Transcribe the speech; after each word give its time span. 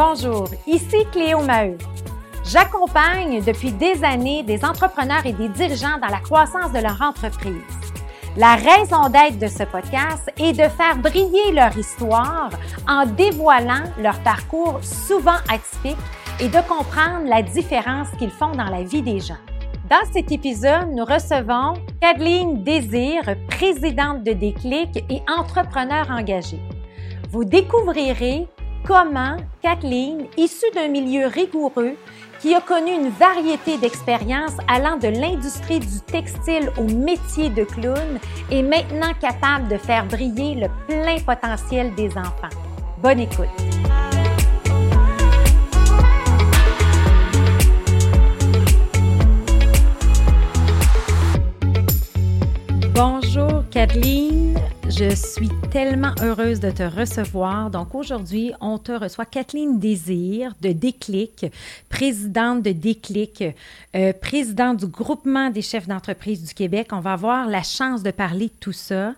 Bonjour, 0.00 0.46
ici 0.68 1.04
Cléo 1.10 1.40
Maheu. 1.40 1.76
J'accompagne 2.44 3.42
depuis 3.42 3.72
des 3.72 4.04
années 4.04 4.44
des 4.44 4.64
entrepreneurs 4.64 5.26
et 5.26 5.32
des 5.32 5.48
dirigeants 5.48 5.98
dans 6.00 6.06
la 6.06 6.20
croissance 6.20 6.72
de 6.72 6.78
leur 6.78 7.02
entreprise. 7.02 7.64
La 8.36 8.54
raison 8.54 9.08
d'être 9.08 9.40
de 9.40 9.48
ce 9.48 9.64
podcast 9.64 10.30
est 10.36 10.52
de 10.52 10.68
faire 10.68 10.96
briller 10.98 11.50
leur 11.52 11.76
histoire 11.76 12.50
en 12.86 13.06
dévoilant 13.06 13.82
leur 14.00 14.20
parcours 14.20 14.78
souvent 14.82 15.40
atypique 15.52 15.98
et 16.38 16.46
de 16.46 16.68
comprendre 16.68 17.28
la 17.28 17.42
différence 17.42 18.06
qu'ils 18.20 18.30
font 18.30 18.52
dans 18.52 18.70
la 18.70 18.84
vie 18.84 19.02
des 19.02 19.18
gens. 19.18 19.42
Dans 19.90 20.12
cet 20.12 20.30
épisode, 20.30 20.92
nous 20.92 21.04
recevons 21.04 21.74
Kathleen 22.00 22.62
Désir, 22.62 23.22
présidente 23.48 24.22
de 24.22 24.32
Déclic 24.32 25.04
et 25.10 25.22
entrepreneur 25.28 26.08
engagée. 26.08 26.60
Vous 27.32 27.44
découvrirez 27.44 28.46
comment 28.86 29.36
Kathleen, 29.62 30.26
issue 30.36 30.70
d'un 30.74 30.88
milieu 30.88 31.26
rigoureux, 31.26 31.96
qui 32.40 32.54
a 32.54 32.60
connu 32.60 32.92
une 32.92 33.10
variété 33.10 33.78
d'expériences 33.78 34.56
allant 34.68 34.96
de 34.96 35.08
l'industrie 35.08 35.80
du 35.80 36.00
textile 36.06 36.70
au 36.78 36.84
métier 36.84 37.50
de 37.50 37.64
clown, 37.64 38.18
est 38.50 38.62
maintenant 38.62 39.12
capable 39.20 39.68
de 39.68 39.76
faire 39.76 40.06
briller 40.06 40.54
le 40.54 40.68
plein 40.86 41.18
potentiel 41.18 41.94
des 41.94 42.10
enfants. 42.16 42.54
Bonne 43.02 43.20
écoute. 43.20 43.48
Bonjour 52.94 53.62
Kathleen, 53.70 54.58
je 54.90 55.14
suis 55.14 55.50
tellement 55.70 56.14
heureuse 56.22 56.60
de 56.60 56.70
te 56.70 56.82
recevoir. 56.82 57.70
Donc 57.70 57.94
aujourd'hui, 57.94 58.52
on 58.60 58.78
te 58.78 58.92
reçoit 58.92 59.26
Kathleen 59.26 59.78
Désir 59.78 60.54
de 60.62 60.72
Déclic, 60.72 61.46
présidente 61.88 62.62
de 62.62 62.72
Déclic, 62.72 63.44
euh, 63.94 64.12
présidente 64.14 64.78
du 64.78 64.86
groupement 64.86 65.50
des 65.50 65.62
chefs 65.62 65.86
d'entreprise 65.86 66.42
du 66.42 66.54
Québec. 66.54 66.88
On 66.92 67.00
va 67.00 67.12
avoir 67.12 67.46
la 67.46 67.62
chance 67.62 68.02
de 68.02 68.10
parler 68.10 68.46
de 68.46 68.54
tout 68.60 68.72
ça. 68.72 69.14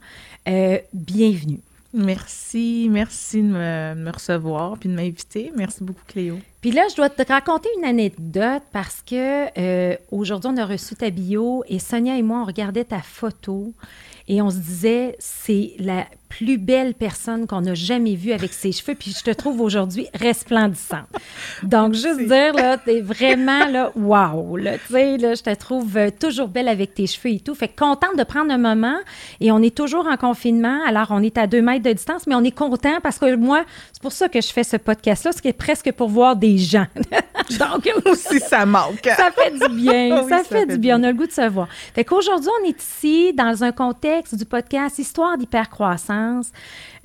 Euh, 0.48 0.78
bienvenue. 0.92 1.60
Merci, 1.92 2.88
merci 2.90 3.42
de 3.42 3.48
me, 3.48 4.10
recevoir 4.10 4.76
puis 4.78 4.88
de 4.88 4.94
m'inviter. 4.94 5.52
Merci 5.56 5.82
beaucoup, 5.82 6.02
Cléo. 6.06 6.38
Puis 6.60 6.72
là, 6.72 6.82
je 6.90 6.96
dois 6.96 7.10
te 7.10 7.26
raconter 7.26 7.68
une 7.78 7.84
anecdote 7.84 8.62
parce 8.72 9.02
que 9.04 9.46
euh, 9.58 9.96
aujourd'hui, 10.10 10.50
on 10.52 10.56
a 10.56 10.66
reçu 10.66 10.94
ta 10.94 11.10
bio 11.10 11.64
et 11.68 11.78
Sonia 11.78 12.16
et 12.16 12.22
moi, 12.22 12.42
on 12.42 12.44
regardait 12.44 12.84
ta 12.84 13.00
photo 13.00 13.72
et 14.30 14.40
on 14.40 14.48
se 14.48 14.58
disait, 14.58 15.16
c'est 15.18 15.72
la 15.80 16.06
plus 16.30 16.56
belle 16.56 16.94
personne 16.94 17.46
qu'on 17.46 17.66
a 17.66 17.74
jamais 17.74 18.14
vue 18.14 18.32
avec 18.32 18.52
ses 18.52 18.72
cheveux, 18.72 18.94
puis 18.94 19.14
je 19.16 19.22
te 19.22 19.30
trouve 19.32 19.60
aujourd'hui 19.60 20.06
resplendissante. 20.14 21.08
Donc, 21.62 21.92
juste 21.92 22.20
dire, 22.20 22.54
là, 22.54 22.78
t'es 22.78 23.00
vraiment, 23.00 23.66
là, 23.66 23.92
wow, 23.96 24.56
là, 24.56 24.78
tu 24.78 24.94
sais, 24.94 25.18
là, 25.18 25.34
je 25.34 25.42
te 25.42 25.54
trouve 25.54 25.96
euh, 25.96 26.10
toujours 26.18 26.48
belle 26.48 26.68
avec 26.68 26.94
tes 26.94 27.06
cheveux 27.06 27.34
et 27.34 27.40
tout. 27.40 27.54
Fait 27.54 27.68
contente 27.68 28.16
de 28.16 28.22
prendre 28.22 28.52
un 28.52 28.58
moment, 28.58 28.96
et 29.40 29.50
on 29.50 29.60
est 29.60 29.76
toujours 29.76 30.06
en 30.06 30.16
confinement, 30.16 30.80
alors 30.86 31.08
on 31.10 31.22
est 31.22 31.36
à 31.36 31.46
deux 31.46 31.62
mètres 31.62 31.84
de 31.84 31.92
distance, 31.92 32.26
mais 32.26 32.36
on 32.36 32.44
est 32.44 32.56
content 32.56 33.00
parce 33.02 33.18
que 33.18 33.34
moi, 33.34 33.64
c'est 33.92 34.02
pour 34.02 34.12
ça 34.12 34.28
que 34.28 34.40
je 34.40 34.52
fais 34.52 34.64
ce 34.64 34.76
podcast-là, 34.76 35.32
ce 35.32 35.42
qui 35.42 35.48
est 35.48 35.52
presque 35.52 35.90
pour 35.92 36.08
voir 36.08 36.36
des 36.36 36.56
gens. 36.58 36.86
Donc, 37.58 37.90
aussi, 38.06 38.38
ça 38.48 38.64
manque. 38.64 39.04
ça 39.04 39.30
fait 39.32 39.50
du 39.50 39.74
bien, 39.74 40.24
ça, 40.28 40.44
fait, 40.44 40.66
du 40.66 40.78
bien. 40.78 41.00
On 41.00 41.02
a 41.02 41.08
le 41.08 41.18
goût 41.18 41.26
de 41.26 41.32
se 41.32 41.48
voir. 41.48 41.68
Fait 41.94 42.04
qu'aujourd'hui, 42.04 42.50
on 42.62 42.68
est 42.68 42.80
ici 42.80 43.32
dans 43.32 43.64
un 43.64 43.72
contexte 43.72 44.36
du 44.36 44.44
podcast 44.44 44.98
Histoire 44.98 45.36
d'hypercroissance. 45.36 46.19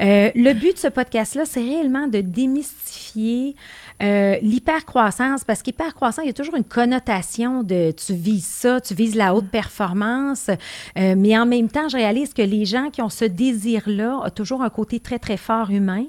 Euh, 0.02 0.31
le 0.35 0.53
but 0.53 0.73
de 0.73 0.80
ce 0.80 0.88
podcast-là, 0.88 1.45
c'est 1.45 1.61
réellement 1.61 2.08
de 2.08 2.21
démystifier 2.21 3.55
euh, 4.03 4.38
l'hypercroissance, 4.41 5.43
parce 5.43 5.61
qu'hypercroissance, 5.61 6.23
il 6.25 6.27
y 6.27 6.31
a 6.31 6.33
toujours 6.33 6.55
une 6.55 6.65
connotation 6.65 7.64
de 7.64 7.92
tu 7.92 8.14
vises 8.14 8.45
ça, 8.45 8.81
tu 8.81 8.93
vises 8.93 9.15
la 9.15 9.33
haute 9.33 9.49
performance, 9.49 10.49
euh, 10.97 11.15
mais 11.17 11.37
en 11.37 11.45
même 11.45 11.70
temps, 11.70 11.87
je 11.87 11.95
réalise 11.95 12.33
que 12.33 12.42
les 12.42 12.65
gens 12.65 12.89
qui 12.89 13.02
ont 13.02 13.09
ce 13.09 13.25
désir-là 13.25 14.20
ont 14.25 14.30
toujours 14.30 14.64
un 14.64 14.70
côté 14.70 14.99
très, 14.99 15.20
très 15.20 15.37
fort 15.37 15.71
humain. 15.71 16.05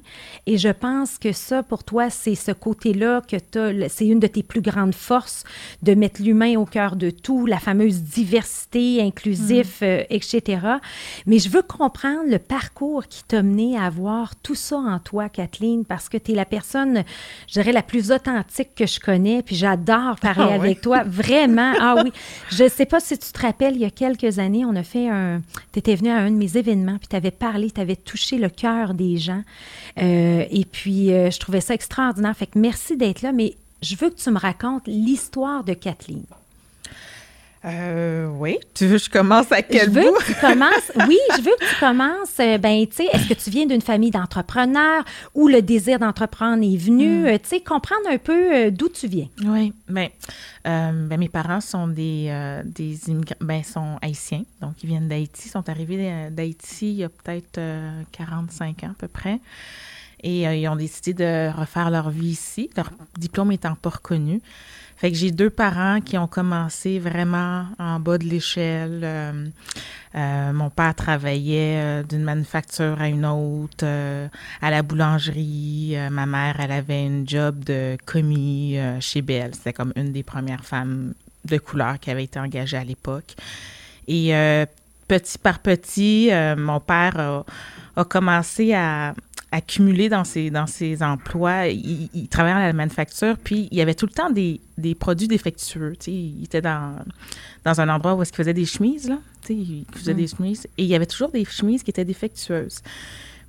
Et 0.47 0.59
je 0.59 0.69
pense 0.69 1.19
que 1.19 1.33
ça, 1.33 1.63
pour 1.63 1.85
toi, 1.85 2.11
c'est 2.11 2.35
ce 2.35 2.51
côté-là 2.51 3.21
que 3.21 3.37
tu 3.37 3.89
c'est 3.89 4.07
une 4.07 4.21
de 4.21 4.27
tes 4.27 4.43
plus 4.43 4.61
grandes 4.61 4.95
forces 4.95 5.45
de 5.83 5.95
mettre 5.95 6.23
l'humain 6.23 6.57
au 6.57 6.65
cœur 6.65 6.97
de 6.97 7.11
tout, 7.11 7.47
la 7.47 7.59
fameuse 7.59 8.03
diversité, 8.03 9.01
inclusif, 9.01 9.81
mm. 9.81 9.85
euh, 9.85 10.03
etc. 10.11 10.61
Mais 11.27 11.39
je 11.39 11.49
veux 11.49 11.63
comprendre 11.63 12.29
le 12.29 12.39
parcours 12.39 13.07
qui 13.07 13.23
t'a 13.25 13.43
mené 13.43 13.77
à 13.77 13.85
avoir 13.85 14.35
tout 14.37 14.55
ça 14.55 14.77
en 14.77 14.99
toi, 14.99 15.29
Kathleen, 15.29 15.85
parce 15.85 16.09
que 16.09 16.17
tu 16.17 16.33
es 16.33 16.35
la 16.35 16.45
personne, 16.45 17.05
je 17.47 17.53
dirais, 17.55 17.76
la 17.77 17.83
plus 17.83 18.11
authentique 18.11 18.75
que 18.75 18.87
je 18.87 18.99
connais, 18.99 19.43
puis 19.43 19.55
j'adore 19.55 20.17
parler 20.19 20.49
ah 20.51 20.55
avec 20.55 20.81
toi. 20.81 21.03
Vraiment, 21.07 21.75
ah 21.79 21.97
oui. 22.03 22.11
Je 22.51 22.65
ne 22.65 22.69
sais 22.69 22.87
pas 22.87 23.01
si 23.01 23.19
tu 23.19 23.31
te 23.31 23.41
rappelles, 23.41 23.75
il 23.75 23.83
y 23.83 23.85
a 23.85 23.91
quelques 23.91 24.39
années, 24.39 24.65
on 24.65 24.75
a 24.77 24.83
fait 24.83 25.11
un... 25.11 25.43
Tu 25.73 25.79
étais 25.79 25.95
venu 25.95 26.09
à 26.09 26.17
un 26.17 26.31
de 26.31 26.37
mes 26.37 26.57
événements, 26.57 26.97
puis 26.97 27.09
tu 27.09 27.17
avais 27.17 27.31
parlé, 27.31 27.71
tu 27.71 27.81
avais 27.81 27.97
touché 27.97 28.39
le 28.39 28.49
cœur 28.49 28.95
des 28.95 29.19
gens. 29.19 29.43
Euh, 29.99 30.45
et 30.51 30.65
puis, 30.65 31.13
euh, 31.13 31.31
je 31.31 31.39
trouvais 31.39 31.61
ça 31.61 31.75
extraordinaire. 31.75 32.35
Fait 32.35 32.47
que 32.47 32.59
merci 32.59 32.97
d'être 32.97 33.21
là, 33.21 33.33
mais 33.33 33.57
je 33.83 33.95
veux 33.97 34.09
que 34.09 34.17
tu 34.17 34.31
me 34.31 34.39
racontes 34.39 34.87
l'histoire 34.87 35.63
de 35.63 35.75
Kathleen. 35.75 36.25
Euh, 37.67 38.29
oui. 38.29 38.59
Tu 38.75 38.87
veux 38.87 38.99
que 38.99 39.05
je 39.05 39.11
commence 39.11 39.51
à 39.51 39.61
quel 39.61 39.87
je 39.87 39.91
veux 39.91 40.13
Que 40.13 40.27
tu 40.27 40.35
commences, 40.35 40.93
oui, 41.09 41.19
je 41.37 41.43
veux 41.43 41.51
que 41.59 41.69
tu 41.69 41.81
commences. 41.81 42.39
Euh, 42.39 42.59
ben, 42.59 42.87
tu 42.87 42.97
sais, 42.97 43.09
est-ce 43.13 43.29
que 43.29 43.35
tu 43.35 43.51
viens 43.51 43.67
d'une 43.67 43.81
famille 43.81 44.11
d'entrepreneurs 44.11 45.05
ou 45.35 45.49
le 45.49 45.63
désir 45.63 45.99
d'entreprendre 45.99 46.63
est 46.63 46.77
venu? 46.77 47.23
Hmm. 47.23 47.27
Euh, 47.27 47.39
tu 47.39 47.49
sais, 47.49 47.61
comprendre 47.61 48.09
un 48.09 48.19
peu 48.19 48.71
d'où 48.71 48.89
tu 48.89 49.09
viens. 49.09 49.29
Oui. 49.45 49.73
Bien, 49.89 50.09
ben, 50.65 51.17
mes 51.19 51.29
parents 51.29 51.61
sont 51.61 51.89
des, 51.89 52.33
des 52.65 53.11
immigrants, 53.11 53.37
ben, 53.41 53.63
sont 53.65 53.99
haïtiens. 54.01 54.45
Donc, 54.61 54.75
ils 54.83 54.89
viennent 54.89 55.09
d'Haïti. 55.09 55.49
Sont 55.49 55.69
arrivés 55.69 56.31
d'Haïti 56.31 56.91
il 56.91 56.97
y 56.97 57.05
a 57.05 57.09
peut-être 57.09 57.61
45 58.13 58.85
ans 58.85 58.91
à 58.91 58.95
peu 58.99 59.09
près. 59.09 59.41
Et 60.29 60.43
ils 60.43 60.69
ont 60.69 60.75
décidé 60.75 61.15
de 61.15 61.57
refaire 61.57 61.89
leur 61.89 62.11
vie 62.11 62.31
ici, 62.31 62.69
leur 62.77 62.91
diplôme 63.17 63.53
étant 63.53 63.77
pas 63.77 63.91
reconnu. 63.91 64.43
Fait 64.97 65.13
que 65.13 65.17
j'ai 65.19 65.31
deux 65.31 65.51
parents 65.51 66.01
qui 66.01 66.17
ont 66.17 66.27
commencé 66.27 66.99
vraiment 66.99 67.67
en 67.79 68.01
bas 68.01 68.17
de 68.17 68.25
l'échelle. 68.25 69.03
Euh, 69.05 69.47
euh, 70.15 70.53
mon 70.55 70.71
père 70.71 70.95
travaillait 70.95 71.77
euh, 71.77 72.03
d'une 72.03 72.23
manufacture 72.23 72.99
à 72.99 73.09
une 73.09 73.27
autre, 73.27 73.85
à 73.85 74.71
la 74.71 74.83
boulangerie. 74.83 75.97
ma 76.11 76.25
mère, 76.25 76.57
elle 76.61 76.73
avait 76.73 77.05
une 77.05 77.29
job 77.29 77.63
de 77.65 77.99
commis 78.07 78.79
chez 79.01 79.21
Bell. 79.21 79.55
C'était 79.55 79.75
comme 79.75 79.93
une 79.97 80.13
des 80.13 80.23
premières 80.23 80.65
femmes 80.65 81.13
de 81.45 81.59
couleur 81.59 82.01
qui 82.01 82.11
avait 82.11 82.25
été 82.25 82.41
engagée 82.41 82.79
à 82.79 82.85
l'époque. 82.85 83.35
Et 84.09 84.33
petit 85.07 85.37
par 85.37 85.59
petit, 85.59 86.31
mon 86.57 86.81
père 86.81 87.45
a 87.97 88.05
commencé 88.05 88.73
à, 88.73 89.13
accumulé 89.57 90.09
dans 90.11 90.25
ses, 90.25 90.51
dans 90.51 90.67
ses 90.67 91.03
emplois. 91.03 91.69
Il, 91.69 92.11
il, 92.13 92.29
travaillait 92.29 92.59
à 92.59 92.67
la 92.67 92.73
manufacture, 92.73 93.37
puis 93.43 93.69
il 93.71 93.79
y 93.79 93.81
avait 93.81 93.95
tout 93.95 94.07
le 94.07 94.13
temps 94.13 94.31
des, 94.31 94.61
des 94.77 94.95
produits 94.95 95.29
défectueux. 95.29 95.95
il 96.07 96.45
était 96.45 96.61
dans, 96.61 96.97
dans 97.65 97.81
un 97.81 97.89
endroit 97.89 98.15
où 98.15 98.23
il 98.23 98.27
faisait 98.27 98.55
des 98.55 98.67
chemises, 98.67 99.09
là. 99.09 99.19
il 99.49 99.87
faisait 99.93 100.13
mm. 100.13 100.17
des 100.17 100.27
chemises, 100.27 100.67
et 100.77 100.83
il 100.83 100.89
y 100.89 100.95
avait 100.95 101.07
toujours 101.07 101.31
des 101.31 101.45
chemises 101.45 101.83
qui 101.83 101.91
étaient 101.91 102.05
défectueuses. 102.05 102.83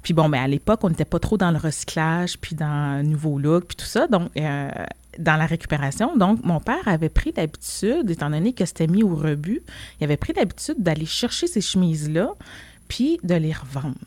Puis 0.02 0.14
bon, 0.14 0.30
mais 0.30 0.38
ben, 0.38 0.44
à 0.46 0.48
l'époque, 0.48 0.80
on 0.84 0.90
n'était 0.90 1.04
pas 1.04 1.20
trop 1.20 1.38
dans 1.38 1.52
le 1.52 1.58
recyclage, 1.58 2.38
puis 2.40 2.56
dans 2.56 2.66
un 2.66 3.04
nouveau 3.04 3.38
look, 3.38 3.66
puis 3.66 3.76
tout 3.76 3.86
ça, 3.86 4.08
donc 4.08 4.30
euh, 4.38 4.70
dans 5.20 5.36
la 5.36 5.46
récupération. 5.46 6.16
Donc, 6.16 6.42
mon 6.46 6.62
père 6.62 6.88
avait 6.88 7.10
pris 7.10 7.34
l'habitude, 7.36 8.10
étant 8.10 8.30
donné 8.30 8.54
que 8.54 8.66
c'était 8.66 8.88
mis 8.88 9.04
au 9.04 9.14
rebut, 9.14 9.62
il 10.00 10.06
avait 10.06 10.16
pris 10.16 10.32
l'habitude 10.32 10.78
d'aller 10.78 11.06
chercher 11.06 11.48
ces 11.48 11.60
chemises-là, 11.60 12.30
puis 12.88 13.20
de 13.24 13.36
les 13.36 13.52
revendre. 13.52 13.98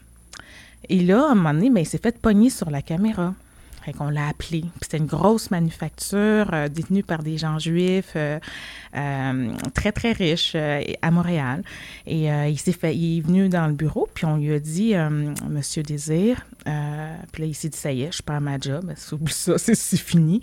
Et 0.90 1.00
là, 1.00 1.28
à 1.28 1.30
un 1.30 1.34
moment 1.36 1.54
donné, 1.54 1.70
ben, 1.70 1.80
il 1.80 1.86
s'est 1.86 1.98
fait 1.98 2.18
pogner 2.18 2.50
sur 2.50 2.68
la 2.68 2.82
caméra. 2.82 3.32
Fait 3.84 3.92
qu'on 3.92 4.10
l'a 4.10 4.28
appelé. 4.28 4.64
C'était 4.82 4.98
une 4.98 5.06
grosse 5.06 5.50
manufacture 5.50 6.50
euh, 6.52 6.68
détenue 6.68 7.02
par 7.02 7.22
des 7.22 7.38
gens 7.38 7.58
juifs 7.58 8.12
euh, 8.16 8.38
euh, 8.94 9.52
très, 9.72 9.92
très 9.92 10.12
riches 10.12 10.54
à 10.54 11.10
Montréal. 11.10 11.62
Et 12.06 12.26
il 12.26 12.58
s'est 12.58 12.72
fait, 12.72 12.94
il 12.94 13.18
est 13.18 13.20
venu 13.22 13.48
dans 13.48 13.68
le 13.68 13.72
bureau, 13.72 14.08
puis 14.12 14.26
on 14.26 14.36
lui 14.36 14.52
a 14.52 14.58
dit, 14.58 14.94
Monsieur 15.48 15.82
Désir, 15.82 16.44
puis 16.64 17.42
là, 17.42 17.48
il 17.48 17.54
s'est 17.54 17.68
dit, 17.68 17.78
ça 17.78 17.92
y 17.92 18.02
est, 18.02 18.12
je 18.12 18.22
perds 18.22 18.40
ma 18.40 18.58
job, 18.58 18.92
oublie 19.12 19.32
ça, 19.32 19.56
c'est 19.58 19.96
fini. 19.96 20.42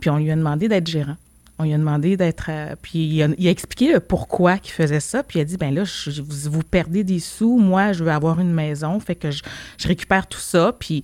Puis 0.00 0.10
on 0.10 0.18
lui 0.18 0.30
a 0.30 0.36
demandé 0.36 0.68
d'être 0.68 0.86
gérant. 0.86 1.16
On 1.60 1.64
lui 1.64 1.74
a 1.74 1.78
demandé 1.78 2.16
d'être. 2.16 2.46
Euh, 2.50 2.76
puis 2.80 2.98
il 2.98 3.22
a, 3.22 3.50
expliqué 3.50 3.92
le 3.92 4.00
pourquoi 4.00 4.56
il 4.64 4.70
faisait 4.70 5.00
ça. 5.00 5.22
Puis 5.22 5.38
il 5.38 5.42
a 5.42 5.44
dit 5.44 5.56
ben 5.56 5.74
là, 5.74 5.82
vous, 6.22 6.62
perdez 6.62 7.02
des 7.02 7.18
sous. 7.18 7.58
Moi, 7.58 7.92
je 7.92 8.04
veux 8.04 8.12
avoir 8.12 8.38
une 8.38 8.52
maison. 8.52 8.98
Fait 9.00 9.16
que 9.16 9.30
je, 9.30 9.42
récupère 9.84 10.28
tout 10.28 10.38
ça. 10.38 10.72
Puis, 10.78 11.02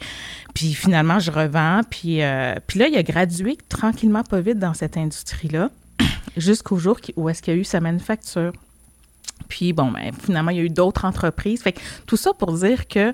puis 0.54 0.74
finalement, 0.74 1.18
je 1.18 1.32
revends. 1.32 1.80
Puis, 1.88 2.22
euh, 2.22 2.54
puis 2.66 2.78
là, 2.78 2.88
il 2.88 2.96
a 2.96 3.02
gradué 3.02 3.58
tranquillement, 3.68 4.22
pas 4.22 4.40
vite 4.40 4.58
dans 4.58 4.74
cette 4.74 4.96
industrie-là, 4.96 5.70
jusqu'au 6.36 6.76
jour 6.76 6.98
où 7.16 7.28
est-ce 7.28 7.42
qu'il 7.42 7.54
y 7.54 7.56
a 7.56 7.60
eu 7.60 7.64
sa 7.64 7.80
manufacture. 7.80 8.52
Puis 9.48 9.72
bon, 9.72 9.90
ben, 9.90 10.12
finalement, 10.22 10.52
il 10.52 10.56
y 10.56 10.60
a 10.60 10.64
eu 10.64 10.70
d'autres 10.70 11.04
entreprises. 11.04 11.62
Fait 11.62 11.72
que 11.72 11.80
tout 12.06 12.16
ça 12.16 12.32
pour 12.32 12.52
dire 12.52 12.86
que 12.86 13.12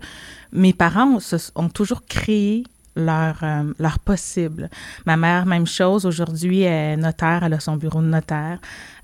mes 0.53 0.73
parents 0.73 1.19
ont 1.55 1.69
toujours 1.69 2.05
créé 2.05 2.65
leur, 3.01 3.39
euh, 3.43 3.73
possible. 4.05 4.71
Ma 5.07 5.17
mère, 5.17 5.47
même 5.47 5.67
chose, 5.67 6.07
aujourd'hui, 6.07 6.63
est 6.63 6.97
notaire, 6.97 7.43
elle 7.45 7.55
a 7.55 7.61
son 7.61 7.77
bureau 7.77 8.01
de 8.01 8.07
notaire. 8.07 8.59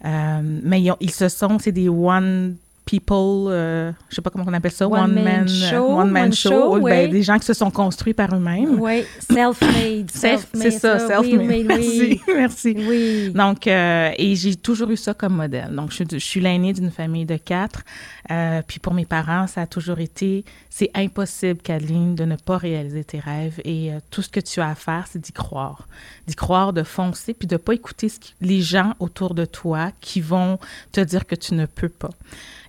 Euh, 0.04 0.40
mais 0.42 0.82
ils, 0.82 0.92
ils, 1.00 1.10
se 1.10 1.28
sont, 1.28 1.58
c'est 1.58 1.72
des 1.72 1.88
one 1.88 2.56
people, 2.86 3.48
euh, 3.50 3.90
je 4.08 4.14
sais 4.14 4.22
pas 4.22 4.30
comment 4.30 4.44
on 4.46 4.52
appelle 4.52 4.70
ça, 4.70 4.86
one, 4.86 5.12
man, 5.12 5.48
show, 5.48 5.98
one 5.98 6.10
man 6.10 6.32
show, 6.32 6.80
ben, 6.80 7.10
des 7.10 7.22
gens 7.24 7.36
qui 7.36 7.44
se 7.44 7.52
sont 7.52 7.70
construits 7.70 8.14
par 8.14 8.34
eux-mêmes. 8.34 8.80
Oui, 8.86 9.04
self-made. 9.18 10.10
c'est 10.12 10.70
ça, 10.70 11.00
self-made. 11.00 11.66
merci, 11.66 12.20
merci. 12.28 12.76
Oui. 12.78 13.30
Donc, 13.34 13.66
euh, 13.66 14.12
et 14.16 14.36
j'ai 14.36 14.54
toujours 14.54 14.90
eu 14.90 14.96
ça 14.96 15.14
comme 15.14 15.34
modèle. 15.34 15.74
Donc, 15.74 15.90
je, 15.90 16.04
je 16.08 16.18
suis 16.18 16.40
l'aînée 16.40 16.72
d'une 16.72 16.92
famille 16.92 17.26
de 17.26 17.36
quatre. 17.36 17.82
Euh, 18.30 18.62
puis 18.66 18.78
pour 18.78 18.94
mes 18.94 19.04
parents, 19.04 19.48
ça 19.48 19.62
a 19.62 19.66
toujours 19.66 19.98
été, 19.98 20.44
c'est 20.70 20.90
impossible, 20.94 21.60
Kathleen, 21.62 22.14
de 22.14 22.24
ne 22.24 22.36
pas 22.36 22.58
réaliser 22.58 23.02
tes 23.02 23.18
rêves. 23.18 23.60
Et 23.64 23.92
euh, 23.92 23.98
tout 24.10 24.22
ce 24.22 24.28
que 24.28 24.40
tu 24.40 24.60
as 24.60 24.68
à 24.68 24.74
faire, 24.76 25.06
c'est 25.10 25.20
d'y 25.20 25.32
croire. 25.32 25.88
D'y 26.28 26.36
croire, 26.36 26.72
de 26.72 26.84
foncer, 26.84 27.34
puis 27.34 27.48
de 27.48 27.56
pas 27.56 27.72
écouter 27.72 28.08
ce 28.08 28.20
les 28.40 28.60
gens 28.60 28.94
autour 29.00 29.34
de 29.34 29.44
toi 29.44 29.90
qui 30.00 30.20
vont 30.20 30.58
te 30.92 31.00
dire 31.00 31.26
que 31.26 31.34
tu 31.34 31.54
ne 31.54 31.66
peux 31.66 31.88
pas 31.88 32.10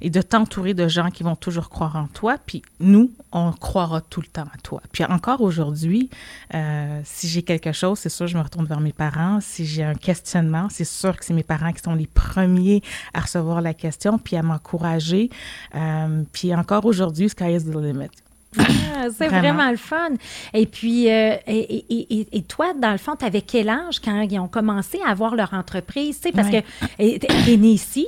et 0.02 0.07
de 0.10 0.22
t'entourer 0.22 0.74
de 0.74 0.88
gens 0.88 1.10
qui 1.10 1.24
vont 1.24 1.36
toujours 1.36 1.70
croire 1.70 1.96
en 1.96 2.08
toi. 2.08 2.38
Puis 2.46 2.62
nous, 2.80 3.12
on 3.32 3.52
croira 3.52 4.02
tout 4.02 4.22
le 4.22 4.28
temps 4.28 4.48
à 4.54 4.58
toi. 4.64 4.82
Puis 4.92 5.04
encore 5.06 5.42
aujourd'hui, 5.42 6.10
euh, 6.54 7.02
si 7.04 7.28
j'ai 7.28 7.44
quelque 7.44 7.72
chose, 7.72 8.00
c'est 8.00 8.10
sûr, 8.10 8.28
je 8.28 8.38
me 8.38 8.44
retourne 8.44 8.66
vers 8.66 8.80
mes 8.80 8.94
parents. 8.94 9.40
Si 9.42 9.66
j'ai 9.66 9.84
un 9.84 9.96
questionnement, 9.96 10.68
c'est 10.70 10.86
sûr 10.86 11.18
que 11.18 11.26
c'est 11.26 11.34
mes 11.34 11.44
parents 11.44 11.72
qui 11.72 11.82
sont 11.82 11.96
les 11.96 12.08
premiers 12.08 12.82
à 13.14 13.22
recevoir 13.22 13.62
la 13.62 13.74
question 13.74 14.18
puis 14.18 14.36
à 14.36 14.44
m'encourager. 14.44 15.30
Euh, 15.76 16.24
puis 16.32 16.54
encore 16.56 16.86
aujourd'hui, 16.86 17.30
sky 17.30 17.54
is 17.54 17.64
the 17.64 17.76
limit. 17.76 18.10
Ah, 18.58 19.08
c'est 19.16 19.28
vraiment. 19.28 19.70
le 19.70 19.78
fun. 19.78 20.10
Et 20.54 20.66
puis, 20.66 21.12
euh, 21.12 21.36
et, 21.48 21.86
et, 21.90 22.38
et, 22.38 22.42
toi, 22.44 22.74
dans 22.74 22.92
le 22.92 22.98
fond, 22.98 23.16
tu 23.16 23.26
avais 23.26 23.42
quel 23.42 23.70
âge 23.70 24.00
quand 24.00 24.22
ils 24.22 24.40
ont 24.40 24.48
commencé 24.48 25.00
à 25.06 25.12
avoir 25.12 25.36
leur 25.36 25.54
entreprise? 25.54 26.20
Tu 26.20 26.30
sais, 26.30 26.32
parce 26.32 26.50
que 26.50 26.62
tu 26.98 27.52
es 27.52 27.58
né 27.58 27.70
ici, 27.70 28.08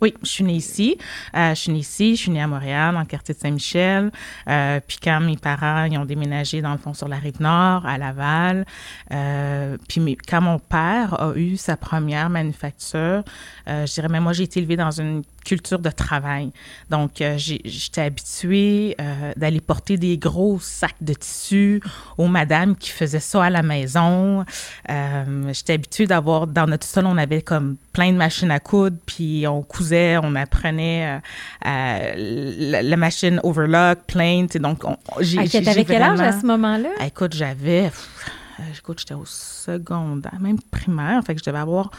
oui, 0.00 0.14
je 0.22 0.28
suis 0.28 0.44
née 0.44 0.54
ici. 0.54 0.96
Euh, 1.36 1.50
je 1.50 1.60
suis 1.60 1.72
née 1.72 1.80
ici, 1.80 2.16
je 2.16 2.22
suis 2.22 2.30
née 2.30 2.42
à 2.42 2.46
Montréal, 2.46 2.94
dans 2.94 3.00
le 3.00 3.06
quartier 3.06 3.34
de 3.34 3.38
Saint-Michel. 3.38 4.10
Euh, 4.48 4.80
puis 4.86 4.98
quand 5.02 5.20
mes 5.20 5.36
parents 5.36 5.84
ils 5.84 5.98
ont 5.98 6.04
déménagé, 6.04 6.62
dans 6.62 6.72
le 6.72 6.78
fond, 6.78 6.94
sur 6.94 7.08
la 7.08 7.16
rive 7.16 7.40
nord, 7.40 7.84
à 7.86 7.98
Laval, 7.98 8.64
euh, 9.12 9.76
puis 9.88 10.16
quand 10.28 10.40
mon 10.40 10.58
père 10.58 11.20
a 11.20 11.34
eu 11.36 11.56
sa 11.56 11.76
première 11.76 12.30
manufacture, 12.30 13.22
je 13.66 13.92
dirais, 13.92 14.08
mais 14.10 14.20
moi, 14.20 14.32
j'ai 14.32 14.44
été 14.44 14.60
élevée 14.60 14.76
dans 14.76 14.90
une 14.90 15.22
culture 15.44 15.78
de 15.78 15.90
travail. 15.90 16.52
Donc, 16.90 17.20
euh, 17.20 17.36
j'étais 17.38 18.02
habituée 18.02 18.96
euh, 19.00 19.32
d'aller 19.36 19.60
porter 19.60 19.96
des 19.96 20.18
gros 20.18 20.58
sacs 20.60 20.96
de 21.00 21.14
tissu 21.14 21.82
aux 22.18 22.28
madames 22.28 22.76
qui 22.76 22.90
faisaient 22.90 23.20
ça 23.20 23.44
à 23.44 23.50
la 23.50 23.62
maison. 23.62 24.44
Euh, 24.88 25.52
j'étais 25.52 25.74
habituée 25.74 26.06
d'avoir, 26.06 26.46
dans 26.46 26.66
notre 26.66 26.86
sol, 26.86 27.06
on 27.06 27.16
avait 27.16 27.42
comme 27.42 27.76
plein 27.92 28.12
de 28.12 28.16
machines 28.16 28.50
à 28.50 28.60
coudre, 28.60 28.96
puis 29.06 29.46
on 29.46 29.62
cousait, 29.62 30.18
on 30.22 30.34
apprenait 30.34 31.20
la, 31.64 32.96
machine 32.96 33.40
overlock, 33.42 34.00
plain. 34.06 34.46
Donc, 34.54 34.84
j'ai 35.20 35.38
ah, 35.38 35.60
T'avais 35.62 35.84
quel 35.84 36.02
âge 36.02 36.20
à 36.20 36.38
ce 36.38 36.46
moment-là? 36.46 36.90
écoute, 37.04 37.34
j'avais... 37.34 37.90
Écoute, 38.76 38.98
j'étais 38.98 39.14
au 39.14 39.24
secondaire, 39.24 40.38
même 40.38 40.60
primaire, 40.70 41.22
fait 41.24 41.34
que 41.34 41.40
je 41.40 41.44
devais 41.46 41.60
avoir 41.60 41.90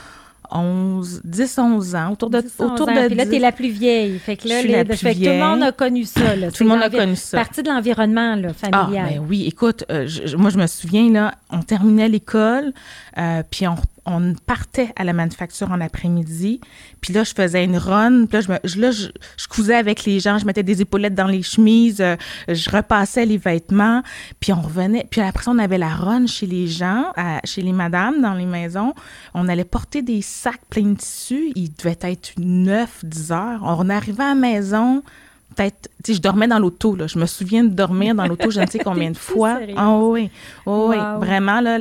11, 0.52 1.22
10, 1.24 1.58
11 1.58 1.96
ans, 1.96 2.12
autour 2.12 2.30
de 2.30 2.42
10, 2.42 2.54
autour 2.60 2.90
ans. 2.90 2.94
de 2.96 3.08
Puis 3.08 3.16
là, 3.16 3.26
tu 3.26 3.36
es 3.36 3.40
la 3.40 3.52
plus 3.52 3.70
vieille. 3.70 4.20
Fait 4.20 4.36
que 4.36 4.48
là, 4.48 4.62
les, 4.62 4.86
fait 4.96 5.16
que 5.16 5.20
tout 5.20 5.26
le 5.26 5.40
monde 5.40 5.64
a 5.64 5.72
connu 5.72 6.04
ça. 6.06 6.36
Là. 6.36 6.52
Tout 6.52 6.64
le 6.64 6.70
monde 6.70 6.82
a 6.82 6.90
connu 6.90 7.16
ça. 7.16 7.38
Partie 7.38 7.64
de 7.64 7.70
l'environnement 7.70 8.36
familial. 8.54 9.06
Ah, 9.08 9.14
ben 9.14 9.26
oui, 9.28 9.46
écoute, 9.48 9.86
euh, 9.90 10.08
moi, 10.38 10.50
je 10.50 10.58
me 10.58 10.68
souviens, 10.68 11.12
là, 11.12 11.34
on 11.50 11.62
terminait 11.62 12.10
l'école, 12.10 12.74
euh, 13.18 13.44
puis 13.50 13.68
on 13.68 13.76
on 14.06 14.34
partait 14.34 14.92
à 14.96 15.04
la 15.04 15.14
manufacture 15.14 15.72
en 15.72 15.80
après-midi. 15.80 16.60
Puis 17.02 17.14
là, 17.14 17.24
je 17.24 17.34
faisais 17.34 17.64
une 17.64 17.78
run. 17.78 18.26
Puis 18.26 18.40
là, 18.78 18.92
je, 18.92 19.48
cousais 19.48 19.76
avec 19.76 20.06
les 20.06 20.20
gens. 20.20 20.38
Je 20.38 20.46
mettais 20.46 20.64
des 20.64 20.82
épaulettes 20.82 21.14
dans 21.14 21.28
les 21.28 21.44
chemises. 21.44 22.02
Euh, 22.02 22.16
je 22.48 22.70
repassais 22.70 23.26
les 23.26 23.38
vêtements. 23.38 24.02
Puis 24.40 24.54
on 24.54 24.62
revenait. 24.62 25.06
Puis 25.10 25.22
après 25.22 25.50
on 25.50 25.58
avait 25.60 25.78
la 25.78 25.90
run 25.90 26.26
chez 26.26 26.48
les 26.48 26.68
gens, 26.68 27.12
chez 27.44 27.62
les 27.62 27.74
madames 27.74 28.22
dans 28.22 28.34
les 28.34 28.46
maisons. 28.46 28.94
On 29.34 29.48
allait 29.48 29.66
porter 29.66 30.02
des 30.02 30.22
sacs 30.22 30.66
pleins 30.70 30.92
de 30.92 30.98
tissu. 30.98 31.52
Il 31.56 31.74
devait 31.74 31.98
être 32.02 32.34
9, 32.38 33.06
10 33.06 33.32
heures. 33.32 33.62
On 33.64 33.90
arrivait 33.90 34.24
à 34.24 34.30
la 34.30 34.36
maison 34.36 35.04
peut-être, 35.56 35.90
tu 36.04 36.12
sais, 36.12 36.14
je 36.16 36.22
dormais 36.22 36.48
dans 36.48 36.60
l'auto, 36.60 36.96
là. 36.96 37.08
Je 37.08 37.20
me 37.20 37.26
souviens 37.26 37.64
de 37.64 37.70
dormir 37.70 38.16
dans 38.16 38.28
l'auto, 38.28 38.52
je 38.52 38.60
ne 38.60 38.66
sais 38.68 38.80
combien 38.84 39.12
de 39.12 39.18
fois. 39.18 39.60
Ah 39.76 39.98
oui, 39.98 40.30
oh, 40.66 40.88
oui, 40.90 40.98
vraiment, 41.20 41.62
là, 41.62 41.80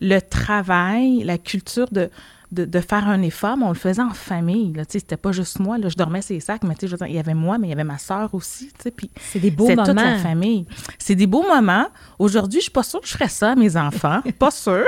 le 0.00 0.18
travail, 0.20 1.22
la 1.24 1.38
culture 1.38 1.88
de, 1.90 2.10
de, 2.54 2.80
faire 2.80 3.08
un 3.08 3.20
effort, 3.22 3.56
mais 3.56 3.64
on 3.64 3.70
le 3.70 3.74
faisait 3.74 4.02
en 4.02 4.10
famille. 4.10 4.72
Là, 4.72 4.84
c'était 4.88 5.16
pas 5.16 5.32
juste 5.32 5.58
moi. 5.58 5.78
Là, 5.78 5.88
je 5.88 5.96
dormais 5.96 6.22
ces 6.22 6.40
sacs, 6.40 6.62
mais 6.62 6.74
je 6.80 6.96
il 7.06 7.14
y 7.14 7.18
avait 7.18 7.34
moi, 7.34 7.58
mais 7.58 7.68
il 7.68 7.70
y 7.70 7.72
avait 7.72 7.84
ma 7.84 7.98
soeur 7.98 8.34
aussi. 8.34 8.70
Puis 8.96 9.10
c'est 9.18 9.40
des 9.40 9.50
beaux 9.50 9.68
moments. 9.68 9.84
toute 9.84 9.94
la 9.94 10.18
famille. 10.18 10.66
C'est 10.98 11.14
des 11.14 11.26
beaux 11.26 11.42
moments. 11.42 11.86
Aujourd'hui, 12.18 12.60
je 12.60 12.64
suis 12.64 12.72
pas 12.72 12.82
sûre 12.82 13.00
que 13.00 13.08
je 13.08 13.12
ferais 13.12 13.28
ça 13.28 13.52
à 13.52 13.54
mes 13.54 13.76
enfants. 13.76 14.20
pas 14.38 14.50
sûre. 14.50 14.84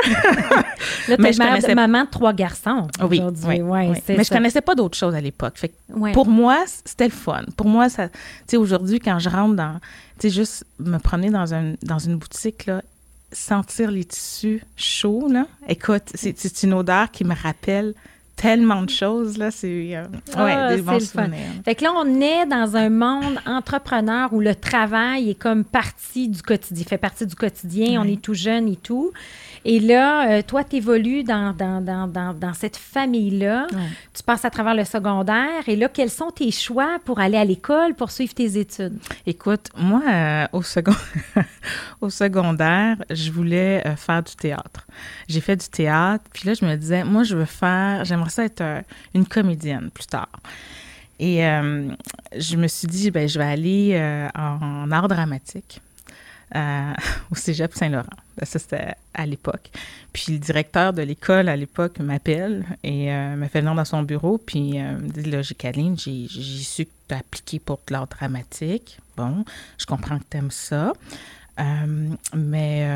mais 1.18 1.32
je 1.32 1.38
connaissais... 1.38 1.74
maman 1.74 2.04
de 2.04 2.10
trois 2.10 2.32
garçons. 2.32 2.86
Oui, 3.08 3.20
oui, 3.46 3.60
ouais, 3.60 4.02
Mais 4.08 4.24
je 4.24 4.30
connaissais 4.30 4.60
pas 4.60 4.74
d'autres 4.74 4.96
choses 4.96 5.14
à 5.14 5.20
l'époque. 5.20 5.60
Pour 6.12 6.28
moi, 6.28 6.64
c'était 6.84 7.06
le 7.06 7.10
fun. 7.10 7.42
Pour 7.56 7.66
moi, 7.66 7.88
ça, 7.88 8.08
aujourd'hui, 8.54 9.00
quand 9.00 9.18
je 9.18 9.28
rentre 9.28 9.56
dans, 9.56 9.80
tu 10.18 10.28
sais, 10.28 10.30
juste 10.30 10.64
me 10.78 10.98
promener 10.98 11.30
dans, 11.30 11.52
un, 11.54 11.74
dans 11.82 11.98
une 11.98 12.16
boutique, 12.16 12.66
là, 12.66 12.82
sentir 13.32 13.90
les 13.90 14.04
tissus 14.04 14.62
chauds, 14.76 15.28
là. 15.28 15.46
Écoute, 15.68 16.04
c'est 16.14 16.62
une 16.62 16.74
odeur 16.74 17.10
qui 17.10 17.24
me 17.24 17.34
rappelle 17.34 17.94
tellement 18.36 18.82
de 18.82 18.90
choses, 18.90 19.38
là. 19.38 19.50
C'est 19.50 19.96
euh, 19.96 20.04
ah, 20.36 20.74
des 20.74 20.82
bons 20.82 21.00
souvenirs. 21.00 21.40
Fait 21.64 21.74
que 21.74 21.82
là, 21.82 21.92
on 21.96 22.20
est 22.20 22.46
dans 22.46 22.76
un 22.76 22.90
monde 22.90 23.40
entrepreneur 23.46 24.32
où 24.32 24.40
le 24.40 24.54
travail 24.54 25.30
est 25.30 25.34
comme 25.34 25.64
partie 25.64 26.28
du 26.28 26.42
quotidien, 26.42 26.84
fait 26.86 26.98
partie 26.98 27.26
du 27.26 27.34
quotidien. 27.34 28.00
On 28.00 28.04
est 28.04 28.20
tout 28.20 28.34
jeune 28.34 28.68
et 28.68 28.76
tout. 28.76 29.12
Et 29.68 29.80
là, 29.80 30.30
euh, 30.30 30.42
toi, 30.46 30.62
tu 30.62 30.76
évolues 30.76 31.24
dans, 31.24 31.52
dans, 31.52 31.80
dans, 31.80 32.06
dans, 32.06 32.54
cette 32.54 32.76
famille-là. 32.76 33.66
Tu 34.14 34.22
passes 34.22 34.44
à 34.44 34.50
travers 34.50 34.76
le 34.76 34.84
secondaire. 34.84 35.66
Et 35.66 35.74
là, 35.74 35.88
quels 35.88 36.10
sont 36.10 36.30
tes 36.30 36.52
choix 36.52 37.00
pour 37.04 37.18
aller 37.18 37.36
à 37.36 37.44
l'école, 37.44 37.94
pour 37.94 38.12
suivre 38.12 38.32
tes 38.32 38.58
études? 38.58 38.96
Écoute, 39.26 39.70
moi, 39.76 40.02
euh, 40.08 40.46
au, 40.52 40.62
second... 40.62 40.94
au 42.00 42.10
secondaire, 42.10 42.96
je 43.10 43.32
voulais 43.32 43.82
euh, 43.84 43.96
faire 43.96 44.22
du 44.22 44.36
théâtre. 44.36 44.86
J'ai 45.26 45.40
fait 45.40 45.56
du 45.56 45.68
théâtre. 45.68 46.24
Puis 46.32 46.46
là, 46.46 46.54
je 46.54 46.64
me 46.64 46.76
disais, 46.76 47.02
moi, 47.02 47.24
je 47.24 47.36
veux 47.36 47.44
faire, 47.44 48.04
j'aimerais 48.04 48.25
ça 48.30 48.44
être 48.44 48.82
une 49.14 49.26
comédienne 49.26 49.90
plus 49.90 50.06
tard. 50.06 50.28
Et 51.18 51.38
je 51.38 52.56
me 52.56 52.66
suis 52.68 52.88
dit, 52.88 53.10
ben, 53.10 53.28
je 53.28 53.38
vais 53.38 53.44
aller 53.44 54.28
en 54.34 54.90
art 54.90 55.08
dramatique. 55.08 55.80
au 57.30 57.34
Cégep 57.34 57.74
Saint-Laurent. 57.74 58.06
Ça, 58.42 58.58
c'était 58.58 58.94
à 59.14 59.26
l'époque. 59.26 59.70
Puis 60.12 60.32
le 60.32 60.38
directeur 60.38 60.92
de 60.92 61.02
l'école 61.02 61.48
à 61.48 61.56
l'époque 61.56 61.98
m'appelle 61.98 62.64
et 62.82 63.12
euh, 63.12 63.36
me 63.36 63.46
fait 63.46 63.60
venir 63.60 63.74
dans 63.74 63.84
son 63.84 64.02
bureau. 64.02 64.38
Puis 64.38 64.80
euh, 64.80 64.98
me 64.98 65.08
dit 65.08 65.30
Là, 65.30 65.42
j'ai 65.42 65.54
Kaline, 65.54 65.98
j'ai 65.98 66.28
su 66.28 66.84
que 66.84 66.90
tu 67.08 67.14
as 67.14 67.18
appliqué 67.18 67.58
pour 67.58 67.80
de 67.86 67.92
l'art 67.92 68.06
dramatique. 68.06 68.98
Bon, 69.16 69.44
je 69.78 69.86
comprends 69.86 70.18
que 70.18 70.24
tu 70.30 70.36
aimes 70.36 70.50
ça. 70.50 70.92
Euh, 71.58 72.10
mais 72.34 72.86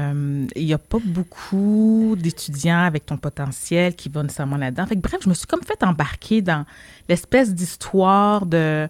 il 0.55 0.67
n'y 0.67 0.75
a 0.75 0.79
pas 0.79 0.99
beaucoup 1.03 2.15
d'étudiants 2.19 2.85
avec 2.85 3.07
ton 3.07 3.17
potentiel 3.17 3.95
qui 3.95 4.09
vont 4.09 4.23
nécessairement 4.23 4.59
là-dedans. 4.59 4.87
Fait 4.87 4.97
que, 4.97 5.01
bref, 5.01 5.21
je 5.23 5.29
me 5.29 5.35
suis 5.35 5.47
comme 5.47 5.63
fait 5.63 5.83
embarquer 5.83 6.43
dans 6.43 6.67
l'espèce 7.09 7.55
d'histoire 7.55 8.45
de 8.45 8.89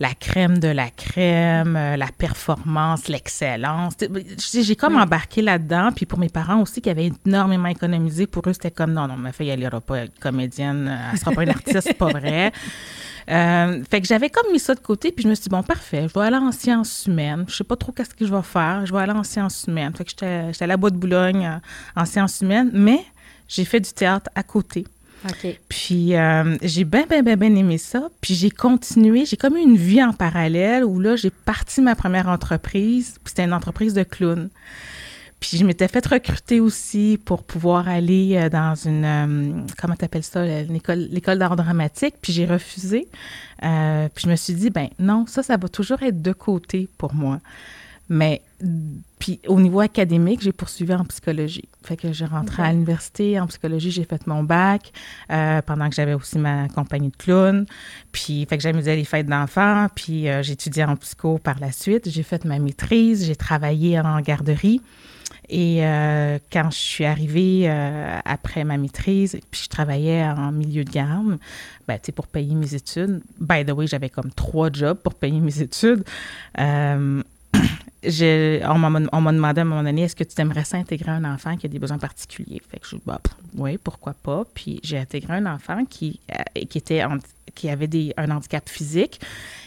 la 0.00 0.14
crème 0.14 0.58
de 0.58 0.68
la 0.68 0.88
crème, 0.88 1.76
euh, 1.76 1.96
la 1.96 2.06
performance, 2.06 3.06
l'excellence. 3.08 3.94
J'ai 4.52 4.74
comme 4.74 4.96
embarqué 4.96 5.42
là-dedans. 5.42 5.90
Puis 5.94 6.06
pour 6.06 6.18
mes 6.18 6.30
parents 6.30 6.62
aussi, 6.62 6.80
qui 6.80 6.88
avaient 6.88 7.12
énormément 7.26 7.68
économisé, 7.68 8.26
pour 8.26 8.48
eux, 8.48 8.54
c'était 8.54 8.70
comme 8.70 8.94
non, 8.94 9.06
non, 9.06 9.16
ma 9.16 9.32
fille, 9.32 9.50
elle 9.50 9.60
n'ira 9.60 9.80
pas 9.82 9.98
être 9.98 10.18
comédienne, 10.18 10.90
elle 11.06 11.12
ne 11.12 11.18
sera 11.18 11.32
pas 11.32 11.42
une 11.42 11.50
artiste, 11.50 11.82
c'est 11.82 11.94
pas 11.94 12.08
vrai. 12.08 12.50
Euh, 13.28 13.84
fait 13.88 14.00
que 14.00 14.08
j'avais 14.08 14.28
comme 14.28 14.50
mis 14.50 14.58
ça 14.58 14.74
de 14.74 14.80
côté, 14.80 15.12
puis 15.12 15.22
je 15.22 15.28
me 15.28 15.34
suis 15.34 15.44
dit, 15.44 15.50
bon, 15.50 15.62
parfait, 15.62 16.08
je 16.08 16.18
vais 16.18 16.26
aller 16.26 16.38
en 16.38 16.50
sciences 16.50 17.04
humaines. 17.06 17.44
Je 17.46 17.54
sais 17.54 17.64
pas 17.64 17.76
trop 17.76 17.92
qu'est-ce 17.92 18.14
que 18.14 18.26
je 18.26 18.34
vais 18.34 18.42
faire. 18.42 18.84
Je 18.86 18.92
vais 18.92 18.98
aller 18.98 19.12
en 19.12 19.22
sciences 19.22 19.66
humaines. 19.68 19.92
Fait 19.94 20.04
que 20.04 20.10
j'étais 20.10 20.64
à 20.64 20.66
la 20.66 20.76
Bois 20.76 20.90
de 20.90 20.96
Boulogne 20.96 21.46
euh, 21.46 22.00
en 22.00 22.06
sciences 22.06 22.40
humaines, 22.40 22.70
mais 22.72 23.04
j'ai 23.46 23.64
fait 23.64 23.78
du 23.78 23.92
théâtre 23.92 24.30
à 24.34 24.42
côté. 24.42 24.84
Puis 25.68 26.16
euh, 26.16 26.56
j'ai 26.62 26.84
bien, 26.84 27.06
bien, 27.06 27.22
bien, 27.22 27.36
bien 27.36 27.54
aimé 27.54 27.78
ça. 27.78 28.08
Puis 28.20 28.34
j'ai 28.34 28.50
continué. 28.50 29.24
J'ai 29.24 29.36
comme 29.36 29.56
eu 29.56 29.60
une 29.60 29.76
vie 29.76 30.02
en 30.02 30.12
parallèle 30.12 30.84
où 30.84 30.98
là, 30.98 31.16
j'ai 31.16 31.30
parti 31.30 31.80
ma 31.80 31.94
première 31.94 32.28
entreprise. 32.28 33.14
Puis 33.22 33.30
c'était 33.30 33.44
une 33.44 33.52
entreprise 33.52 33.94
de 33.94 34.02
clown. 34.02 34.48
Puis 35.38 35.56
je 35.56 35.64
m'étais 35.64 35.88
fait 35.88 36.06
recruter 36.06 36.60
aussi 36.60 37.18
pour 37.24 37.44
pouvoir 37.44 37.88
aller 37.88 38.36
euh, 38.36 38.48
dans 38.50 38.74
une, 38.74 39.04
euh, 39.04 39.62
comment 39.80 39.96
t'appelles 39.96 40.22
ça, 40.22 40.44
l'école 40.44 41.38
d'art 41.38 41.56
dramatique. 41.56 42.14
Puis 42.20 42.32
j'ai 42.32 42.46
refusé. 42.46 43.08
puis 43.60 44.24
je 44.24 44.28
me 44.28 44.36
suis 44.36 44.54
dit, 44.54 44.70
ben 44.70 44.88
non, 44.98 45.26
ça, 45.26 45.42
ça 45.42 45.56
va 45.56 45.68
toujours 45.68 46.02
être 46.02 46.20
de 46.20 46.32
côté 46.32 46.88
pour 46.98 47.14
moi. 47.14 47.40
Mais 48.10 48.42
puis 49.20 49.38
au 49.46 49.60
niveau 49.60 49.80
académique, 49.80 50.42
j'ai 50.42 50.52
poursuivi 50.52 50.92
en 50.92 51.04
psychologie. 51.04 51.68
Fait 51.84 51.96
que 51.96 52.12
j'ai 52.12 52.24
rentré 52.24 52.62
à 52.62 52.72
l'université 52.72 53.38
en 53.38 53.46
psychologie, 53.46 53.92
j'ai 53.92 54.04
fait 54.04 54.26
mon 54.26 54.42
bac 54.42 54.92
euh, 55.30 55.62
pendant 55.62 55.88
que 55.88 55.94
j'avais 55.94 56.14
aussi 56.14 56.38
ma 56.38 56.68
compagnie 56.68 57.10
de 57.10 57.16
clown. 57.16 57.66
Puis 58.10 58.44
fait 58.50 58.56
que 58.56 58.62
j'amusais 58.64 58.96
les 58.96 59.04
fêtes 59.04 59.26
d'enfants, 59.26 59.86
puis 59.94 60.28
euh, 60.28 60.42
étudié 60.42 60.84
en 60.84 60.96
psycho 60.96 61.38
par 61.38 61.60
la 61.60 61.70
suite. 61.70 62.10
J'ai 62.10 62.24
fait 62.24 62.44
ma 62.44 62.58
maîtrise, 62.58 63.24
j'ai 63.24 63.36
travaillé 63.36 64.00
en 64.00 64.20
garderie. 64.20 64.82
Et 65.48 65.86
euh, 65.86 66.38
quand 66.52 66.70
je 66.70 66.78
suis 66.78 67.04
arrivée 67.04 67.68
après 68.24 68.64
ma 68.64 68.76
maîtrise, 68.76 69.38
puis 69.52 69.62
je 69.64 69.68
travaillais 69.68 70.24
en 70.24 70.50
milieu 70.50 70.82
de 70.82 70.90
gamme, 70.90 71.38
ben, 71.86 71.98
pour 72.16 72.26
payer 72.26 72.56
mes 72.56 72.74
études. 72.74 73.22
By 73.38 73.64
the 73.64 73.70
way, 73.70 73.86
j'avais 73.86 74.10
comme 74.10 74.32
trois 74.32 74.70
jobs 74.72 74.98
pour 74.98 75.14
payer 75.14 75.38
mes 75.38 75.62
études 75.62 76.02
on 78.02 78.78
m'a 78.78 79.32
demandé 79.32 79.60
à 79.60 79.62
un 79.62 79.64
moment 79.64 79.82
donné, 79.82 80.02
est-ce 80.02 80.16
que 80.16 80.24
tu 80.24 80.40
aimerais 80.40 80.64
s'intégrer 80.64 81.10
un 81.10 81.24
enfant 81.24 81.56
qui 81.56 81.66
a 81.66 81.68
des 81.68 81.78
besoins 81.78 81.98
particuliers? 81.98 82.62
Fait 82.70 82.78
que 82.78 82.86
je 82.86 82.96
bah, 83.04 83.20
oui, 83.56 83.78
pourquoi 83.78 84.14
pas. 84.14 84.44
Puis 84.54 84.80
j'ai 84.82 84.98
intégré 84.98 85.34
un 85.34 85.46
enfant 85.46 85.84
qui, 85.84 86.20
euh, 86.32 86.64
qui, 86.68 86.78
était 86.78 87.02
qui 87.54 87.68
avait 87.68 87.88
des, 87.88 88.14
un 88.16 88.30
handicap 88.30 88.68
physique 88.68 89.20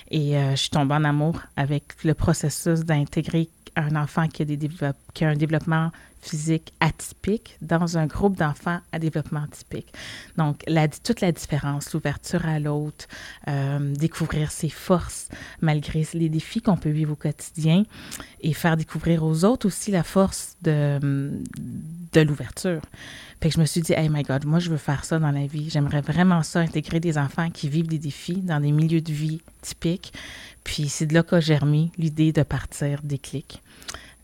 et 0.10 0.38
euh, 0.38 0.52
je 0.52 0.62
suis 0.62 0.70
tombée 0.70 0.96
en 0.96 1.04
amour 1.04 1.40
avec 1.56 1.84
le 2.04 2.14
processus 2.14 2.82
d'intégrer 2.82 3.50
un 3.76 3.96
enfant 3.96 4.28
qui 4.28 4.44
a, 4.44 4.46
des 4.46 4.70
qui 5.14 5.26
a 5.26 5.30
un 5.30 5.36
développement 5.36 5.92
physique 6.24 6.74
atypique 6.80 7.58
dans 7.62 7.98
un 7.98 8.08
groupe 8.08 8.38
d'enfants 8.38 8.80
à 8.92 9.00
développement 9.00 9.46
typique. 9.52 9.94
Donc, 10.38 10.64
la, 10.68 10.88
toute 10.88 11.22
la 11.22 11.32
différence, 11.32 11.94
l'ouverture 11.94 12.46
à 12.46 12.60
l'autre, 12.60 13.06
euh, 13.48 13.94
découvrir 13.94 14.52
ses 14.52 14.70
forces 14.70 15.30
malgré 15.62 16.08
les 16.14 16.30
défis 16.30 16.62
qu'on 16.62 16.78
peut 16.78 16.90
vivre 16.90 17.14
au 17.14 17.16
quotidien 17.16 17.84
et 18.42 18.54
faire 18.54 18.78
découvrir 18.78 19.24
aux 19.24 19.44
autres 19.44 19.68
aussi 19.68 19.92
la 19.92 20.04
force 20.04 20.56
de, 20.62 21.32
de 22.14 22.22
l'ouverture. 22.22 22.82
Fait 23.42 23.50
que 23.50 23.56
je 23.56 23.60
me 23.60 23.66
suis 23.66 23.82
dit, 23.82 23.92
hey 23.92 24.08
my 24.08 24.24
God, 24.24 24.46
moi, 24.46 24.60
je 24.60 24.70
veux 24.70 24.78
faire 24.78 25.04
ça 25.04 25.20
dans 25.20 25.32
la 25.32 25.46
vie. 25.46 25.70
J'aimerais 25.70 26.00
vraiment 26.00 26.44
ça, 26.44 26.62
intégrer 26.62 27.02
des 27.02 27.18
enfants 27.18 27.50
qui 27.50 27.68
vivent 27.68 27.88
des 27.88 28.00
défis 28.00 28.42
dans 28.42 28.62
des 28.62 28.72
milieux 28.72 29.02
de 29.02 29.12
vie 29.12 29.42
typiques. 29.62 30.14
Puis 30.64 30.88
c'est 30.88 31.08
de 31.08 31.14
là 31.14 31.24
qu'a 31.24 31.42
germé 31.42 31.92
l'idée 31.98 32.32
de 32.32 32.44
partir 32.44 33.02
des 33.04 33.18
clics. 33.18 33.62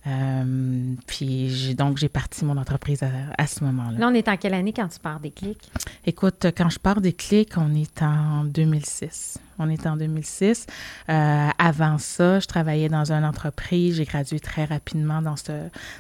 Euh, 0.08 0.96
puis 1.08 1.50
j'ai, 1.50 1.74
donc, 1.74 1.98
j'ai 1.98 2.10
parti 2.10 2.46
mon 2.46 2.58
entreprise 2.58 3.04
à, 3.38 3.48
ce 3.48 3.64
moment-là. 3.64 4.00
Là, 4.00 4.08
on 4.08 4.14
est 4.14 4.28
en 4.28 4.38
quelle 4.38 4.54
année 4.54 4.74
quand 4.74 4.88
tu 4.88 5.00
pars 5.00 5.20
des 5.20 5.32
clics? 5.32 5.72
Écoute, 6.06 6.48
quand 6.56 6.70
je 6.70 6.80
pars 6.80 7.02
des 7.02 7.14
clics, 7.14 7.58
on 7.58 7.74
est 7.76 8.02
en 8.02 8.44
2006. 8.46 9.40
On 9.60 9.70
est 9.70 9.86
en 9.86 9.98
2006. 9.98 10.66
Euh, 11.10 11.50
avant 11.58 11.98
ça, 11.98 12.40
je 12.40 12.48
travaillais 12.48 12.90
dans 12.90 13.12
une 13.12 13.26
entreprise. 13.26 13.96
J'ai 13.96 14.06
gradué 14.06 14.40
très 14.40 14.66
rapidement 14.66 15.22
dans, 15.22 15.36
ce, 15.36 15.52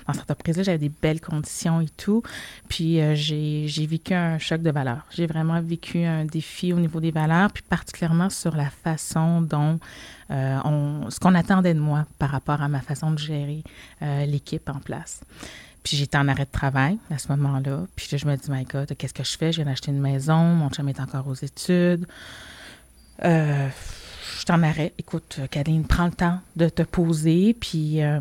dans 0.07 0.13
cette 0.13 0.31
entreprise-là. 0.31 0.63
J'avais 0.63 0.77
des 0.77 0.91
belles 1.01 1.21
conditions 1.21 1.81
et 1.81 1.89
tout. 1.89 2.23
Puis 2.67 3.01
euh, 3.01 3.15
j'ai, 3.15 3.85
vécu 3.85 4.13
un 4.13 4.39
choc 4.39 4.61
de 4.61 4.71
valeurs. 4.71 5.05
J'ai 5.11 5.27
vraiment 5.27 5.61
vécu 5.61 6.03
un 6.03 6.25
défi 6.25 6.73
au 6.73 6.79
niveau 6.79 6.99
des 6.99 7.11
valeurs, 7.11 7.51
puis 7.51 7.63
particulièrement 7.63 8.29
sur 8.29 8.55
la 8.55 8.69
façon 8.69 9.41
dont 9.41 9.79
euh, 10.31 10.59
on, 10.63 11.09
ce 11.09 11.19
qu'on 11.19 11.35
attendait 11.35 11.73
de 11.73 11.79
moi 11.79 12.05
par 12.17 12.29
rapport 12.29 12.61
à 12.61 12.67
ma 12.67 12.81
façon 12.81 13.11
de 13.11 13.19
gérer 13.19 13.63
l'équipe 14.25 14.69
en 14.69 14.79
place. 14.79 15.21
Puis 15.83 15.97
j'étais 15.97 16.17
en 16.17 16.27
arrêt 16.27 16.45
de 16.45 16.51
travail 16.51 16.97
à 17.09 17.17
ce 17.17 17.29
moment-là. 17.29 17.85
Puis 17.95 18.07
je 18.11 18.25
me 18.25 18.35
dis, 18.35 18.51
my 18.51 18.63
God, 18.63 18.93
qu'est-ce 18.97 19.13
que 19.13 19.23
je 19.23 19.37
fais? 19.37 19.51
Je 19.51 19.57
viens 19.57 19.65
d'acheter 19.65 19.91
une 19.91 19.99
maison, 19.99 20.37
mon 20.37 20.69
chum 20.69 20.89
est 20.89 20.99
encore 20.99 21.27
aux 21.27 21.35
études. 21.35 22.05
Euh, 23.23 23.69
je 24.39 24.45
t'en 24.45 24.63
arrête. 24.63 24.93
Écoute, 24.97 25.39
Kaline, 25.51 25.85
prends 25.85 26.05
le 26.05 26.11
temps 26.11 26.39
de 26.55 26.69
te 26.69 26.83
poser, 26.83 27.53
puis 27.53 28.01
euh, 28.01 28.19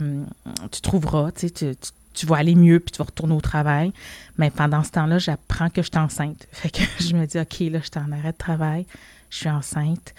tu 0.70 0.80
trouveras, 0.80 1.30
tu, 1.32 1.50
tu, 1.50 2.26
vas 2.26 2.36
aller 2.36 2.54
mieux, 2.54 2.80
puis 2.80 2.92
tu 2.92 2.98
vas 2.98 3.04
retourner 3.04 3.34
au 3.34 3.40
travail. 3.40 3.92
Mais 4.36 4.50
pendant 4.50 4.82
ce 4.82 4.90
temps-là, 4.90 5.18
j'apprends 5.18 5.70
que 5.70 5.82
je 5.82 5.88
suis 5.90 5.98
enceinte. 5.98 6.48
Fait 6.52 6.70
que 6.70 6.82
je 7.00 7.14
me 7.14 7.26
dis, 7.26 7.38
OK, 7.38 7.60
là, 7.72 7.78
je 7.80 7.90
suis 7.90 8.04
en 8.04 8.12
arrêt 8.12 8.32
de 8.32 8.36
travail, 8.36 8.86
je 9.30 9.36
suis 9.36 9.50
enceinte. 9.50 10.14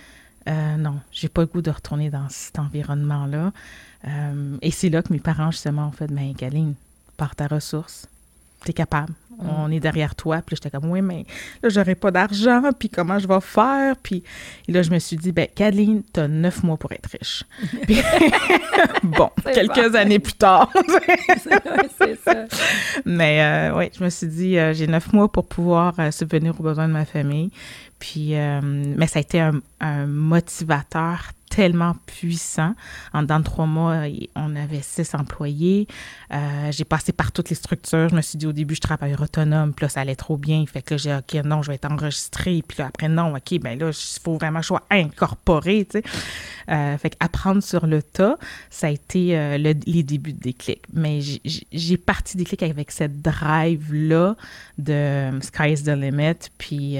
Euh, 0.48 0.77
non, 0.77 1.00
j'ai 1.12 1.29
pas 1.29 1.41
le 1.41 1.48
goût 1.48 1.62
de 1.62 1.69
retourner 1.69 2.09
dans 2.09 2.27
cet 2.29 2.59
environnement-là. 2.59 3.51
Euh, 4.07 4.57
et 4.62 4.71
c'est 4.71 4.89
là 4.89 5.03
que 5.03 5.12
mes 5.12 5.19
parents, 5.19 5.51
justement, 5.51 5.88
ont 5.88 5.91
fait, 5.91 6.07
ben, 6.07 6.33
Kaline, 6.33 6.75
par 7.17 7.36
ta 7.36 7.48
ressource, 7.48 8.07
tu 8.63 8.71
es 8.71 8.73
capable. 8.73 9.13
Mm. 9.39 9.49
On 9.49 9.71
est 9.71 9.79
derrière 9.79 10.15
toi. 10.15 10.41
Puis 10.45 10.55
j'étais 10.55 10.69
comme, 10.69 10.89
oui, 10.89 11.01
mais 11.01 11.25
là, 11.63 11.69
j'aurais 11.69 11.95
pas 11.95 12.11
d'argent. 12.11 12.61
Puis 12.77 12.89
comment 12.89 13.19
je 13.19 13.27
vais 13.27 13.41
faire? 13.41 13.95
Puis 14.01 14.23
là, 14.67 14.81
je 14.81 14.91
me 14.91 14.99
suis 14.99 15.17
dit, 15.17 15.31
ben, 15.31 15.47
Kathleen, 15.53 16.03
tu 16.13 16.19
as 16.19 16.27
neuf 16.27 16.63
mois 16.63 16.77
pour 16.77 16.91
être 16.91 17.09
riche. 17.09 17.43
bon, 19.03 19.29
quelques 19.53 19.95
années 19.95 20.19
plus 20.19 20.33
tard. 20.33 20.71
c'est 21.97 22.19
ça. 22.23 22.45
Mais 23.05 23.41
euh, 23.41 23.77
oui, 23.77 23.89
je 23.97 24.03
me 24.03 24.09
suis 24.09 24.27
dit, 24.27 24.57
euh, 24.57 24.73
j'ai 24.73 24.87
neuf 24.87 25.11
mois 25.13 25.31
pour 25.31 25.47
pouvoir 25.47 25.93
euh, 25.99 26.11
subvenir 26.11 26.59
aux 26.59 26.63
besoins 26.63 26.87
de 26.87 26.93
ma 26.93 27.05
famille. 27.05 27.51
Puis, 27.99 28.33
mais 28.33 29.07
ça 29.07 29.19
a 29.19 29.21
été 29.21 29.41
un, 29.41 29.59
un 29.81 30.05
motivateur 30.05 31.31
tellement 31.50 31.96
puissant. 32.06 32.75
En 33.13 33.24
dans 33.24 33.41
trois 33.41 33.65
mois, 33.65 34.03
on 34.36 34.56
avait 34.56 34.82
six 34.82 35.13
employés. 35.15 35.88
Euh, 36.32 36.72
j'ai 36.72 36.86
passé 36.86 37.12
par 37.12 37.32
toutes 37.32 37.50
les 37.50 37.56
structures. 37.56 38.10
Je 38.10 38.15
me 38.15 38.22
suis 38.22 38.38
dit 38.38 38.46
au 38.46 38.53
début, 38.53 38.75
je 38.75 38.82
travaille 38.82 39.15
autonome. 39.15 39.74
Puis 39.74 39.86
là, 39.86 39.89
ça 39.89 40.01
allait 40.01 40.15
trop 40.15 40.38
bien. 40.38 40.63
Fait 40.65 40.82
que 40.82 40.94
là, 40.94 40.98
j'ai 40.98 41.15
OK, 41.15 41.44
non, 41.46 41.62
je 41.62 41.70
vais 41.70 41.75
être 41.75 41.91
enregistré. 41.91 42.63
Puis 42.68 42.77
là, 42.77 42.88
après, 42.88 43.10
non, 43.10 43.36
OK, 43.36 43.60
ben 43.60 43.77
là, 43.77 43.89
il 43.89 44.22
faut 44.24 44.38
vraiment 44.38 44.60
que 44.60 44.63
je 44.63 44.68
sois 44.68 44.84
incorporé, 44.91 45.86
tu 45.89 46.00
sais. 46.00 46.03
Euh, 46.70 46.98
fait 47.00 47.10
qu'apprendre 47.10 47.63
sur 47.63 47.88
le 47.88 48.03
tas, 48.03 48.38
ça 48.70 48.88
a 48.88 48.89
été 48.91 49.38
euh, 49.38 49.58
les 49.58 50.03
débuts 50.03 50.34
de 50.34 50.39
Déclic. 50.39 50.84
Mais 50.94 51.20
j'ai 51.72 51.98
parti 51.98 52.38
Déclic 52.38 52.62
avec 52.62 52.91
cette 52.91 53.22
drive-là 53.22 54.36
de 54.77 55.32
Sky 55.41 55.74
is 55.74 55.84
the 55.84 55.89
limit. 55.89 56.50
Puis. 56.58 56.98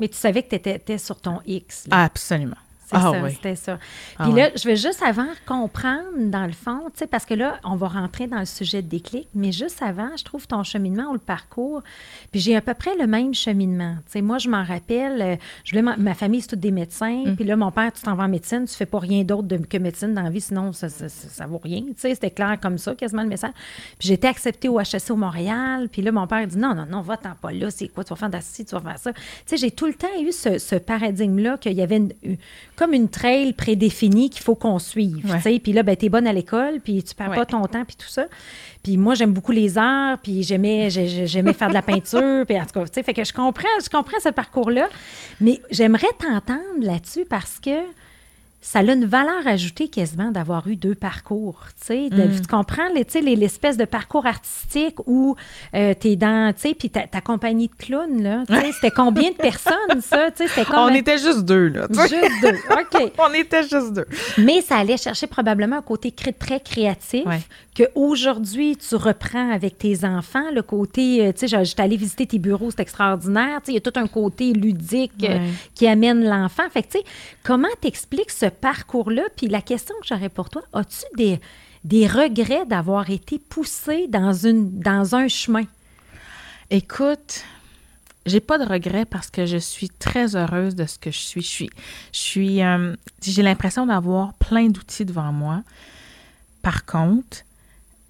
Mais 0.00 0.08
tu 0.08 0.16
savais 0.16 0.42
que 0.42 0.56
tu 0.56 0.68
étais, 0.68 0.98
sur 0.98 1.20
ton 1.20 1.40
X. 1.46 1.86
Absolument. 1.90 2.56
Ah, 2.92 3.12
ça, 3.12 3.30
c'était 3.30 3.56
ça. 3.56 3.78
Ah 4.18 4.24
Puis 4.24 4.32
là, 4.34 4.50
je 4.54 4.68
veux 4.68 4.74
juste 4.74 5.02
avant 5.02 5.26
comprendre, 5.46 6.02
dans 6.16 6.46
le 6.46 6.52
fond, 6.52 6.80
tu 6.92 6.98
sais, 6.98 7.06
parce 7.06 7.24
que 7.24 7.34
là, 7.34 7.58
on 7.64 7.76
va 7.76 7.88
rentrer 7.88 8.26
dans 8.26 8.38
le 8.38 8.44
sujet 8.44 8.82
de 8.82 8.88
déclic, 8.88 9.28
mais 9.34 9.52
juste 9.52 9.82
avant, 9.82 10.10
je 10.16 10.24
trouve 10.24 10.46
ton 10.46 10.62
cheminement 10.62 11.10
ou 11.10 11.14
le 11.14 11.18
parcours, 11.18 11.82
puis 12.30 12.40
j'ai 12.40 12.56
à 12.56 12.60
peu 12.60 12.74
près 12.74 12.96
le 12.98 13.06
même 13.06 13.34
cheminement. 13.34 13.96
Tu 14.06 14.12
sais, 14.12 14.22
moi, 14.22 14.38
je 14.38 14.48
m'en 14.48 14.64
rappelle, 14.64 15.22
euh, 15.22 15.36
je 15.64 15.70
voulais 15.70 15.94
ma, 15.96 16.14
famille, 16.14 16.42
c'est 16.42 16.48
tous 16.48 16.56
des 16.56 16.70
médecins, 16.70 17.24
mm. 17.26 17.36
puis 17.36 17.44
là, 17.44 17.56
mon 17.56 17.70
père, 17.70 17.92
tu 17.92 18.02
t'en 18.02 18.14
vas 18.14 18.24
en 18.24 18.28
médecine, 18.28 18.66
tu 18.66 18.74
fais 18.74 18.86
pas 18.86 18.98
rien 18.98 19.24
d'autre 19.24 19.48
que 19.68 19.78
médecine 19.78 20.14
dans 20.14 20.22
la 20.22 20.30
vie, 20.30 20.40
sinon, 20.40 20.72
ça, 20.72 20.88
ça, 20.88 21.46
vaut 21.46 21.60
rien. 21.62 21.80
Tu 21.80 21.94
sais, 21.96 22.14
c'était 22.14 22.30
clair 22.30 22.58
comme 22.60 22.78
ça, 22.78 22.94
quasiment 22.94 23.22
le 23.22 23.28
message. 23.28 23.52
Puis 23.98 24.08
j'étais 24.08 24.28
acceptée 24.28 24.68
au 24.68 24.78
HSC 24.80 25.10
au 25.10 25.16
Montréal, 25.16 25.88
puis 25.90 26.02
là, 26.02 26.12
mon 26.12 26.26
père 26.26 26.46
dit 26.46 26.58
non, 26.58 26.74
non, 26.74 26.86
non, 26.86 27.00
va-t'en 27.00 27.34
pas 27.40 27.52
là, 27.52 27.70
c'est 27.70 27.88
quoi, 27.88 28.04
tu 28.04 28.10
vas 28.10 28.16
faire 28.16 28.30
d'assez, 28.30 28.64
tu 28.64 28.74
vas 28.74 28.80
faire 28.80 28.98
ça. 28.98 29.12
Tu 29.12 29.20
sais, 29.46 29.56
j'ai 29.56 29.70
tout 29.70 29.86
le 29.86 29.94
temps 29.94 30.08
eu 30.20 30.32
ce, 30.32 30.58
ce 30.58 30.76
paradigme-là 30.76 31.58
qu'il 31.58 31.72
y 31.72 31.82
avait 31.82 31.96
une, 31.96 32.12
comme 32.82 32.94
une 32.94 33.08
trail 33.08 33.52
prédéfinie 33.52 34.28
qu'il 34.28 34.42
faut 34.42 34.56
qu'on 34.56 34.80
suive. 34.80 35.24
Puis 35.62 35.72
là, 35.72 35.84
ben, 35.84 35.94
tu 35.94 36.06
es 36.06 36.08
bonne 36.08 36.26
à 36.26 36.32
l'école, 36.32 36.80
puis 36.82 37.00
tu 37.04 37.14
perds 37.14 37.30
pas 37.30 37.46
ton 37.46 37.64
temps, 37.66 37.84
puis 37.84 37.94
tout 37.94 38.08
ça. 38.08 38.24
Puis 38.82 38.96
moi, 38.96 39.14
j'aime 39.14 39.32
beaucoup 39.32 39.52
les 39.52 39.78
arts, 39.78 40.18
puis 40.18 40.42
j'aimais, 40.42 40.90
j'aimais 40.90 41.52
faire 41.52 41.68
de 41.68 41.74
la 41.74 41.82
peinture, 41.82 42.44
puis 42.48 42.60
en 42.60 42.64
tout 42.64 42.72
cas, 42.72 42.84
tu 42.86 42.94
sais, 42.94 43.04
fait 43.04 43.14
que 43.14 43.22
je 43.22 43.32
comprends, 43.32 43.68
je 43.80 43.88
comprends 43.88 44.18
ce 44.20 44.30
parcours-là, 44.30 44.88
mais 45.40 45.60
j'aimerais 45.70 46.08
t'entendre 46.18 46.80
là-dessus 46.80 47.24
parce 47.24 47.60
que 47.60 47.70
ça 48.62 48.78
a 48.78 48.82
une 48.82 49.04
valeur 49.04 49.44
ajoutée 49.44 49.88
quasiment 49.88 50.30
d'avoir 50.30 50.68
eu 50.68 50.76
deux 50.76 50.94
parcours. 50.94 51.58
Tu 51.80 51.86
sais, 51.86 52.08
mm. 52.10 52.40
tu 52.40 52.46
comprends 52.46 52.88
l'espèce 52.94 53.76
de 53.76 53.84
parcours 53.84 54.24
artistique 54.24 54.96
où 55.06 55.34
euh, 55.74 55.94
tu 56.00 56.08
es 56.08 56.16
dans, 56.16 56.54
tu 56.54 56.68
sais, 56.68 56.74
puis 56.74 56.88
ta, 56.88 57.20
compagnie 57.20 57.66
de 57.66 57.74
clowns, 57.74 58.22
là, 58.22 58.44
c'était 58.72 58.92
combien 58.92 59.30
de 59.30 59.36
personnes, 59.36 60.00
ça? 60.00 60.28
Comme, 60.64 60.78
On 60.78 60.94
était 60.94 61.18
juste 61.18 61.44
deux, 61.44 61.68
là. 61.68 61.88
Juste 61.90 62.40
deux, 62.40 62.56
OK. 62.70 63.12
On 63.18 63.34
était 63.34 63.64
juste 63.64 63.92
deux. 63.94 64.06
Mais 64.38 64.60
ça 64.60 64.76
allait 64.76 64.96
chercher 64.96 65.26
probablement 65.26 65.76
un 65.78 65.82
côté 65.82 66.12
très 66.12 66.60
créatif 66.60 67.24
qu'aujourd'hui, 67.76 68.76
tu 68.76 68.96
reprends 68.96 69.50
avec 69.50 69.78
tes 69.78 70.04
enfants, 70.04 70.50
le 70.52 70.62
côté, 70.62 71.26
euh, 71.26 71.32
tu 71.32 71.48
sais, 71.48 71.64
j'étais 71.64 71.82
allée 71.82 71.96
visiter 71.96 72.26
tes 72.26 72.38
bureaux, 72.38 72.70
c'est 72.70 72.80
extraordinaire, 72.80 73.60
tu 73.60 73.66
sais, 73.66 73.72
il 73.72 73.74
y 73.74 73.78
a 73.78 73.80
tout 73.80 73.98
un 73.98 74.06
côté 74.06 74.52
ludique 74.52 75.24
euh, 75.24 75.38
qui 75.74 75.86
amène 75.86 76.24
l'enfant. 76.24 76.64
Fait 76.70 76.82
que, 76.82 76.92
tu 76.92 76.98
sais, 76.98 77.04
comment 77.42 77.68
t'expliques 77.80 78.30
ce 78.30 78.46
parcours-là? 78.52 79.24
Puis 79.36 79.48
la 79.48 79.60
question 79.60 79.94
que 80.00 80.06
j'aurais 80.06 80.28
pour 80.28 80.50
toi, 80.50 80.62
as-tu 80.72 81.04
des, 81.16 81.40
des 81.84 82.06
regrets 82.06 82.66
d'avoir 82.66 83.10
été 83.10 83.38
poussé 83.38 84.06
dans, 84.08 84.32
dans 84.44 85.14
un 85.14 85.28
chemin? 85.28 85.64
Écoute, 86.70 87.44
j'ai 88.24 88.40
pas 88.40 88.58
de 88.58 88.64
regrets 88.64 89.04
parce 89.04 89.30
que 89.30 89.46
je 89.46 89.56
suis 89.56 89.88
très 89.88 90.36
heureuse 90.36 90.74
de 90.74 90.86
ce 90.86 90.98
que 90.98 91.10
je 91.10 91.18
suis 92.12 92.62
euh, 92.62 92.94
j'ai 93.22 93.42
l'impression 93.42 93.86
d'avoir 93.86 94.34
plein 94.34 94.68
d'outils 94.68 95.04
devant 95.04 95.32
moi. 95.32 95.62
Par 96.62 96.86
contre, 96.86 97.38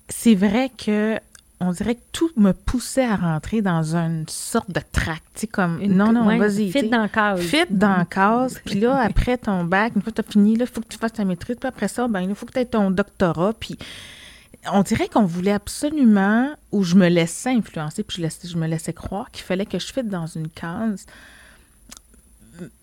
c'est 0.09 0.35
vrai 0.35 0.71
que 0.71 1.19
on 1.63 1.71
dirait 1.71 1.95
que 1.95 2.03
tout 2.11 2.31
me 2.37 2.53
poussait 2.53 3.05
à 3.05 3.15
rentrer 3.15 3.63
dans 3.63 3.95
une 3.95 4.25
sorte 4.29 4.71
de 4.71 4.81
tract. 4.93 5.23
Tu 5.35 5.41
sais, 5.43 5.47
comme, 5.47 5.81
non, 5.83 6.13
non, 6.13 6.25
vas-y. 6.37 6.73
Fit 6.73 6.89
dans 6.89 7.09
case. 7.09 7.41
Fit 7.41 7.67
dans 7.71 7.99
le 7.99 8.05
case. 8.05 8.61
Puis 8.65 8.81
là, 8.81 8.97
après 9.01 9.39
ton 9.39 9.65
bac, 9.65 9.93
une 9.95 10.03
fois 10.03 10.13
que 10.13 10.21
tu 10.21 10.29
as 10.29 10.31
fini, 10.31 10.55
il 10.55 10.67
faut 10.67 10.81
que 10.81 10.89
tu 10.89 10.99
fasses 10.99 11.13
ta 11.13 11.25
maîtrise. 11.25 11.57
Puis 11.61 11.69
après 11.69 11.89
ça, 11.89 12.09
ben, 12.09 12.21
il 12.21 12.35
faut 12.35 12.47
que 12.47 12.53
tu 12.53 12.59
aies 12.59 12.67
ton 12.67 12.91
doctorat. 12.91 13.53
Puis 13.55 13.79
on 14.73 14.83
dirait 14.83 15.09
qu'on 15.09 15.25
voulait 15.25 15.53
absolument, 15.53 16.51
ou 16.73 16.83
je 16.83 16.97
me 16.97 17.09
laissais 17.09 17.51
influencer, 17.51 18.03
puis 18.03 18.23
je, 18.23 18.49
je 18.49 18.57
me 18.57 18.67
laissais 18.67 18.93
croire 18.93 19.31
qu'il 19.31 19.45
fallait 19.45 19.67
que 19.67 19.79
je 19.79 19.93
fitte 19.93 20.09
dans 20.09 20.27
une 20.27 20.49
case. 20.49 21.07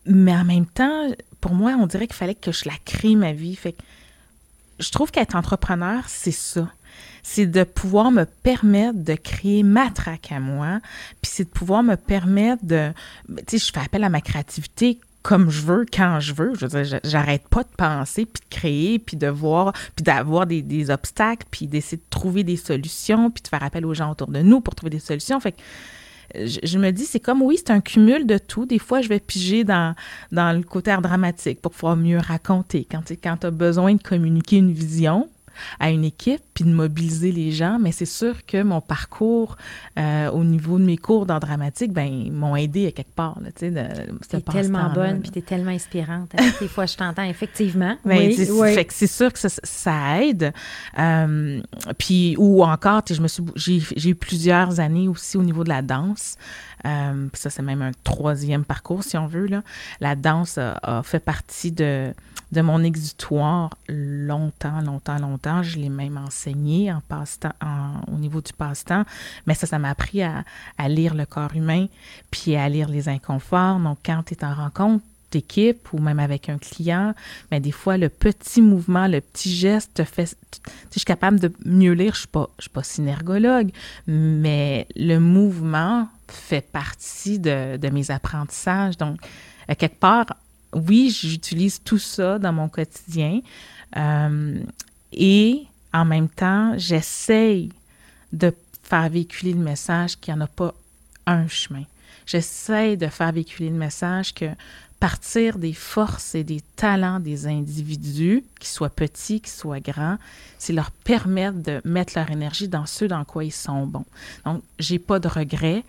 Mais 0.05 0.33
en 0.33 0.45
même 0.45 0.65
temps, 0.65 1.09
pour 1.41 1.53
moi, 1.53 1.75
on 1.79 1.85
dirait 1.85 2.07
qu'il 2.07 2.15
fallait 2.15 2.35
que 2.35 2.51
je 2.51 2.65
la 2.65 2.75
crée, 2.85 3.15
ma 3.15 3.33
vie. 3.33 3.55
Fait 3.55 3.73
que 3.73 3.81
je 4.79 4.89
trouve 4.91 5.11
qu'être 5.11 5.35
entrepreneur, 5.35 6.03
c'est 6.07 6.31
ça. 6.31 6.69
C'est 7.31 7.45
de 7.45 7.63
pouvoir 7.63 8.09
me 8.09 8.25
permettre 8.25 8.97
de 9.03 9.13
créer 9.13 9.61
ma 9.61 9.91
traque 9.91 10.31
à 10.31 10.39
moi, 10.39 10.79
puis 11.21 11.31
c'est 11.31 11.43
de 11.43 11.49
pouvoir 11.49 11.83
me 11.83 11.93
permettre 11.93 12.65
de... 12.65 12.91
Tu 13.47 13.59
sais, 13.59 13.67
je 13.67 13.71
fais 13.71 13.85
appel 13.85 14.03
à 14.03 14.09
ma 14.09 14.19
créativité 14.19 14.99
comme 15.21 15.51
je 15.51 15.61
veux, 15.61 15.85
quand 15.93 16.19
je 16.19 16.33
veux. 16.33 16.55
Je 16.55 16.65
veux 16.65 16.83
dire, 16.83 16.99
j'arrête 17.03 17.47
pas 17.47 17.61
de 17.61 17.69
penser, 17.77 18.25
puis 18.25 18.41
de 18.41 18.55
créer, 18.55 18.97
puis 18.97 19.15
de 19.15 19.27
voir, 19.27 19.73
puis 19.95 20.01
d'avoir 20.03 20.47
des, 20.47 20.63
des, 20.63 20.89
obstacles, 20.89 21.45
puis 21.51 21.67
d'essayer 21.67 21.97
de 21.97 22.09
trouver 22.09 22.43
des 22.43 22.57
solutions, 22.57 23.29
puis 23.29 23.43
de 23.43 23.47
faire 23.47 23.61
appel 23.61 23.85
aux 23.85 23.93
gens 23.93 24.09
autour 24.09 24.29
de 24.29 24.39
nous 24.39 24.59
pour 24.59 24.73
trouver 24.73 24.89
des 24.89 24.99
solutions. 24.99 25.39
Fait 25.39 25.51
que 25.51 25.61
je, 26.35 26.77
me 26.79 26.89
dis, 26.91 27.05
c'est 27.05 27.19
comme, 27.19 27.43
oui, 27.43 27.57
c'est 27.57 27.71
un 27.71 27.81
cumul 27.81 28.25
de 28.25 28.39
tout. 28.39 28.65
Des 28.65 28.79
fois, 28.79 29.01
je 29.01 29.09
vais 29.09 29.19
piger 29.19 29.63
dans, 29.63 29.93
dans 30.31 30.55
le 30.55 30.63
côté 30.63 30.95
dramatique 30.99 31.61
pour 31.61 31.73
pouvoir 31.73 31.95
mieux 31.95 32.17
raconter. 32.17 32.87
Quand, 32.89 33.01
quand 33.21 33.37
tu 33.37 33.47
as 33.47 33.51
besoin 33.51 33.93
de 33.93 34.01
communiquer 34.01 34.57
une 34.57 34.71
vision, 34.71 35.29
à 35.79 35.89
une 35.91 36.03
équipe 36.03 36.41
puis 36.53 36.63
de 36.63 36.71
mobiliser 36.71 37.31
les 37.31 37.51
gens. 37.51 37.77
Mais 37.79 37.91
c'est 37.91 38.05
sûr 38.05 38.45
que 38.45 38.61
mon 38.63 38.81
parcours 38.81 39.57
euh, 39.97 40.29
au 40.31 40.43
niveau 40.43 40.79
de 40.79 40.83
mes 40.83 40.97
cours 40.97 41.25
d'art 41.25 41.39
dramatique, 41.39 41.91
ben 41.91 42.31
m'ont 42.31 42.55
aidé 42.55 42.87
à 42.87 42.91
quelque 42.91 43.13
part. 43.13 43.37
Tu 43.57 43.65
es 43.65 44.41
tellement 44.41 44.91
bonne 44.93 45.21
puis 45.21 45.31
tu 45.31 45.39
es 45.39 45.41
tellement 45.41 45.71
inspirante. 45.71 46.31
Des 46.59 46.67
fois, 46.67 46.85
je 46.85 46.95
t'entends 46.95 47.23
effectivement. 47.23 47.97
Ben, 48.05 48.31
oui, 48.37 48.73
Fait 48.73 48.85
que 48.85 48.93
c'est 48.93 49.07
sûr 49.07 49.31
que 49.31 49.39
ça, 49.39 50.21
aide. 50.21 50.53
Euh, 50.97 51.61
puis, 51.97 52.35
ou 52.37 52.63
encore, 52.63 53.01
je 53.09 53.21
me 53.21 53.27
suis, 53.27 53.43
j'ai 53.55 54.09
eu 54.09 54.15
plusieurs 54.15 54.79
années 54.79 55.07
aussi 55.07 55.37
au 55.37 55.43
niveau 55.43 55.63
de 55.63 55.69
la 55.69 55.81
danse. 55.81 56.35
Euh, 56.85 57.27
ça, 57.33 57.49
c'est 57.49 57.61
même 57.61 57.81
un 57.81 57.91
troisième 58.03 58.65
parcours, 58.65 59.03
si 59.03 59.17
on 59.17 59.27
veut. 59.27 59.47
Là. 59.47 59.63
La 59.99 60.15
danse 60.15 60.57
a 60.57 61.01
fait 61.03 61.19
partie 61.19 61.71
de 61.71 62.13
de 62.51 62.61
mon 62.61 62.83
exutoire 62.83 63.69
longtemps, 63.87 64.81
longtemps, 64.81 65.19
longtemps. 65.19 65.63
Je 65.63 65.77
l'ai 65.77 65.89
même 65.89 66.17
enseigné 66.17 66.91
en 66.91 67.01
passe-temps, 67.07 67.53
au 68.11 68.17
niveau 68.17 68.41
du 68.41 68.53
passe-temps. 68.53 69.03
Mais 69.45 69.53
ça, 69.53 69.67
ça 69.67 69.79
m'a 69.79 69.89
appris 69.89 70.23
à, 70.23 70.43
lire 70.87 71.13
le 71.13 71.25
corps 71.25 71.55
humain, 71.55 71.87
puis 72.31 72.55
à 72.55 72.67
lire 72.69 72.89
les 72.89 73.09
inconforts. 73.09 73.79
Donc, 73.79 73.99
quand 74.05 74.23
tu 74.25 74.33
es 74.33 74.43
en 74.43 74.53
rencontre, 74.53 75.03
d'équipe 75.31 75.93
ou 75.93 75.99
même 75.99 76.17
avec 76.17 76.49
un 76.49 76.57
client, 76.57 77.13
mais 77.51 77.59
des 77.59 77.71
fois, 77.71 77.97
le 77.97 78.09
petit 78.09 78.63
mouvement, 78.63 79.07
le 79.07 79.21
petit 79.21 79.53
geste 79.53 79.93
te 79.93 80.03
fait... 80.03 80.35
je 80.91 80.97
suis 80.97 81.05
capable 81.05 81.39
de 81.39 81.53
mieux 81.65 81.93
lire, 81.93 82.15
je 82.15 82.25
ne 82.35 82.45
suis, 82.57 82.69
pas 82.69 82.83
synergologue, 82.83 83.69
mais 84.07 84.87
le 84.95 85.19
mouvement 85.19 86.07
fait 86.27 86.67
partie 86.67 87.37
de, 87.37 87.77
de 87.77 87.89
mes 87.89 88.09
apprentissages. 88.09 88.97
Donc, 88.97 89.19
à 89.67 89.75
quelque 89.75 89.99
part, 89.99 90.25
oui, 90.73 91.09
j'utilise 91.09 91.81
tout 91.83 91.97
ça 91.97 92.39
dans 92.39 92.53
mon 92.53 92.69
quotidien 92.69 93.41
euh, 93.97 94.59
et 95.11 95.65
en 95.93 96.05
même 96.05 96.29
temps, 96.29 96.73
j'essaye 96.77 97.69
de 98.31 98.53
faire 98.83 99.09
véhiculer 99.09 99.53
le 99.53 99.59
message 99.59 100.19
qu'il 100.19 100.33
n'y 100.33 100.41
en 100.41 100.43
a 100.43 100.47
pas 100.47 100.73
un 101.25 101.47
chemin. 101.47 101.83
J'essaie 102.25 102.95
de 102.95 103.07
faire 103.07 103.31
véhiculer 103.31 103.69
le 103.69 103.75
message 103.75 104.33
que 104.33 104.45
partir 104.99 105.57
des 105.57 105.73
forces 105.73 106.35
et 106.35 106.43
des 106.43 106.61
talents 106.75 107.19
des 107.19 107.47
individus, 107.47 108.43
qu'ils 108.59 108.67
soient 108.67 108.89
petits, 108.89 109.39
qu'ils 109.39 109.51
soient 109.51 109.79
grands, 109.79 110.17
c'est 110.57 110.73
leur 110.73 110.91
permettre 110.91 111.57
de 111.57 111.81
mettre 111.85 112.13
leur 112.15 112.29
énergie 112.29 112.67
dans 112.67 112.85
ce 112.85 113.05
dans 113.05 113.23
quoi 113.23 113.45
ils 113.45 113.51
sont 113.51 113.87
bons. 113.87 114.05
Donc, 114.45 114.61
j'ai 114.77 114.99
pas 114.99 115.19
de 115.19 115.27
regrets 115.27 115.83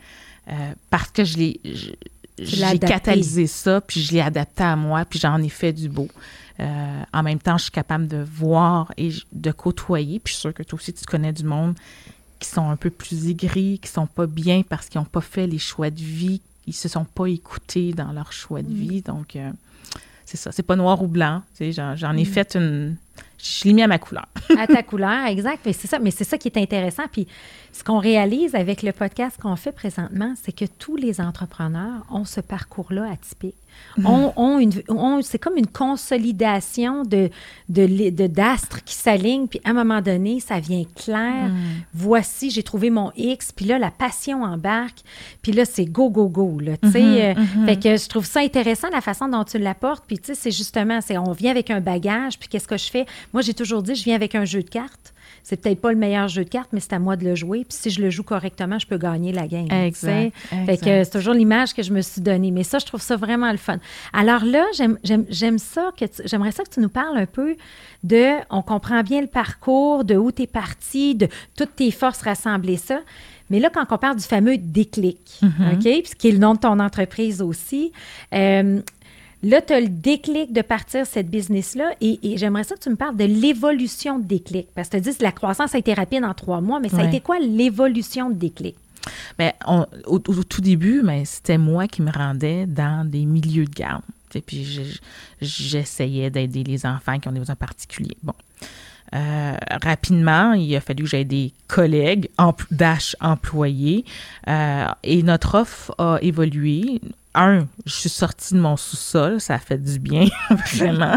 euh, 0.49 0.73
parce 0.91 1.11
que 1.11 1.25
je 1.25 1.37
les, 1.39 1.61
j'ai 2.41 2.79
catalysé 2.79 3.47
ça, 3.47 3.81
puis 3.81 4.01
je 4.01 4.13
l'ai 4.13 4.21
adapté 4.21 4.63
à 4.63 4.77
moi, 4.77 5.05
puis 5.05 5.19
j'en 5.19 5.41
ai 5.43 5.49
fait 5.49 5.73
du 5.73 5.89
beau. 5.89 6.09
Euh, 6.61 7.03
en 7.13 7.23
même 7.23 7.39
temps, 7.39 7.57
je 7.57 7.65
suis 7.65 7.73
capable 7.73 8.07
de 8.07 8.19
voir 8.19 8.93
et 8.97 9.11
de 9.33 9.51
côtoyer. 9.51 10.19
Puis 10.19 10.33
je 10.33 10.37
suis 10.37 10.41
sûre 10.43 10.55
que 10.55 10.63
toi 10.63 10.79
aussi, 10.79 10.93
tu 10.93 11.05
connais 11.05 11.33
du 11.33 11.45
monde 11.45 11.75
qui 12.39 12.49
sont 12.49 12.69
un 12.69 12.77
peu 12.77 12.91
plus 12.91 13.29
aigris, 13.29 13.79
qui 13.79 13.89
sont 13.89 14.07
pas 14.07 14.27
bien 14.27 14.63
parce 14.63 14.89
qu'ils 14.89 15.01
n'ont 15.01 15.07
pas 15.07 15.21
fait 15.21 15.47
les 15.47 15.59
choix 15.59 15.91
de 15.91 16.01
vie, 16.01 16.41
ils 16.67 16.75
se 16.75 16.89
sont 16.89 17.05
pas 17.05 17.27
écoutés 17.27 17.93
dans 17.93 18.13
leur 18.13 18.33
choix 18.33 18.63
de 18.63 18.69
mm. 18.69 18.75
vie. 18.75 19.03
Donc, 19.03 19.37
euh, 19.37 19.51
c'est 20.25 20.37
ça. 20.37 20.53
C'est 20.53 20.63
pas 20.63 20.77
noir 20.77 21.03
ou 21.03 21.07
blanc. 21.07 21.43
J'en 21.61 22.17
ai 22.17 22.23
mm. 22.23 22.27
fait 22.27 22.57
une. 22.57 22.97
Je 23.43 23.65
l'ai 23.65 23.73
mis 23.73 23.83
à 23.83 23.87
ma 23.87 23.99
couleur. 23.99 24.27
à 24.59 24.67
ta 24.67 24.83
couleur, 24.83 25.27
exact. 25.27 25.61
Mais 25.65 25.73
c'est 25.73 25.89
ça. 25.89 25.99
Mais 25.99 26.11
c'est 26.11 26.25
ça 26.25 26.39
qui 26.39 26.49
est 26.49 26.59
intéressant. 26.59 27.05
Puis 27.11 27.27
ce 27.73 27.83
qu'on 27.85 27.99
réalise 27.99 28.55
avec 28.55 28.83
le 28.83 28.93
podcast 28.93 29.39
qu'on 29.41 29.57
fait 29.57 29.73
présentement, 29.73 30.35
c'est 30.41 30.53
que 30.53 30.65
tous 30.65 30.97
les 30.97 31.21
entrepreneurs 31.21 32.05
ont 32.11 32.25
ce 32.25 32.41
parcours-là 32.41 33.11
atypique. 33.11 33.57
On, 34.05 35.21
c'est 35.23 35.39
comme 35.39 35.57
une 35.57 35.67
consolidation 35.67 37.03
de, 37.03 37.31
de, 37.69 38.27
d'astres 38.27 38.85
qui 38.85 38.95
s'alignent, 38.95 39.47
puis 39.47 39.61
à 39.65 39.71
un 39.71 39.73
moment 39.73 40.01
donné, 40.01 40.41
ça 40.41 40.61
vient 40.61 40.85
clair. 40.95 41.49
Mhm. 41.49 41.83
Voici, 41.95 42.51
j'ai 42.51 42.63
trouvé 42.63 42.91
mon 42.91 43.13
X, 43.17 43.53
puis 43.53 43.67
là, 43.67 43.79
la 43.79 43.91
passion 43.91 44.43
embarque, 44.43 45.01
puis 45.43 45.53
là, 45.53 45.65
c'est 45.65 45.85
go, 45.85 46.11
go, 46.11 46.29
go. 46.29 46.59
Là, 46.61 46.73
mhm. 46.83 46.93
euh, 46.95 47.35
Fait 47.67 47.77
que 47.77 47.97
je 47.97 48.09
trouve 48.09 48.27
ça 48.27 48.41
intéressant, 48.41 48.89
la 48.91 49.01
façon 49.01 49.29
dont 49.29 49.45
tu 49.45 49.59
l'apportes, 49.59 50.05
puis 50.07 50.19
tu 50.19 50.27
sais, 50.27 50.35
c'est 50.35 50.51
justement, 50.51 51.01
c'est 51.01 51.19
on 51.19 51.33
vient 51.33 51.51
avec 51.51 51.71
un 51.71 51.81
bagage, 51.81 52.39
puis 52.39 52.49
qu'est-ce 52.49 52.69
que 52.69 52.79
je 52.79 52.91
fais? 52.91 53.07
Moi, 53.33 53.43
j'ai 53.43 53.55
toujours 53.55 53.83
dit, 53.83 53.95
je 53.95 54.05
viens 54.05 54.17
avec 54.17 54.35
un 54.35 54.45
jeu 54.45 54.63
de 54.63 54.71
cartes 54.71 55.15
c'est 55.43 55.61
peut-être 55.61 55.81
pas 55.81 55.93
le 55.93 55.99
meilleur 55.99 56.29
jeu 56.29 56.45
de 56.45 56.49
cartes, 56.49 56.71
mais 56.73 56.81
c'est 56.81 56.93
à 56.93 56.99
moi 56.99 57.17
de 57.17 57.25
le 57.25 57.35
jouer. 57.35 57.65
Puis 57.65 57.77
si 57.81 57.91
je 57.91 58.01
le 58.03 58.11
joue 58.11 58.23
correctement, 58.23 58.79
je 58.79 58.87
peux 58.87 58.99
gagner 58.99 59.33
la 59.33 59.47
game. 59.47 59.71
Exact. 59.71 60.33
Fait 60.67 60.77
que 60.77 61.05
c'est 61.05 61.11
toujours 61.11 61.35
l'image 61.35 61.75
que 61.75 61.83
je 61.83 61.93
me 61.93 62.01
suis 62.01 62.21
donnée. 62.21 62.51
Mais 62.51 62.63
ça, 62.63 62.79
je 62.79 62.87
trouve 62.87 63.03
ça 63.03 63.17
vraiment 63.17 63.51
le 63.51 63.59
fun. 63.59 63.79
Alors 64.13 64.45
là, 64.45 64.65
j'aime 65.03 65.59
ça, 65.59 65.91
que 65.99 66.05
j'aimerais 66.25 66.53
ça 66.53 66.65
que 66.65 66.71
tu 66.71 66.81
nous 66.81 66.89
parles 66.89 67.19
un 67.19 67.27
peu 67.27 67.57
de, 68.05 68.37
on 68.51 68.63
comprend 68.63 69.03
bien 69.03 69.21
le 69.21 69.27
parcours, 69.27 70.05
de 70.05 70.17
où 70.17 70.33
tu 70.33 70.43
es 70.43 70.47
parti, 70.47 71.15
de 71.15 71.29
toutes 71.57 71.77
tes 71.77 71.91
forces 71.91 72.23
rassemblées 72.23 72.77
ça. 72.77 73.01
Mais 73.51 73.59
là, 73.59 73.69
quand 73.69 73.85
on 73.91 73.99
parle 73.99 74.17
du 74.17 74.25
fameux 74.25 74.57
déclic, 74.57 75.41
mm-hmm. 75.43 75.75
OK, 75.75 76.05
puis 76.05 76.13
qui 76.17 76.29
est 76.29 76.33
le 76.33 76.39
nom 76.39 76.55
de 76.55 76.61
ton 76.61 76.79
entreprise 76.79 77.43
aussi, 77.43 77.93
euh, 78.33 78.81
Là, 79.43 79.63
tu 79.63 79.73
as 79.73 79.81
le 79.81 79.89
déclic 79.89 80.53
de 80.53 80.61
partir 80.61 81.07
cette 81.07 81.31
business-là 81.31 81.93
et, 82.01 82.19
j'aimerais 82.37 82.65
ça 82.65 82.75
que 82.75 82.81
tu 82.81 82.91
me 82.91 82.97
parles 82.97 83.17
de 83.17 83.25
l'évolution 83.25 84.19
de 84.19 84.25
déclic. 84.25 84.69
Parce 84.75 84.89
que 84.89 84.99
tu 84.99 85.05
dis 85.05 85.17
que 85.17 85.23
la 85.23 85.33
croissance 85.33 85.75
a 85.75 85.79
été 85.79 85.95
rapide 85.95 86.25
en 86.25 86.35
trois 86.35 86.61
mois, 86.61 86.79
mais 86.81 86.89
ça 86.89 86.99
a 86.99 87.05
été 87.05 87.21
quoi 87.21 87.39
l'évolution 87.39 88.29
de 88.29 88.35
déclic? 88.35 88.77
Bien, 89.39 89.53
au, 90.07 90.19
tout 90.19 90.61
début, 90.61 91.01
mais 91.03 91.25
c'était 91.25 91.57
moi 91.57 91.89
qui 91.89 92.03
me 92.03 92.11
rendais 92.11 92.67
dans 92.67 93.09
des 93.09 93.25
milieux 93.25 93.65
de 93.65 93.71
garde. 93.75 94.03
Et 94.35 94.43
puis, 94.43 95.01
j'essayais 95.41 96.31
d'aider 96.31 96.63
les 96.63 96.85
enfants 96.85 97.19
qui 97.19 97.29
ont 97.29 97.33
des 97.33 97.41
besoins 97.41 97.57
particuliers. 97.57 98.17
Bon. 98.23 98.35
Euh, 99.13 99.57
rapidement, 99.83 100.53
il 100.53 100.75
a 100.77 100.81
fallu 100.81 101.05
que 101.05 101.11
j'aie 101.11 101.25
des 101.25 101.53
collègues, 101.67 102.29
dash 102.71 103.17
employés, 103.21 104.05
euh, 104.47 104.87
et 105.03 105.23
notre 105.23 105.59
offre 105.59 105.95
a 105.99 106.19
évolué 106.23 107.01
un, 107.35 107.67
je 107.87 107.93
suis 107.93 108.09
sortie 108.09 108.55
de 108.55 108.61
mon 108.61 108.77
sous-sol, 108.77 109.41
ça 109.41 109.55
a 109.55 109.59
fait 109.59 109.79
du 109.79 110.01
bien, 110.01 110.27
vraiment. 110.75 111.17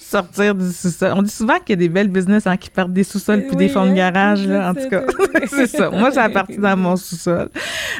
Sortir 0.00 0.54
du 0.54 0.72
sous-sol. 0.72 1.12
On 1.16 1.22
dit 1.22 1.30
souvent 1.30 1.58
qu'il 1.58 1.70
y 1.70 1.72
a 1.72 1.76
des 1.76 1.88
belles 1.88 2.08
business 2.08 2.46
hein, 2.46 2.56
qui 2.56 2.70
perdent 2.70 2.92
des 2.92 3.02
sous-sols 3.02 3.46
puis 3.48 3.56
des 3.56 3.68
fonds 3.68 3.84
de 3.84 3.90
hein, 3.90 3.94
garage, 3.94 4.46
là, 4.46 4.70
en 4.70 4.74
tout 4.74 4.88
cas. 4.88 5.02
c'est 5.48 5.66
ça. 5.66 5.90
Moi, 5.90 6.10
j'ai 6.10 6.32
parti 6.32 6.56
dans 6.56 6.76
mon 6.76 6.96
sous-sol. 6.96 7.50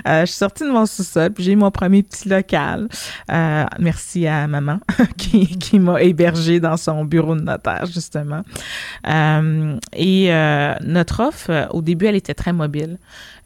Euh, 0.06 0.20
je 0.20 0.26
suis 0.26 0.36
sortie 0.36 0.62
de 0.62 0.70
mon 0.70 0.86
sous-sol, 0.86 1.30
puis 1.30 1.42
j'ai 1.42 1.52
eu 1.52 1.56
mon 1.56 1.72
premier 1.72 2.04
petit 2.04 2.28
local. 2.28 2.88
Euh, 3.30 3.64
merci 3.80 4.28
à 4.28 4.46
maman 4.46 4.78
qui, 5.16 5.58
qui 5.58 5.80
m'a 5.80 6.00
hébergé 6.02 6.60
dans 6.60 6.76
son 6.76 7.04
bureau 7.04 7.34
de 7.34 7.42
notaire, 7.42 7.86
justement. 7.86 8.42
Euh, 9.08 9.76
et 9.92 10.30
notre 10.82 11.20
offre, 11.20 11.68
au 11.72 11.82
début, 11.82 12.06
elle 12.06 12.16
était 12.16 12.34
très 12.34 12.52
mobile. 12.52 12.98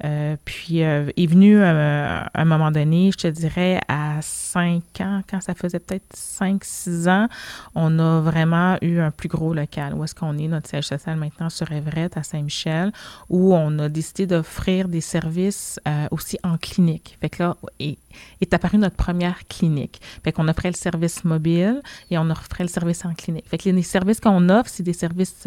Euh, 0.03 0.37
puis 0.45 0.83
euh, 0.83 1.11
est 1.17 1.27
venu 1.27 1.59
euh, 1.59 2.21
à 2.23 2.41
un 2.41 2.45
moment 2.45 2.71
donné, 2.71 3.11
je 3.13 3.19
te 3.19 3.29
dirais, 3.29 3.81
à 3.89 4.21
5 4.21 4.83
ans, 5.01 5.23
quand 5.29 5.41
ça 5.41 5.55
faisait 5.55 5.79
peut-être 5.79 6.15
5-6 6.15 7.09
ans, 7.09 7.29
on 7.75 7.99
a 7.99 8.21
vraiment 8.21 8.77
eu 8.83 8.99
un 8.99 9.11
plus 9.11 9.29
gros 9.29 9.55
local. 9.55 9.95
Où 9.95 10.05
est-ce 10.05 10.15
qu'on 10.15 10.37
est, 10.39 10.49
notre 10.49 10.69
siège 10.69 10.87
social 10.87 11.17
maintenant 11.17 11.51
sur 11.51 11.71
Everett, 11.71 12.17
à 12.17 12.23
Saint-Michel, 12.23 12.93
où 13.29 13.55
on 13.55 13.79
a 13.79 13.89
décidé 13.89 14.27
d'offrir 14.27 14.89
des 14.89 15.01
services 15.01 15.79
aussi 16.11 16.39
en 16.43 16.57
clinique. 16.57 17.17
Fait 17.21 17.29
que 17.29 17.43
là, 17.43 17.57
est, 17.79 17.99
apparue 18.53 18.79
notre 18.79 18.97
première 18.97 19.47
clinique. 19.49 20.01
Fait 20.23 20.33
qu'on 20.33 20.49
offrait 20.49 20.71
le 20.71 20.77
service 20.77 21.25
mobile 21.25 21.83
et 22.11 22.19
on 22.19 22.29
offrait 22.31 22.65
le 22.65 22.69
service 22.69 23.05
en 23.05 23.15
clinique. 23.15 23.47
Fait 23.49 23.59
que 23.59 23.69
les, 23.69 23.83
services 23.83 24.21
qu'on 24.21 24.49
offre, 24.49 24.71
c'est 24.71 24.83
des 24.83 24.93
services 24.93 25.47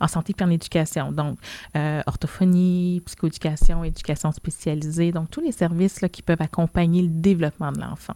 en 0.00 0.08
santé 0.08 0.34
et 0.38 0.42
en 0.42 0.50
éducation. 0.50 1.12
Donc, 1.12 1.38
orthophonie, 2.06 3.02
psychoéducation, 3.06 3.84
éducation 3.88 4.32
spécialisée. 4.32 5.12
Donc, 5.12 5.30
tous 5.30 5.40
les 5.40 5.52
services 5.52 6.00
qui 6.12 6.22
peuvent 6.22 6.40
accompagner 6.40 7.02
le 7.02 7.08
développement 7.08 7.72
de 7.72 7.80
l'enfant. 7.80 8.14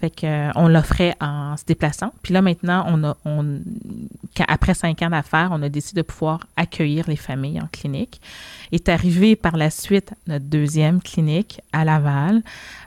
Fait 0.00 0.10
que, 0.10 0.26
euh, 0.26 0.50
on 0.56 0.66
l'offrait 0.66 1.14
en 1.20 1.56
se 1.56 1.64
déplaçant. 1.64 2.12
Puis 2.22 2.34
là, 2.34 2.42
maintenant, 2.42 2.84
on 2.88 3.04
a, 3.04 3.16
après 4.48 4.74
cinq 4.74 5.02
ans 5.02 5.10
d'affaires, 5.10 5.50
on 5.52 5.62
a 5.62 5.68
décidé 5.68 6.02
de 6.02 6.06
pouvoir 6.06 6.40
accueillir 6.56 7.08
les 7.08 7.16
familles 7.16 7.60
en 7.60 7.68
clinique. 7.70 8.20
Est 8.72 8.88
arrivé 8.88 9.36
par 9.36 9.56
la 9.56 9.70
suite 9.70 10.12
notre 10.26 10.46
deuxième 10.46 11.00
clinique 11.00 11.60
à 11.72 11.84
Laval. 11.84 12.42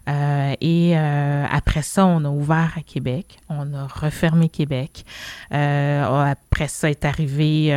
Euh, 0.07 0.53
et 0.61 0.97
euh, 0.97 1.45
après 1.49 1.81
ça, 1.81 2.05
on 2.05 2.23
a 2.25 2.29
ouvert 2.29 2.73
à 2.77 2.81
Québec. 2.81 3.39
On 3.49 3.73
a 3.73 3.87
refermé 3.87 4.49
Québec. 4.49 5.05
après 5.51 6.67
ça 6.67 6.89
est 6.89 7.05
arrivé 7.05 7.75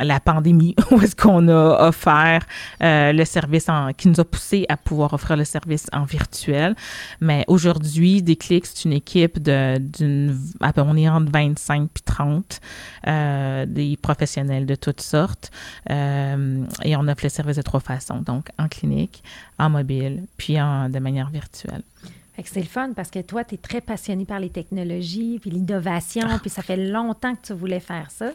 la 0.00 0.20
pandémie, 0.20 0.74
où 0.90 1.00
est-ce 1.00 1.16
qu'on 1.16 1.48
a 1.48 1.88
offert 1.88 2.46
le 2.80 3.24
service 3.24 3.68
en, 3.68 3.92
qui 3.92 4.08
nous 4.08 4.20
a 4.20 4.24
poussé 4.24 4.66
à 4.68 4.76
pouvoir 4.76 5.12
offrir 5.12 5.36
le 5.36 5.44
service 5.44 5.88
en 5.92 6.04
virtuel. 6.04 6.74
Mais 7.20 7.44
aujourd'hui, 7.46 8.22
Déclic, 8.22 8.66
c'est 8.66 8.84
une 8.84 8.92
équipe 8.92 9.42
de, 9.42 9.78
d'une, 9.78 10.38
on 10.88 10.96
est 10.96 11.08
entre 11.08 11.30
25 11.30 11.88
puis 11.92 12.02
30, 12.02 12.60
euh, 13.06 13.66
des 13.66 13.96
professionnels 13.96 14.66
de 14.66 14.74
toutes 14.74 15.00
sortes. 15.00 15.50
Euh, 15.90 16.64
et 16.84 16.96
on 16.96 17.06
offre 17.08 17.24
le 17.24 17.28
service 17.28 17.56
de 17.56 17.62
trois 17.62 17.80
façons, 17.80 18.20
donc 18.20 18.48
en 18.58 18.68
clinique, 18.68 19.22
en 19.58 19.70
mobile, 19.70 20.24
puis 20.36 20.60
en, 20.60 20.88
de 20.88 20.98
manière 20.98 21.30
virtuelle 21.30 21.67
c'est 22.46 22.60
le 22.60 22.66
fun 22.66 22.92
parce 22.94 23.10
que 23.10 23.20
toi, 23.20 23.44
tu 23.44 23.56
es 23.56 23.58
très 23.58 23.80
passionné 23.80 24.24
par 24.24 24.38
les 24.38 24.50
technologies, 24.50 25.38
puis 25.40 25.50
l'innovation, 25.50 26.26
ah. 26.30 26.38
puis 26.40 26.50
ça 26.50 26.62
fait 26.62 26.76
longtemps 26.76 27.34
que 27.34 27.46
tu 27.48 27.52
voulais 27.52 27.80
faire 27.80 28.10
ça. 28.10 28.30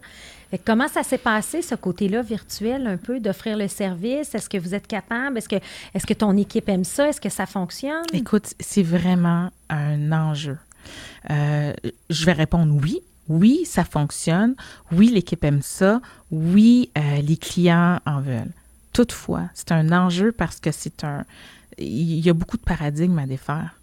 comment 0.65 0.87
ça 0.87 1.03
s'est 1.03 1.17
passé, 1.17 1.61
ce 1.61 1.75
côté-là 1.75 2.21
virtuel, 2.21 2.87
un 2.87 2.97
peu, 2.97 3.19
d'offrir 3.19 3.57
le 3.57 3.67
service? 3.67 4.35
Est-ce 4.35 4.49
que 4.49 4.57
vous 4.57 4.75
êtes 4.75 4.87
capable? 4.87 5.37
Est-ce 5.37 5.49
que, 5.49 5.55
est 5.55 6.05
que 6.05 6.13
ton 6.13 6.35
équipe 6.35 6.67
aime 6.69 6.83
ça? 6.83 7.07
Est-ce 7.09 7.21
que 7.21 7.29
ça 7.29 7.45
fonctionne? 7.45 8.03
Écoute, 8.11 8.53
c'est 8.59 8.83
vraiment 8.83 9.51
un 9.69 10.11
enjeu. 10.11 10.57
Euh, 11.29 11.73
je 12.09 12.25
vais 12.25 12.33
répondre 12.33 12.75
oui. 12.81 12.99
Oui, 13.29 13.63
ça 13.65 13.85
fonctionne. 13.85 14.55
Oui, 14.91 15.07
l'équipe 15.07 15.43
aime 15.45 15.61
ça. 15.61 16.01
Oui, 16.29 16.89
euh, 16.97 17.21
les 17.21 17.37
clients 17.37 17.99
en 18.05 18.19
veulent. 18.19 18.51
Toutefois, 18.91 19.43
c'est 19.53 19.71
un 19.71 19.91
enjeu 19.93 20.33
parce 20.33 20.59
que 20.59 20.71
c'est 20.71 21.05
un... 21.05 21.23
Il 21.77 22.19
y 22.19 22.29
a 22.29 22.33
beaucoup 22.33 22.57
de 22.57 22.63
paradigmes 22.63 23.19
à 23.19 23.25
défaire. 23.25 23.75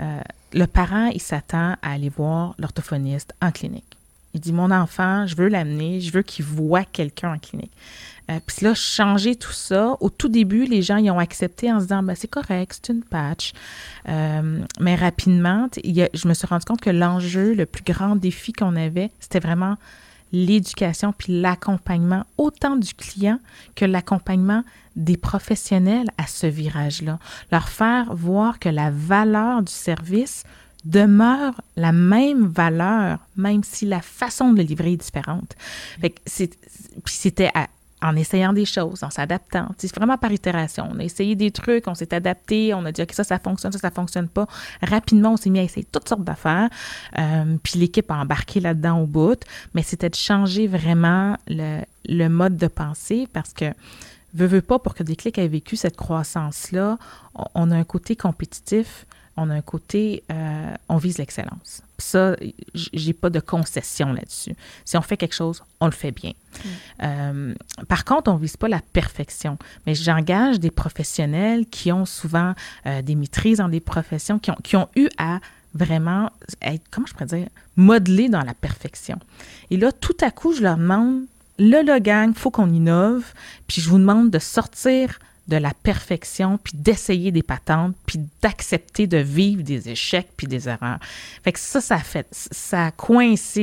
Euh, 0.00 0.20
le 0.52 0.66
parent, 0.66 1.06
il 1.06 1.20
s'attend 1.20 1.76
à 1.82 1.92
aller 1.92 2.08
voir 2.08 2.54
l'orthophoniste 2.58 3.34
en 3.40 3.50
clinique. 3.50 3.96
Il 4.34 4.40
dit, 4.40 4.52
mon 4.52 4.70
enfant, 4.70 5.26
je 5.26 5.36
veux 5.36 5.48
l'amener, 5.48 6.00
je 6.00 6.10
veux 6.10 6.22
qu'il 6.22 6.44
voit 6.44 6.84
quelqu'un 6.84 7.34
en 7.34 7.38
clinique. 7.38 7.72
Euh, 8.30 8.38
puis 8.46 8.64
là, 8.64 8.74
changer 8.74 9.36
tout 9.36 9.52
ça, 9.52 9.96
au 10.00 10.08
tout 10.08 10.28
début, 10.28 10.64
les 10.64 10.80
gens 10.80 10.96
y 10.96 11.10
ont 11.10 11.18
accepté 11.18 11.70
en 11.70 11.80
se 11.80 11.84
disant, 11.84 12.02
ben, 12.02 12.14
c'est 12.14 12.28
correct, 12.28 12.80
c'est 12.80 12.92
une 12.92 13.02
patch. 13.02 13.52
Euh, 14.08 14.60
mais 14.80 14.94
rapidement, 14.94 15.68
je 15.74 16.28
me 16.28 16.34
suis 16.34 16.46
rendu 16.46 16.64
compte 16.64 16.80
que 16.80 16.90
l'enjeu, 16.90 17.54
le 17.54 17.66
plus 17.66 17.84
grand 17.84 18.16
défi 18.16 18.52
qu'on 18.52 18.76
avait, 18.76 19.10
c'était 19.20 19.40
vraiment 19.40 19.76
l'éducation 20.32 21.12
puis 21.16 21.40
l'accompagnement 21.40 22.24
autant 22.38 22.76
du 22.76 22.94
client 22.94 23.38
que 23.74 23.84
l'accompagnement 23.84 24.64
des 24.96 25.16
professionnels 25.16 26.08
à 26.18 26.26
ce 26.26 26.46
virage-là. 26.46 27.18
Leur 27.50 27.68
faire 27.68 28.14
voir 28.14 28.58
que 28.58 28.68
la 28.68 28.90
valeur 28.90 29.62
du 29.62 29.72
service 29.72 30.44
demeure 30.84 31.60
la 31.76 31.92
même 31.92 32.46
valeur, 32.46 33.18
même 33.36 33.62
si 33.62 33.86
la 33.86 34.00
façon 34.00 34.52
de 34.52 34.58
le 34.58 34.64
livrer 34.64 34.92
est 34.92 34.96
différente. 34.96 35.54
Fait 36.00 36.14
puis 37.04 37.14
c'était 37.14 37.50
en 38.02 38.16
essayant 38.16 38.52
des 38.52 38.64
choses, 38.64 39.04
en 39.04 39.10
s'adaptant. 39.10 39.68
C'est 39.78 39.94
vraiment 39.94 40.18
par 40.18 40.32
itération. 40.32 40.88
On 40.90 40.98
a 40.98 41.04
essayé 41.04 41.36
des 41.36 41.52
trucs, 41.52 41.86
on 41.86 41.94
s'est 41.94 42.12
adapté, 42.12 42.74
on 42.74 42.84
a 42.84 42.92
dit, 42.92 43.00
OK, 43.00 43.12
ça, 43.12 43.24
ça 43.24 43.38
fonctionne, 43.38 43.72
ça, 43.72 43.78
ça 43.78 43.90
fonctionne 43.90 44.28
pas. 44.28 44.46
Rapidement, 44.82 45.34
on 45.34 45.36
s'est 45.36 45.50
mis 45.50 45.60
à 45.60 45.62
essayer 45.62 45.86
toutes 45.90 46.08
sortes 46.08 46.24
d'affaires. 46.24 46.68
Euh, 47.18 47.56
puis 47.62 47.78
l'équipe 47.78 48.10
a 48.10 48.16
embarqué 48.16 48.60
là-dedans 48.60 48.98
au 48.98 49.06
bout. 49.06 49.40
Mais 49.74 49.82
c'était 49.82 50.10
de 50.10 50.16
changer 50.16 50.66
vraiment 50.66 51.36
le, 51.46 52.28
mode 52.28 52.56
de 52.56 52.66
pensée 52.66 53.28
parce 53.32 53.52
que 53.52 53.72
Veux, 54.34 54.62
pas, 54.62 54.78
pour 54.78 54.94
que 54.94 55.02
Déclic 55.02 55.36
ait 55.36 55.46
vécu 55.46 55.76
cette 55.76 55.94
croissance-là, 55.94 56.96
on 57.54 57.70
a 57.70 57.76
un 57.76 57.84
côté 57.84 58.16
compétitif, 58.16 59.04
on 59.36 59.50
a 59.50 59.54
un 59.54 59.60
côté, 59.60 60.24
euh, 60.32 60.74
on 60.88 60.96
vise 60.96 61.18
l'excellence. 61.18 61.82
Ça, 62.02 62.36
j'ai 62.74 63.12
pas 63.12 63.30
de 63.30 63.40
concession 63.40 64.12
là-dessus. 64.12 64.54
Si 64.84 64.96
on 64.96 65.02
fait 65.02 65.16
quelque 65.16 65.34
chose, 65.34 65.62
on 65.80 65.86
le 65.86 65.92
fait 65.92 66.10
bien. 66.10 66.32
Mm. 66.32 66.68
Euh, 67.02 67.54
par 67.88 68.04
contre, 68.04 68.30
on 68.30 68.36
vise 68.36 68.56
pas 68.56 68.68
la 68.68 68.80
perfection. 68.92 69.58
Mais 69.86 69.94
j'engage 69.94 70.60
des 70.60 70.70
professionnels 70.70 71.66
qui 71.66 71.92
ont 71.92 72.04
souvent 72.04 72.54
euh, 72.86 73.02
des 73.02 73.14
maîtrises 73.14 73.58
dans 73.58 73.68
des 73.68 73.80
professions, 73.80 74.38
qui 74.38 74.50
ont, 74.50 74.58
qui 74.62 74.76
ont 74.76 74.88
eu 74.96 75.08
à 75.18 75.38
vraiment 75.74 76.30
être, 76.60 76.82
comment 76.90 77.06
je 77.06 77.12
pourrais 77.12 77.26
dire, 77.26 77.48
modeler 77.76 78.28
dans 78.28 78.42
la 78.42 78.54
perfection. 78.54 79.18
Et 79.70 79.76
là, 79.76 79.92
tout 79.92 80.16
à 80.20 80.30
coup, 80.30 80.52
je 80.52 80.62
leur 80.62 80.76
demande 80.76 81.22
Là, 81.58 81.82
le 81.82 81.98
gang, 81.98 82.30
il 82.30 82.38
faut 82.38 82.50
qu'on 82.50 82.70
innove. 82.70 83.24
Puis 83.66 83.80
je 83.82 83.88
vous 83.88 83.98
demande 83.98 84.30
de 84.30 84.38
sortir 84.38 85.18
de 85.52 85.58
la 85.58 85.74
perfection, 85.74 86.58
puis 86.58 86.72
d'essayer 86.74 87.30
des 87.30 87.42
patentes, 87.42 87.94
puis 88.06 88.20
d'accepter 88.40 89.06
de 89.06 89.18
vivre 89.18 89.62
des 89.62 89.90
échecs, 89.90 90.28
puis 90.34 90.46
des 90.46 90.66
erreurs. 90.66 90.98
Fait 91.44 91.52
que 91.52 91.58
ça, 91.58 91.82
ça 91.82 91.98
fait, 91.98 92.26
ça 92.30 92.86
a 92.86 92.92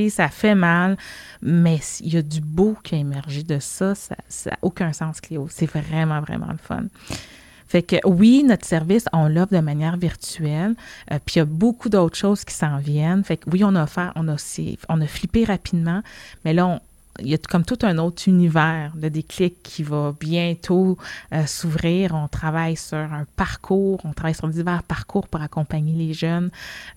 ça 0.10 0.28
fait 0.30 0.54
mal, 0.54 0.98
mais 1.42 1.80
il 2.02 2.14
y 2.14 2.18
a 2.18 2.22
du 2.22 2.42
beau 2.42 2.78
qui 2.84 2.94
a 2.94 3.00
émergé 3.00 3.42
de 3.42 3.58
ça. 3.58 3.96
Ça 3.96 4.16
n'a 4.46 4.58
aucun 4.62 4.94
sens, 4.94 5.20
Cléo. 5.20 5.48
C'est 5.50 5.66
vraiment, 5.66 6.22
vraiment 6.22 6.52
le 6.52 6.60
fun. 6.60 6.86
Fait 7.68 7.84
que 7.84 7.96
oui, 8.06 8.44
notre 8.44 8.66
service, 8.66 9.06
on 9.14 9.28
l'offre 9.28 9.54
de 9.54 9.60
manière 9.60 9.98
virtuelle, 9.98 10.76
euh, 11.12 11.20
puis 11.26 11.36
il 11.36 11.40
y 11.40 11.42
a 11.42 11.46
beaucoup 11.46 11.90
d'autres 11.90 12.18
choses 12.18 12.44
qui 12.44 12.54
s'en 12.54 12.78
viennent. 12.78 13.24
Fait 13.24 13.38
que 13.38 13.50
oui, 13.50 13.64
on 13.64 13.76
a 13.76 13.84
offert, 13.84 14.12
on 14.16 14.28
a, 14.28 14.36
on 14.90 15.02
a 15.02 15.08
flippé 15.08 15.44
rapidement, 15.44 16.02
mais 16.46 16.54
là, 16.54 16.68
on, 16.68 16.80
il 17.22 17.30
y 17.30 17.34
a 17.34 17.38
comme 17.38 17.66
tout 17.66 17.80
un 17.84 17.98
autre 17.98 18.24
univers 18.28 18.94
de 18.96 19.10
déclic 19.10 19.62
qui 19.64 19.84
va 19.84 20.14
bientôt 20.20 20.98
euh, 21.34 21.46
s'ouvrir. 21.46 22.14
On 22.14 22.28
travaille 22.28 22.76
sur 22.76 22.98
un 22.98 23.26
parcours, 23.36 24.00
on 24.04 24.14
travaille 24.14 24.36
sur 24.36 24.48
divers 24.48 24.84
parcours 24.84 25.28
pour 25.28 25.42
accompagner 25.42 25.94
les 25.94 26.14
jeunes. 26.14 26.50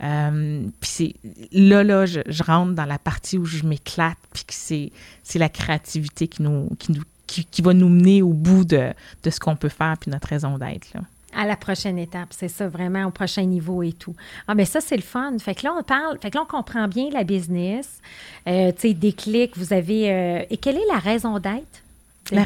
Euh, 0.03 0.63
puis 0.81 0.91
c'est 0.91 1.15
là, 1.53 1.85
là, 1.85 2.07
je, 2.07 2.21
rentre 2.43 2.75
dans 2.75 2.85
la 2.85 2.99
partie 2.99 3.39
où 3.39 3.45
je 3.45 3.65
m'éclate, 3.65 4.19
puis 4.33 4.45
que 4.45 4.55
c'est, 4.55 4.93
c'est 5.23 5.39
la 5.39 5.49
créativité 5.49 6.29
qui 6.29 6.43
nous, 6.43 6.69
qui 6.79 6.93
nous 6.93 7.03
qui, 7.27 7.63
va 7.63 7.73
nous 7.73 7.89
mener 7.89 8.21
au 8.21 8.35
bout 8.35 8.65
de, 8.65 8.93
de 9.23 9.31
ce 9.31 9.41
qu'on 9.41 9.57
peut 9.57 9.71
faire, 9.71 9.97
puis 9.99 10.11
notre 10.11 10.29
raison 10.29 10.59
d'être. 10.59 10.93
Là. 10.93 11.01
À 11.43 11.47
la 11.47 11.57
prochaine 11.57 11.99
étape, 11.99 12.29
c'est 12.31 12.47
ça, 12.47 12.69
vraiment 12.69 13.07
au 13.07 13.11
prochain 13.11 13.43
niveau 13.43 13.83
et 13.83 13.93
tout. 13.93 14.15
Ah, 14.47 14.55
mais 14.55 14.65
ça, 14.65 14.81
c'est 14.81 14.95
le 14.95 15.03
fun. 15.03 15.37
Fait 15.41 15.57
que 15.57 15.67
là, 15.67 15.75
on 15.77 15.83
parle, 15.83 16.17
fait 16.21 16.31
que 16.31 16.37
là, 16.37 16.45
on 16.45 16.47
comprend 16.47 16.87
bien 16.87 17.09
la 17.11 17.25
business. 17.25 17.99
Euh, 18.47 18.71
tu 18.71 18.81
sais, 18.83 18.95
déclic, 18.95 19.57
vous 19.57 19.73
avez. 19.73 20.13
Euh, 20.13 20.45
et 20.51 20.57
quelle 20.57 20.77
est 20.77 20.87
la 20.87 21.01
raison 21.01 21.41
d'être? 21.41 21.83
La, 22.31 22.45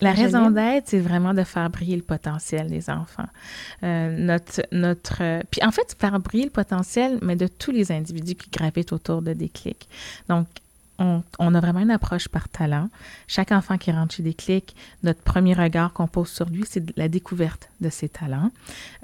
la 0.00 0.12
raison 0.12 0.50
d'être, 0.50 0.88
c'est 0.88 0.98
vraiment 0.98 1.34
de 1.34 1.44
faire 1.44 1.68
briller 1.68 1.96
le 1.96 2.02
potentiel 2.02 2.70
des 2.70 2.88
enfants. 2.88 3.28
Euh, 3.82 4.16
notre, 4.18 4.62
notre, 4.72 5.42
puis 5.50 5.62
en 5.62 5.70
fait, 5.70 5.94
faire 6.00 6.18
briller 6.18 6.44
le 6.44 6.50
potentiel, 6.50 7.18
mais 7.20 7.36
de 7.36 7.48
tous 7.48 7.70
les 7.70 7.92
individus 7.92 8.34
qui 8.34 8.48
gravitent 8.48 8.94
autour 8.94 9.20
de 9.20 9.34
Déclic. 9.34 9.88
Donc, 10.30 10.46
on, 10.98 11.54
a 11.54 11.60
vraiment 11.60 11.80
une 11.80 11.90
approche 11.90 12.28
par 12.28 12.48
talent. 12.48 12.88
Chaque 13.26 13.52
enfant 13.52 13.78
qui 13.78 13.92
rentre 13.92 14.14
chez 14.14 14.22
Déclic, 14.22 14.74
notre 15.02 15.20
premier 15.22 15.54
regard 15.54 15.92
qu'on 15.92 16.08
pose 16.08 16.28
sur 16.28 16.48
lui, 16.48 16.64
c'est 16.68 16.96
la 16.96 17.08
découverte 17.08 17.70
de 17.80 17.88
ses 17.88 18.08
talents. 18.08 18.50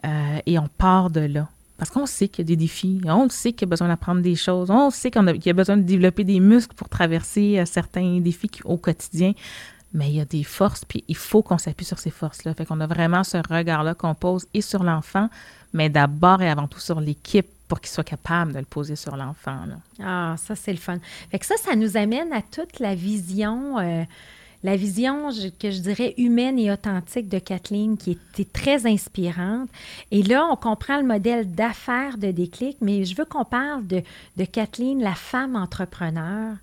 Euh, 0.05 0.39
et 0.47 0.59
on 0.59 0.69
part 0.69 1.11
de 1.11 1.21
là. 1.21 1.49
Parce 1.77 1.91
qu'on 1.91 2.07
sait 2.07 2.29
qu'il 2.29 2.45
y 2.45 2.47
a 2.47 2.49
des 2.49 2.57
défis, 2.57 3.01
on 3.05 3.29
sait 3.29 3.53
qu'il 3.53 3.63
y 3.63 3.69
a 3.69 3.71
besoin 3.71 3.89
d'apprendre 3.89 4.23
des 4.23 4.37
choses, 4.37 4.71
on 4.71 4.91
sait 4.91 5.11
qu'il 5.11 5.47
y 5.47 5.51
a 5.51 5.53
besoin 5.53 5.77
de 5.77 5.83
développer 5.83 6.23
des 6.23 6.39
muscles 6.39 6.75
pour 6.75 6.89
traverser 6.89 7.59
euh, 7.59 7.65
certains 7.65 8.21
défis 8.21 8.51
au 8.65 8.77
quotidien. 8.77 9.33
Mais 9.93 10.09
il 10.09 10.17
y 10.17 10.21
a 10.21 10.25
des 10.25 10.43
forces, 10.43 10.85
puis 10.85 11.05
il 11.07 11.17
faut 11.17 11.43
qu'on 11.43 11.59
s'appuie 11.59 11.85
sur 11.85 12.01
ces 12.01 12.11
forces-là. 12.11 12.55
Fait 12.55 12.67
qu'on 12.67 12.81
a 12.81 12.87
vraiment 12.87 13.23
ce 13.23 13.37
regard-là 13.37 13.95
qu'on 13.95 14.17
pose 14.17 14.47
et 14.53 14.61
sur 14.61 14.83
l'enfant, 14.83 15.29
mais 15.73 15.89
d'abord 15.89 16.43
et 16.43 16.51
avant 16.51 16.67
tout 16.67 16.81
sur 16.81 17.01
l'équipe 17.01 17.47
pour 17.69 17.81
qu'il 17.81 17.91
soit 17.91 18.05
capable 18.05 18.53
de 18.53 18.59
le 18.59 18.65
poser 18.65 18.97
sur 18.97 19.17
l'enfant. 19.17 19.61
Ah, 20.03 20.35
ça, 20.39 20.55
c'est 20.55 20.73
le 20.73 20.79
fun. 20.79 20.99
Fait 21.31 21.39
que 21.39 21.47
ça, 21.47 21.57
ça 21.57 21.77
nous 21.77 21.97
amène 21.97 22.33
à 22.33 22.43
toute 22.43 22.79
la 22.79 22.95
vision. 22.95 23.79
Euh, 23.79 24.05
la 24.65 24.77
vision 24.77 25.29
que 25.61 25.71
je 25.71 25.79
dirais 25.81 26.15
humaine 26.17 26.59
et 26.59 26.73
authentique 26.73 27.29
de 27.29 27.39
Kathleen 27.39 27.99
qui 27.99 28.13
était 28.13 28.51
très 28.51 28.87
inspirante. 28.87 29.69
Et 30.11 30.23
là, 30.23 30.49
on 30.51 30.57
comprend 30.57 30.97
le 30.97 31.07
modèle 31.07 31.53
d'affaires 31.53 32.17
de 32.17 32.31
déclic, 32.31 32.79
mais 32.81 33.05
je 33.05 33.15
veux 33.15 33.27
qu'on 33.27 33.45
parle 33.45 33.87
de, 33.87 34.03
de 34.39 34.45
Kathleen, 34.47 35.03
la 35.03 35.15
femme 35.15 35.55
entrepreneur. 35.55 36.57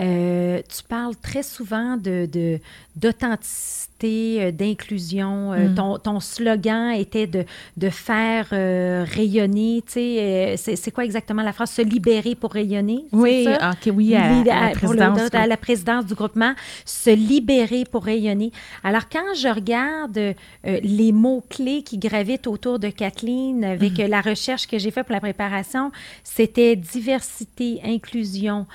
Euh, 0.00 0.62
tu 0.66 0.82
parles 0.82 1.14
très 1.16 1.42
souvent 1.42 1.98
de, 1.98 2.58
d'authenticité, 2.96 3.91
euh, 4.04 4.50
d'inclusion. 4.50 5.52
Euh, 5.52 5.68
mm. 5.68 5.98
ton, 6.02 6.20
slogan 6.20 6.92
était 6.92 7.26
de, 7.26 7.44
de 7.76 7.90
faire 7.90 8.48
rayonner. 8.50 9.82
Tu 9.86 9.92
sais, 9.92 10.54
c'est, 10.56 10.90
quoi 10.90 11.04
exactement 11.04 11.42
la 11.42 11.52
phrase? 11.52 11.70
Se 11.70 11.82
libérer 11.82 12.34
pour 12.34 12.52
rayonner? 12.52 13.04
Oui, 13.12 13.46
OK, 13.48 13.92
oui, 13.94 14.14
à, 14.14 14.42
la 14.44 14.70
présidence, 14.70 15.20
à 15.32 15.46
la 15.46 15.56
présidence 15.56 16.06
du 16.06 16.14
groupement. 16.14 16.54
Se 16.84 17.10
libérer 17.10 17.84
pour 17.90 18.04
rayonner. 18.04 18.52
Alors, 18.84 19.08
quand 19.10 19.34
je 19.34 19.48
regarde 19.48 20.34
les 20.64 21.12
mots-clés 21.12 21.82
qui 21.82 21.98
gravitent 21.98 22.46
autour 22.46 22.78
de 22.78 22.88
Kathleen 22.88 23.64
avec 23.64 23.98
mm. 23.98 24.06
la 24.06 24.20
recherche 24.20 24.66
que 24.66 24.78
j'ai 24.78 24.90
faite 24.90 25.06
pour 25.06 25.14
la 25.14 25.20
préparation, 25.20 25.90
c'était 26.24 26.76
diversité, 26.76 27.80
inclusion, 27.84 28.66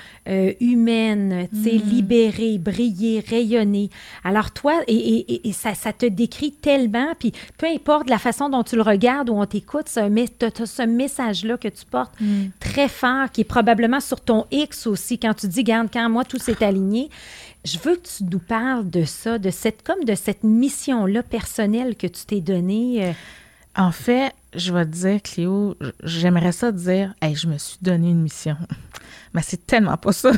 humaine, 0.60 1.48
tu 1.54 1.64
sais, 1.64 1.78
mm. 1.78 1.90
libérer, 1.90 2.58
briller, 2.58 3.24
rayonner. 3.28 3.90
Alors 4.24 4.52
toi, 4.52 4.82
et, 4.88 5.17
ça, 5.54 5.74
ça, 5.74 5.94
te 5.94 6.06
décrit 6.06 6.52
tellement, 6.52 7.14
puis 7.18 7.32
peu 7.58 7.68
importe 7.68 8.10
la 8.10 8.18
façon 8.18 8.50
dont 8.50 8.64
tu 8.64 8.76
le 8.76 8.82
regardes 8.82 9.30
ou 9.30 9.34
on 9.34 9.46
t'écoute, 9.46 9.86
tu 9.86 10.00
as 10.00 10.66
ce 10.66 10.84
message-là 10.84 11.58
que 11.58 11.68
tu 11.68 11.86
portes 11.86 12.14
mm. 12.20 12.48
très 12.60 12.88
fort, 12.88 13.32
qui 13.32 13.42
est 13.42 13.46
probablement 13.46 14.00
sur 14.00 14.22
ton 14.22 14.46
X 14.52 14.88
aussi, 14.88 15.18
quand 15.18 15.34
tu 15.34 15.48
dis, 15.48 15.64
garde, 15.64 15.90
quand 15.92 16.10
moi, 16.10 16.24
tout 16.24 16.40
s'est 16.40 16.64
aligné. 16.64 17.10
Je 17.66 17.80
veux 17.80 17.96
que 17.96 18.08
tu 18.08 18.24
nous 18.24 18.40
parles 18.40 18.90
de 18.90 19.04
ça, 19.04 19.40
de 19.40 19.50
cette, 19.50 19.84
comme 19.84 20.04
de 20.04 20.16
cette 20.16 20.44
mission-là 20.44 21.24
personnelle 21.24 21.96
que 21.96 22.08
tu 22.08 22.26
t'es 22.26 22.40
donnée. 22.40 23.06
Euh. 23.06 23.12
En 23.78 23.92
fait, 23.92 24.34
je 24.56 24.74
vais 24.74 24.86
te 24.86 24.92
dire, 24.92 25.22
Cléo, 25.22 25.76
j'aimerais 26.04 26.52
ça 26.52 26.72
dire, 26.72 27.14
hey, 27.22 27.36
je 27.36 27.48
me 27.48 27.58
suis 27.60 27.78
donné 27.82 28.10
une 28.10 28.22
mission. 28.22 28.58
Mais 29.34 29.44
c'est 29.44 29.68
tellement 29.68 29.98
pas 29.98 30.14
ça. 30.14 30.32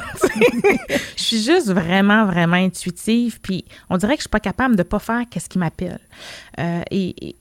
je 1.16 1.24
suis 1.24 1.42
juste 1.42 1.72
vraiment, 1.72 2.26
vraiment 2.26 2.58
intuitive. 2.58 3.40
Puis 3.40 3.64
on 3.90 3.98
dirait 3.98 4.16
que 4.16 4.20
je 4.20 4.24
suis 4.24 4.30
pas 4.30 4.42
capable 4.42 4.76
de 4.76 4.84
pas 4.84 5.00
faire 5.00 5.24
qu'est-ce 5.30 5.48
qui 5.48 5.58
m'appelle. 5.58 6.00
Euh, 6.60 6.82
et, 6.92 7.36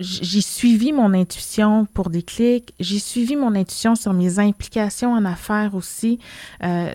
j'ai 0.00 0.40
suivi 0.40 0.92
mon 0.92 1.12
intuition 1.12 1.86
pour 1.86 2.10
des 2.10 2.22
clics. 2.22 2.72
J'ai 2.80 2.98
suivi 2.98 3.36
mon 3.36 3.54
intuition 3.54 3.94
sur 3.94 4.12
mes 4.12 4.38
implications 4.38 5.12
en 5.12 5.24
affaires 5.24 5.74
aussi. 5.74 6.18
Euh, 6.62 6.92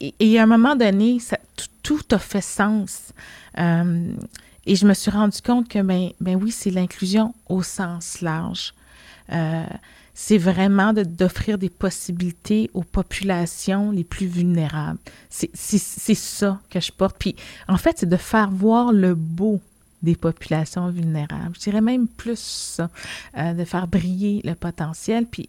et, 0.00 0.38
à 0.38 0.42
un 0.42 0.46
moment 0.46 0.74
donné, 0.76 1.18
ça, 1.20 1.38
tout, 1.82 2.02
a 2.10 2.18
fait 2.18 2.40
sens. 2.40 3.12
Euh, 3.58 4.12
et 4.66 4.76
je 4.76 4.86
me 4.86 4.94
suis 4.94 5.10
rendu 5.10 5.40
compte 5.42 5.68
que, 5.68 5.80
ben, 5.80 6.10
ben 6.20 6.36
oui, 6.36 6.50
c'est 6.50 6.70
l'inclusion 6.70 7.34
au 7.48 7.62
sens 7.62 8.20
large. 8.20 8.74
Euh, 9.32 9.66
c'est 10.14 10.38
vraiment 10.38 10.92
d'offrir 10.92 11.58
des 11.58 11.70
possibilités 11.70 12.70
aux 12.74 12.84
populations 12.84 13.90
les 13.90 14.04
plus 14.04 14.26
vulnérables. 14.26 14.98
C'est 15.30 15.48
ça 16.14 16.60
que 16.70 16.80
je 16.80 16.92
porte. 16.92 17.16
Puis, 17.18 17.34
en 17.66 17.78
fait, 17.78 17.98
c'est 17.98 18.08
de 18.08 18.16
faire 18.16 18.50
voir 18.50 18.92
le 18.92 19.14
beau 19.14 19.60
des 20.02 20.16
populations 20.16 20.90
vulnérables. 20.90 21.54
Je 21.54 21.60
dirais 21.60 21.80
même 21.80 22.08
plus 22.08 22.38
ça, 22.38 22.90
euh, 23.38 23.54
de 23.54 23.64
faire 23.64 23.86
briller 23.86 24.42
le 24.44 24.54
potentiel. 24.54 25.26
Puis, 25.26 25.48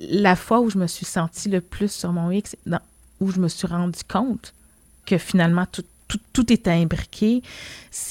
la 0.00 0.34
fois 0.34 0.60
où 0.60 0.70
je 0.70 0.78
me 0.78 0.86
suis 0.86 1.04
sentie 1.04 1.50
le 1.50 1.60
plus 1.60 1.92
sur 1.92 2.12
mon 2.12 2.30
X, 2.30 2.56
où 3.20 3.30
je 3.30 3.38
me 3.38 3.48
suis 3.48 3.66
rendu 3.66 4.00
compte 4.08 4.54
que 5.04 5.18
finalement, 5.18 5.66
tout, 5.70 5.84
tout, 6.08 6.52
est 6.52 6.68
imbriqué. 6.68 7.42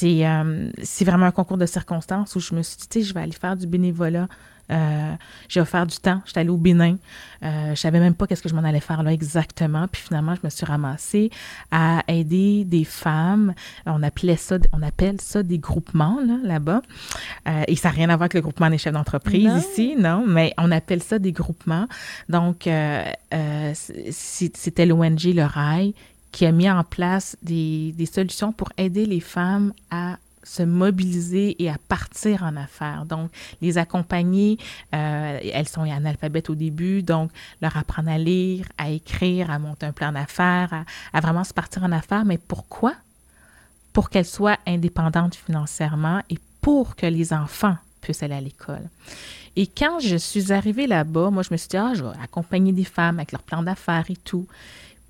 Euh, 0.03 0.71
c'est 0.81 1.05
vraiment 1.05 1.25
un 1.25 1.31
concours 1.31 1.57
de 1.57 1.65
circonstances 1.65 2.35
où 2.35 2.39
je 2.39 2.55
me 2.55 2.61
suis 2.61 2.77
dit, 2.77 2.87
tu 2.89 2.99
sais, 2.99 3.05
je 3.05 3.13
vais 3.13 3.21
aller 3.21 3.31
faire 3.31 3.55
du 3.55 3.67
bénévolat. 3.67 4.27
Euh, 4.71 5.13
j'ai 5.49 5.59
offert 5.59 5.85
du 5.85 5.97
temps. 5.97 6.21
J'étais 6.25 6.39
allée 6.39 6.49
au 6.49 6.57
Bénin. 6.57 6.95
Euh, 7.43 7.75
je 7.75 7.79
savais 7.79 7.99
même 7.99 8.15
pas 8.15 8.27
qu'est-ce 8.27 8.41
que 8.41 8.47
je 8.47 8.55
m'en 8.55 8.63
allais 8.63 8.79
faire 8.79 9.03
là 9.03 9.11
exactement. 9.11 9.89
Puis 9.89 10.01
finalement, 10.01 10.35
je 10.35 10.39
me 10.41 10.49
suis 10.49 10.65
ramassée 10.65 11.31
à 11.69 12.01
aider 12.07 12.63
des 12.63 12.85
femmes. 12.85 13.53
On 13.85 14.01
appelait 14.03 14.37
ça, 14.37 14.57
on 14.71 14.81
appelle 14.81 15.19
ça 15.19 15.43
des 15.43 15.59
groupements 15.59 16.17
là, 16.43 16.59
bas 16.59 16.81
et 17.67 17.75
ça 17.75 17.89
n'a 17.89 17.95
rien 17.95 18.05
à 18.05 18.15
voir 18.15 18.23
avec 18.23 18.35
le 18.35 18.41
groupement 18.41 18.69
des 18.69 18.77
chefs 18.77 18.93
d'entreprise 18.93 19.51
ici, 19.57 19.95
non. 19.99 20.23
Mais 20.25 20.53
on 20.57 20.71
appelle 20.71 21.03
ça 21.03 21.19
des 21.19 21.33
groupements. 21.33 21.87
Donc, 22.29 22.69
c'était 24.11 24.85
l'ONG 24.85 25.23
Le 25.25 25.43
Rail 25.43 25.93
qui 26.33 26.47
a 26.47 26.51
mis 26.51 26.69
en 26.69 26.83
place 26.83 27.37
des, 27.43 27.93
solutions 28.11 28.51
pour 28.51 28.69
aider 28.77 29.05
les 29.05 29.19
femmes 29.19 29.71
à 29.91 30.17
se 30.41 30.63
mobiliser 30.63 31.55
et 31.63 31.69
à 31.69 31.77
partir 31.87 32.43
en 32.43 32.57
affaires. 32.57 33.05
Donc, 33.05 33.31
les 33.61 33.77
accompagner, 33.77 34.57
euh, 34.93 35.39
elles 35.53 35.69
sont 35.69 35.83
analphabètes 35.83 36.49
au 36.49 36.55
début, 36.55 37.01
donc 37.01 37.31
leur 37.61 37.77
apprendre 37.77 38.09
à 38.09 38.17
lire, 38.17 38.65
à 38.77 38.89
écrire, 38.89 39.51
à 39.51 39.59
monter 39.59 39.85
un 39.85 39.93
plan 39.93 40.11
d'affaires, 40.11 40.83
à, 41.13 41.21
vraiment 41.21 41.45
se 41.45 41.53
partir 41.53 41.83
en 41.83 41.91
affaires. 41.93 42.25
Mais 42.25 42.39
pourquoi? 42.39 42.93
Pour 43.93 44.09
qu'elles 44.09 44.25
soient 44.25 44.57
indépendantes 44.65 45.35
financièrement 45.35 46.21
et 46.31 46.39
pour 46.61 46.95
que 46.95 47.05
les 47.05 47.31
enfants 47.31 47.77
puissent 48.01 48.23
aller 48.23 48.35
à 48.35 48.41
l'école. 48.41 48.89
Et 49.55 49.67
quand 49.67 49.99
je 49.99 50.17
suis 50.17 50.51
arrivée 50.51 50.87
là-bas, 50.87 51.29
moi, 51.29 51.43
je 51.43 51.49
me 51.51 51.57
suis 51.57 51.69
dit, 51.69 51.77
ah, 51.77 51.93
je 51.93 52.03
vais 52.03 52.09
accompagner 52.21 52.73
des 52.73 52.83
femmes 52.83 53.19
avec 53.19 53.31
leur 53.31 53.43
plan 53.43 53.61
d'affaires 53.61 54.05
et 54.09 54.15
tout. 54.15 54.47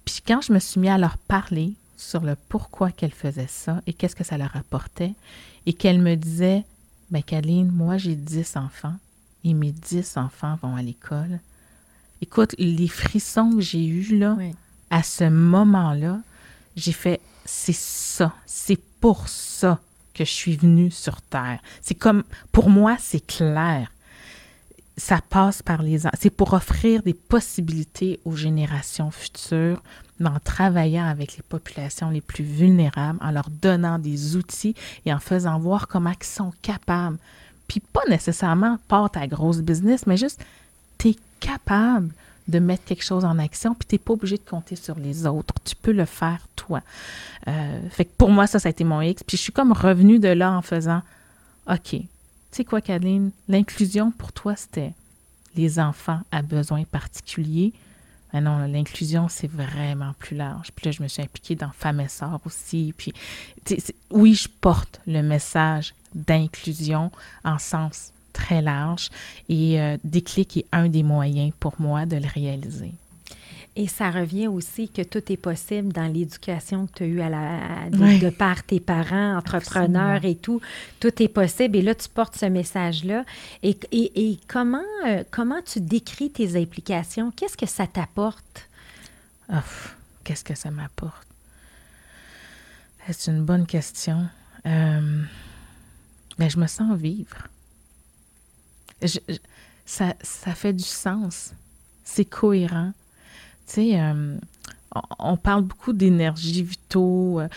Puis 0.06 0.20
quand 0.26 0.42
je 0.42 0.54
me 0.54 0.60
suis 0.60 0.80
mis 0.80 0.90
à 0.90 0.98
leur 0.98 1.18
parler 1.18 1.74
sur 1.98 2.22
le 2.22 2.36
pourquoi 2.50 2.92
qu'elles 2.92 3.14
faisaient 3.14 3.48
ça 3.48 3.82
et 3.88 3.94
qu'est-ce 3.94 4.16
que 4.16 4.24
ça 4.24 4.38
leur 4.38 4.56
apportait, 4.56 5.14
et 5.66 5.74
qu'elles 5.74 6.02
me 6.02 6.16
disaient, 6.16 6.66
ben 7.10 7.24
Kaline, 7.24 7.72
moi 7.72 7.98
j'ai 7.98 8.16
dix 8.16 8.58
enfants 8.58 8.96
et 9.44 9.54
mes 9.54 9.72
dix 9.72 10.18
enfants 10.18 10.58
vont 10.62 10.76
à 10.76 10.82
l'école. 10.82 11.40
Écoute, 12.22 12.56
les 12.58 12.88
frissons 12.88 13.52
que 13.52 13.62
j'ai 13.62 13.86
eus 13.86 14.18
là, 14.18 14.38
à 14.90 15.04
ce 15.04 15.26
moment-là, 15.26 16.20
j'ai 16.76 16.92
fait, 16.92 17.22
c'est 17.46 17.76
ça, 17.76 18.34
c'est 18.46 18.80
pour 19.00 19.28
ça 19.28 19.80
que 20.14 20.26
je 20.26 20.30
suis 20.30 20.56
venue 20.56 20.92
sur 20.92 21.22
Terre. 21.22 21.60
C'est 21.82 21.96
comme, 21.96 22.24
pour 22.52 22.70
moi, 22.70 22.98
c'est 23.00 23.26
clair 23.26 23.92
ça 24.98 25.20
passe 25.30 25.62
par 25.62 25.82
les... 25.82 26.02
C'est 26.20 26.30
pour 26.30 26.54
offrir 26.54 27.02
des 27.04 27.14
possibilités 27.14 28.20
aux 28.26 28.36
générations 28.36 29.12
futures, 29.12 29.82
en 30.24 30.40
travaillant 30.40 31.06
avec 31.06 31.38
les 31.38 31.44
populations 31.44 32.10
les 32.10 32.22
plus 32.22 32.44
vulnérables, 32.44 33.20
en 33.22 33.32
leur 33.32 33.50
donnant 33.50 34.00
des 34.00 34.36
outils 34.36 34.76
et 35.06 35.14
en 35.14 35.20
faisant 35.20 35.60
voir 35.60 35.88
comment 35.88 36.12
ils 36.12 36.26
sont 36.26 36.54
capables. 36.62 37.18
Puis 37.68 37.80
pas 37.80 38.04
nécessairement 38.10 38.78
par 38.88 39.10
ta 39.10 39.28
grosse 39.28 39.60
business, 39.60 40.06
mais 40.08 40.18
juste, 40.18 40.44
tu 40.98 41.10
es 41.10 41.16
capable 41.40 42.10
de 42.48 42.60
mettre 42.60 42.84
quelque 42.84 43.04
chose 43.04 43.24
en 43.24 43.40
action, 43.40 43.74
puis 43.74 43.88
tu 43.88 43.96
n'es 43.96 44.00
pas 44.00 44.14
obligé 44.14 44.38
de 44.38 44.50
compter 44.50 44.76
sur 44.76 45.00
les 45.00 45.26
autres. 45.26 45.54
Tu 45.64 45.76
peux 45.76 45.94
le 45.94 46.06
faire 46.06 46.40
toi. 46.56 46.82
Euh, 47.48 47.80
fait 47.90 48.06
que 48.06 48.12
pour 48.18 48.32
moi, 48.32 48.48
ça, 48.48 48.60
ça 48.60 48.68
a 48.68 48.72
été 48.72 48.84
mon 48.84 49.02
X. 49.02 49.24
Puis 49.24 49.38
je 49.38 49.44
suis 49.44 49.54
comme 49.54 49.72
revenue 49.72 50.20
de 50.20 50.28
là 50.28 50.52
en 50.52 50.62
faisant, 50.62 51.02
OK, 51.70 51.96
tu 52.54 52.58
sais 52.58 52.66
quoi, 52.66 52.82
Kathleen, 52.82 53.32
l'inclusion 53.48 54.12
pour 54.12 54.32
toi, 54.32 54.56
c'était 54.56 54.94
les 55.56 55.80
enfants 55.80 56.20
à 56.32 56.44
besoins 56.44 56.84
particuliers. 56.84 57.74
Mais 58.32 58.42
non, 58.42 58.60
l'inclusion, 58.68 59.28
c'est 59.28 59.50
vraiment 59.50 60.14
plus 60.20 60.38
large. 60.38 60.72
Puis 60.72 60.86
là, 60.86 60.92
je 60.92 61.02
me 61.02 61.08
suis 61.08 61.24
impliquée 61.24 61.56
dans 61.56 61.72
Femmes 61.72 62.00
et 62.00 62.08
aussi. 62.46 62.94
Puis, 62.96 63.12
oui, 64.12 64.36
je 64.36 64.48
porte 64.62 65.02
le 65.08 65.24
message 65.24 65.96
d'inclusion 66.14 67.12
en 67.44 67.58
sens 67.58 68.14
très 68.34 68.62
large 68.62 69.10
et 69.50 69.82
euh, 69.82 69.98
Déclic 70.04 70.58
est 70.58 70.66
un 70.72 70.90
des 70.90 71.04
moyens 71.04 71.54
pour 71.60 71.74
moi 71.80 72.06
de 72.06 72.18
le 72.18 72.28
réaliser. 72.28 72.94
Et 73.76 73.88
ça 73.88 74.12
revient 74.12 74.48
aussi 74.48 74.88
que 74.88 75.02
tout 75.02 75.32
est 75.32 75.38
possible 75.38 75.92
dans 75.92 76.06
l'éducation 76.06 76.86
que 76.86 76.94
tu 76.94 77.04
as 77.04 77.08
eue 77.08 77.22
à 77.22 77.30
la, 77.30 77.90
de, 77.90 78.30
par 78.30 78.64
tes 78.64 78.80
parents, 78.80 79.36
entrepreneurs 79.36 80.24
et 80.26 80.36
tout. 80.36 80.62
Tout 81.00 81.24
est 81.24 81.28
possible. 81.28 81.78
Et 81.78 81.82
là, 81.82 81.96
tu 81.96 82.08
portes 82.08 82.36
ce 82.36 82.46
message-là. 82.46 83.26
Et, 83.64 83.76
et, 83.92 84.40
comment, 84.48 84.84
euh, 85.08 85.24
comment 85.32 85.60
tu 85.64 85.82
décris 85.82 86.30
tes 86.30 86.56
implications? 86.56 87.32
Qu'est-ce 87.32 87.58
que 87.58 87.66
ça 87.66 87.88
t'apporte? 87.88 88.70
Qu'est-ce 90.24 90.44
que 90.44 90.56
ça 90.56 90.70
m'apporte? 90.70 91.28
C'est 93.10 93.32
une 93.32 93.44
bonne 93.44 93.66
question. 93.66 94.28
Euh, 94.68 95.24
ben, 96.38 96.50
je 96.50 96.60
me 96.60 96.68
sens 96.68 96.96
vivre. 96.96 97.48
ça, 99.86 100.14
ça 100.22 100.54
fait 100.54 100.74
du 100.74 100.84
sens. 100.84 101.54
C'est 102.04 102.26
cohérent 102.26 102.94
tu 103.74 103.82
sais, 103.82 104.00
euh, 104.00 104.36
on 105.20 105.38
parle 105.38 105.64
beaucoup 105.64 105.94
d'énergie 105.94 106.64
vitaux. 106.64 107.40
Euh, 107.40 107.48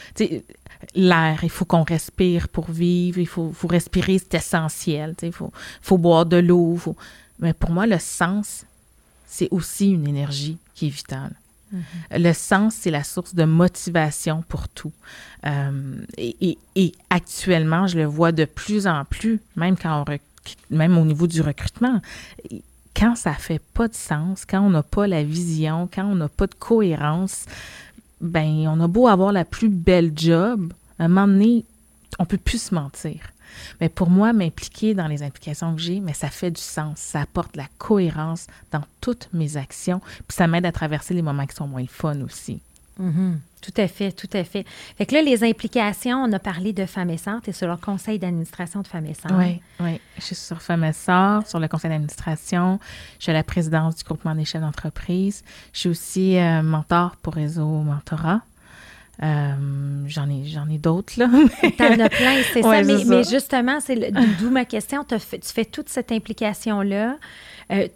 l'air, 0.95 1.41
il 1.43 1.51
faut 1.51 1.65
qu'on 1.65 1.83
respire 1.83 2.49
pour 2.49 2.71
vivre, 2.71 3.19
il 3.19 3.27
faut, 3.27 3.53
faut 3.53 3.69
respirer, 3.69 4.19
c'est 4.19 4.35
essentiel. 4.35 5.15
Il 5.23 5.33
faut, 5.33 5.53
faut, 5.83 5.99
boire 5.99 6.27
de 6.27 6.37
l'eau. 6.37 6.79
Mais 7.39 7.53
pour 7.53 7.71
moi, 7.71 7.87
le 7.87 7.99
sens, 7.99 8.65
c'est 9.27 9.49
aussi 9.51 9.91
une 9.91 10.09
énergie 10.09 10.59
qui 10.75 10.87
est 10.87 10.91
vitale. 10.91 11.33
Mm-hmm. 11.75 12.19
Le 12.19 12.33
sens, 12.33 12.75
c'est 12.75 12.91
la 12.91 13.05
source 13.05 13.35
de 13.35 13.45
motivation 13.45 14.43
pour 14.49 14.69
tout. 14.69 14.93
Euh, 15.45 16.01
et, 16.17 16.93
actuellement, 17.11 17.87
je 17.87 17.99
le 17.99 18.05
vois 18.05 18.33
de 18.33 18.45
plus 18.45 18.87
en 18.87 19.05
plus, 19.05 19.41
même 19.57 19.77
quand 19.77 20.05
même 20.71 20.97
au 20.97 21.05
niveau 21.05 21.27
du 21.27 21.41
recrutement. 21.41 22.01
Quand 22.97 23.15
ça 23.15 23.35
fait 23.35 23.61
pas 23.75 23.89
de 23.89 23.95
sens, 23.95 24.45
quand 24.47 24.61
on 24.61 24.71
n'a 24.71 24.83
pas 24.83 25.07
la 25.07 25.23
vision, 25.23 25.89
quand 25.93 26.05
on 26.05 26.15
n'a 26.15 26.29
pas 26.29 26.47
de 26.47 26.55
cohérence, 26.55 27.45
ben 28.21 28.67
on 28.69 28.81
a 28.81 28.89
beau 28.89 29.07
avoir 29.07 29.33
la 29.33 29.45
plus 29.45 29.69
belle 29.69 30.13
job, 30.17 30.73
à 30.99 31.05
un 31.05 31.09
moment 31.09 31.29
donné, 31.29 31.65
on 32.19 32.25
peut 32.25 32.39
plus 32.39 32.63
se 32.63 32.75
mentir. 32.75 33.21
Mais 33.81 33.89
pour 33.89 34.11
moi, 34.11 34.33
m'impliquer 34.33 34.95
dans 34.95 35.09
les 35.09 35.23
implications 35.23 35.75
que 35.75 35.81
j'ai, 35.81 36.03
ça 36.15 36.29
fait 36.29 36.51
du 36.51 36.61
sens. 36.61 36.99
Ça 36.99 37.21
apporte 37.21 37.57
la 37.57 37.67
cohérence 37.79 38.47
dans 38.73 38.83
toutes 39.01 39.29
mes 39.33 39.57
actions. 39.57 40.01
Puis 40.01 40.37
ça 40.37 40.47
m'aide 40.47 40.67
à 40.67 40.73
traverser 40.73 41.15
les 41.15 41.23
moments 41.23 41.47
qui 41.47 41.57
sont 41.57 41.67
moins 41.67 41.87
fun 41.87 42.21
aussi. 42.23 42.61
Mm-hmm. 43.01 43.35
Tout 43.63 43.81
à 43.81 43.89
fait, 43.89 44.13
tout 44.13 44.29
à 44.33 44.45
fait. 44.45 44.65
Fait 44.97 45.07
que 45.07 45.15
là, 45.15 45.23
les 45.23 45.43
implications, 45.43 46.23
on 46.23 46.33
a 46.33 46.39
parlé 46.39 46.73
de 46.73 46.87
Femmes 46.87 47.11
et 47.11 47.17
et 47.47 47.53
sur 47.53 47.67
le 47.67 47.77
conseil 47.77 48.19
d'administration 48.19 48.81
de 48.81 48.87
Femmes 48.87 49.07
et 49.07 49.17
Oui, 49.33 49.61
oui. 49.81 50.01
Je 50.19 50.23
suis 50.23 50.35
sur 50.37 50.63
Femmes 50.63 50.85
et 50.85 50.93
sur 50.93 51.59
le 51.59 51.67
conseil 51.67 51.91
d'administration. 51.91 52.79
Je 53.19 53.25
suis 53.25 53.31
à 53.31 53.35
la 53.35 53.43
présidence 53.43 53.97
du 53.97 54.05
groupement 54.05 54.35
des 54.35 54.45
chefs 54.45 54.61
d'entreprise. 54.61 55.43
Je 55.73 55.81
suis 55.81 55.89
aussi 55.89 56.39
euh, 56.39 56.63
mentor 56.63 57.17
pour 57.17 57.35
Réseau 57.35 57.67
Mentorat. 57.67 58.43
Euh, 59.23 60.05
j'en 60.07 60.29
ai, 60.29 60.45
j'en 60.45 60.69
ai 60.69 60.79
d'autres, 60.79 61.15
là. 61.17 61.27
T'en 61.79 61.99
as 61.99 62.09
plein, 62.09 62.43
c'est 62.53 62.63
ça. 62.63 62.83
Mais, 62.83 63.25
justement, 63.25 63.81
c'est 63.81 64.13
d'où 64.39 64.51
ma 64.51 64.65
question. 64.65 65.05
tu 65.05 65.17
fais 65.43 65.65
toute 65.65 65.89
cette 65.89 66.13
implication-là. 66.13 67.17
Euh, 67.73 67.89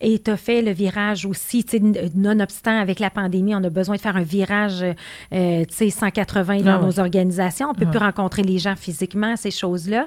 et 0.00 0.18
tu 0.18 0.30
as 0.30 0.36
fait 0.36 0.60
le 0.60 0.72
virage 0.72 1.24
aussi, 1.24 1.64
nonobstant 2.14 2.78
avec 2.78 3.00
la 3.00 3.08
pandémie, 3.08 3.54
on 3.54 3.64
a 3.64 3.70
besoin 3.70 3.96
de 3.96 4.00
faire 4.00 4.16
un 4.16 4.22
virage, 4.22 4.84
euh, 5.32 5.64
tu 5.64 5.74
sais, 5.74 5.90
180 5.90 6.60
dans 6.60 6.72
ah 6.72 6.78
nos 6.84 7.00
organisations. 7.00 7.68
On 7.68 7.72
ne 7.72 7.78
peut 7.78 7.90
plus 7.90 7.98
rencontrer 7.98 8.42
les 8.42 8.58
gens 8.58 8.76
physiquement, 8.76 9.36
ces 9.36 9.50
choses-là. 9.50 10.06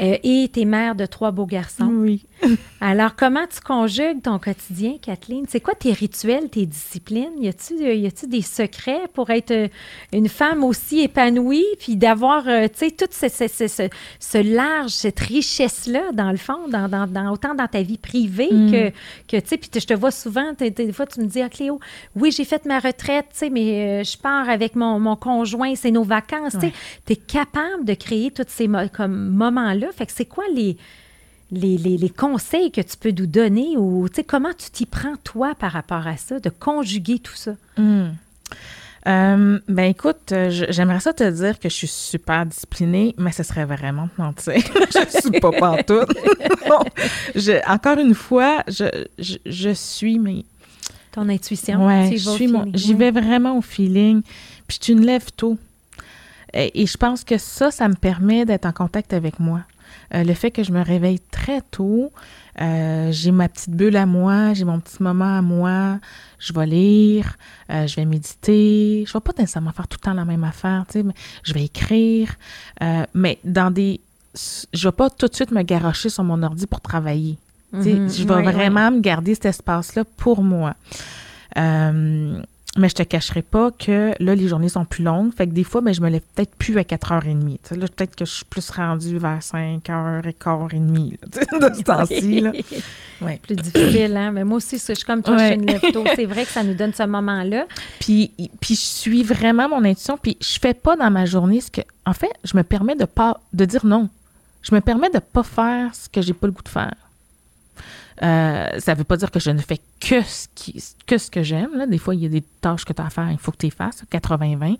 Euh, 0.00 0.18
et 0.22 0.48
tu 0.52 0.60
es 0.60 0.64
mère 0.64 0.94
de 0.94 1.04
trois 1.04 1.32
beaux 1.32 1.46
garçons. 1.46 1.90
Oui. 1.90 2.24
Alors, 2.80 3.16
comment 3.16 3.46
tu 3.52 3.60
conjugues 3.60 4.22
ton 4.22 4.38
quotidien, 4.38 4.98
Kathleen? 5.02 5.46
C'est 5.48 5.60
quoi 5.60 5.74
tes 5.74 5.92
rituels, 5.92 6.48
tes 6.48 6.66
disciplines? 6.66 7.32
Y 7.40 7.48
a-tu 7.48 8.28
des 8.28 8.42
secrets 8.42 9.02
pour 9.14 9.30
être 9.30 9.50
euh, 9.50 9.68
une 10.12 10.28
femme 10.28 10.62
aussi 10.62 11.00
épanouie, 11.00 11.64
puis 11.80 11.96
d'avoir, 11.96 12.44
tu 12.44 12.68
sais, 12.74 12.90
tout 12.92 13.06
ce, 13.10 13.28
ce, 13.28 14.38
large, 14.54 14.90
cette 14.90 15.18
richesse-là, 15.18 16.12
dans 16.12 16.30
le 16.30 16.36
fond, 16.36 16.68
dans, 16.68 16.88
dans, 16.88 17.32
autant 17.32 17.56
dans 17.56 17.66
ta 17.66 17.82
vie 17.82 17.98
privée 17.98 18.52
mm. 18.52 18.70
que 18.70 18.92
que, 19.28 19.36
tu 19.38 19.48
sais, 19.48 19.56
puis 19.56 19.70
je 19.74 19.86
te 19.86 19.94
vois 19.94 20.10
souvent, 20.10 20.52
des 20.58 20.92
fois, 20.92 21.06
tu 21.06 21.20
me 21.20 21.26
dis, 21.26 21.40
ah, 21.40 21.48
Cléo, 21.48 21.80
oui, 22.14 22.30
j'ai 22.30 22.44
fait 22.44 22.64
ma 22.66 22.78
retraite, 22.78 23.26
tu 23.32 23.38
sais, 23.38 23.50
mais 23.50 24.00
euh, 24.00 24.04
je 24.04 24.18
pars 24.18 24.48
avec 24.48 24.76
mon, 24.76 25.00
mon 25.00 25.16
conjoint, 25.16 25.74
c'est 25.74 25.90
nos 25.90 26.04
vacances, 26.04 26.56
tu 26.60 27.12
es 27.12 27.16
capable 27.16 27.84
de 27.84 27.94
créer 27.94 28.30
tous 28.30 28.44
ces 28.48 28.68
comme, 28.92 29.30
moments-là. 29.30 29.88
Fait 29.96 30.06
que 30.06 30.12
c'est 30.12 30.26
quoi 30.26 30.44
les, 30.54 30.76
les, 31.50 31.78
les, 31.78 32.10
conseils 32.10 32.70
que 32.70 32.80
tu 32.80 32.96
peux 32.96 33.12
nous 33.12 33.26
donner 33.26 33.76
ou, 33.76 34.08
tu 34.08 34.16
sais, 34.16 34.24
comment 34.24 34.52
tu 34.52 34.70
t'y 34.70 34.86
prends, 34.86 35.16
toi, 35.22 35.54
par 35.54 35.72
rapport 35.72 36.06
à 36.06 36.16
ça, 36.16 36.38
de 36.38 36.50
conjuguer 36.50 37.18
tout 37.18 37.34
ça? 37.34 37.52
Mmh. 37.76 38.08
Euh, 39.06 39.58
ben 39.68 39.84
écoute, 39.84 40.32
euh, 40.32 40.48
j'aimerais 40.70 41.00
ça 41.00 41.12
te 41.12 41.28
dire 41.30 41.58
que 41.58 41.68
je 41.68 41.74
suis 41.74 41.88
super 41.88 42.46
disciplinée, 42.46 43.14
mais 43.18 43.32
ce 43.32 43.42
serait 43.42 43.66
vraiment 43.66 44.08
te 44.08 44.20
mentir. 44.20 44.54
je 44.54 45.20
suis 45.20 45.40
pas 45.40 45.52
partout. 45.52 46.00
je, 47.34 47.70
encore 47.70 47.98
une 47.98 48.14
fois, 48.14 48.62
je, 48.66 49.06
je, 49.18 49.70
suis 49.74 50.18
mes... 50.18 50.46
Ton 51.12 51.28
intuition. 51.28 51.86
Ouais, 51.86 52.12
je 52.12 52.30
suis 52.30 52.50
j'y 52.72 52.94
vais 52.94 53.10
vraiment 53.10 53.58
au 53.58 53.60
feeling. 53.60 54.22
Puis 54.66 54.78
tu 54.78 54.94
ne 54.94 55.04
lèves 55.04 55.32
tôt. 55.36 55.58
Et, 56.54 56.82
et, 56.82 56.86
je 56.86 56.96
pense 56.96 57.24
que 57.24 57.36
ça, 57.36 57.70
ça 57.70 57.88
me 57.88 57.94
permet 57.94 58.46
d'être 58.46 58.64
en 58.64 58.72
contact 58.72 59.12
avec 59.12 59.38
moi. 59.38 59.60
Euh, 60.14 60.24
le 60.24 60.34
fait 60.34 60.50
que 60.50 60.62
je 60.62 60.72
me 60.72 60.82
réveille 60.82 61.20
très 61.30 61.60
tôt, 61.60 62.12
euh, 62.60 63.10
j'ai 63.12 63.30
ma 63.30 63.48
petite 63.48 63.70
bulle 63.70 63.96
à 63.96 64.06
moi, 64.06 64.54
j'ai 64.54 64.64
mon 64.64 64.80
petit 64.80 65.02
moment 65.02 65.38
à 65.38 65.42
moi, 65.42 65.98
je 66.38 66.52
vais 66.52 66.66
lire, 66.66 67.36
euh, 67.70 67.86
je 67.86 67.96
vais 67.96 68.04
méditer. 68.04 69.04
Je 69.06 69.10
ne 69.10 69.14
vais 69.14 69.20
pas 69.20 69.32
nécessairement 69.38 69.72
faire 69.72 69.88
tout 69.88 69.98
le 70.00 70.04
temps 70.04 70.14
la 70.14 70.24
même 70.24 70.44
affaire, 70.44 70.84
tu 70.86 70.94
sais, 70.94 71.02
mais 71.02 71.14
je 71.42 71.52
vais 71.52 71.64
écrire. 71.64 72.34
mais 73.14 73.38
dans 73.44 73.70
des. 73.70 74.00
Je 74.72 74.86
ne 74.86 74.90
vais 74.90 74.96
pas 74.96 75.10
tout 75.10 75.28
de 75.28 75.34
suite 75.34 75.52
me 75.52 75.62
garocher 75.62 76.08
sur 76.08 76.24
mon 76.24 76.42
ordi 76.42 76.66
pour 76.66 76.80
travailler. 76.80 77.38
Mm-hmm. 77.72 78.18
je 78.18 78.24
vais 78.24 78.42
vraiment 78.52 78.90
me 78.92 79.00
garder 79.00 79.34
cet 79.34 79.46
espace-là 79.46 80.04
pour 80.16 80.42
moi. 80.42 80.74
Mais 82.76 82.88
je 82.88 82.94
te 82.94 83.02
cacherai 83.04 83.42
pas 83.42 83.70
que 83.70 84.12
là, 84.18 84.34
les 84.34 84.48
journées 84.48 84.68
sont 84.68 84.84
plus 84.84 85.04
longues. 85.04 85.32
Fait 85.32 85.46
que 85.46 85.52
des 85.52 85.62
fois, 85.62 85.80
ben, 85.80 85.94
je 85.94 86.00
me 86.00 86.08
lève 86.08 86.22
peut-être 86.34 86.56
plus 86.56 86.76
à 86.76 86.82
4h30. 86.82 87.76
là, 87.76 87.86
peut-être 87.86 88.16
que 88.16 88.24
je 88.24 88.32
suis 88.32 88.44
plus 88.44 88.68
rendue 88.70 89.18
vers 89.18 89.38
5h15 89.38 91.10
de 91.22 91.74
ce 91.74 91.82
temps-ci. 91.82 92.44
ouais. 93.22 93.40
Plus 93.42 93.54
difficile, 93.56 94.16
hein? 94.16 94.32
Mais 94.32 94.42
moi 94.42 94.56
aussi, 94.56 94.78
je 94.78 94.92
suis 94.94 95.04
comme 95.04 95.22
toi, 95.22 95.38
je 95.38 95.44
suis 95.44 95.54
une 95.54 95.66
lève 95.66 95.80
C'est 96.16 96.24
vrai 96.24 96.44
que 96.44 96.50
ça 96.50 96.64
nous 96.64 96.74
donne 96.74 96.92
ce 96.92 97.04
moment-là. 97.04 97.66
Puis, 98.00 98.32
puis 98.60 98.74
je 98.74 98.80
suis 98.80 99.22
vraiment 99.22 99.68
mon 99.68 99.84
intuition. 99.84 100.18
Puis 100.20 100.36
je 100.40 100.58
fais 100.60 100.74
pas 100.74 100.96
dans 100.96 101.10
ma 101.10 101.26
journée 101.26 101.60
ce 101.60 101.70
que. 101.70 101.82
En 102.06 102.12
fait, 102.12 102.32
je 102.42 102.56
me 102.56 102.64
permets 102.64 102.96
de 102.96 103.04
pas 103.04 103.40
de 103.52 103.64
dire 103.64 103.86
non. 103.86 104.08
Je 104.62 104.74
me 104.74 104.80
permets 104.80 105.10
de 105.10 105.20
pas 105.20 105.42
faire 105.42 105.94
ce 105.94 106.08
que 106.08 106.22
j'ai 106.22 106.32
pas 106.32 106.48
le 106.48 106.52
goût 106.52 106.62
de 106.62 106.68
faire. 106.68 106.94
Euh, 108.22 108.78
ça 108.78 108.94
veut 108.94 109.04
pas 109.04 109.16
dire 109.16 109.30
que 109.30 109.40
je 109.40 109.50
ne 109.50 109.60
fais 109.60 109.78
que 110.00 110.22
ce, 110.22 110.46
que, 111.06 111.18
ce 111.18 111.30
que 111.30 111.42
j'aime. 111.42 111.86
Des 111.88 111.98
fois, 111.98 112.14
il 112.14 112.22
y 112.22 112.26
a 112.26 112.28
des 112.28 112.44
tâches 112.60 112.84
que 112.84 112.92
tu 112.92 113.02
as 113.02 113.06
à 113.06 113.10
faire, 113.10 113.30
il 113.30 113.38
faut 113.38 113.50
que 113.50 113.58
tu 113.58 113.66
les 113.66 113.70
fasses, 113.70 114.04
80-20. 114.10 114.76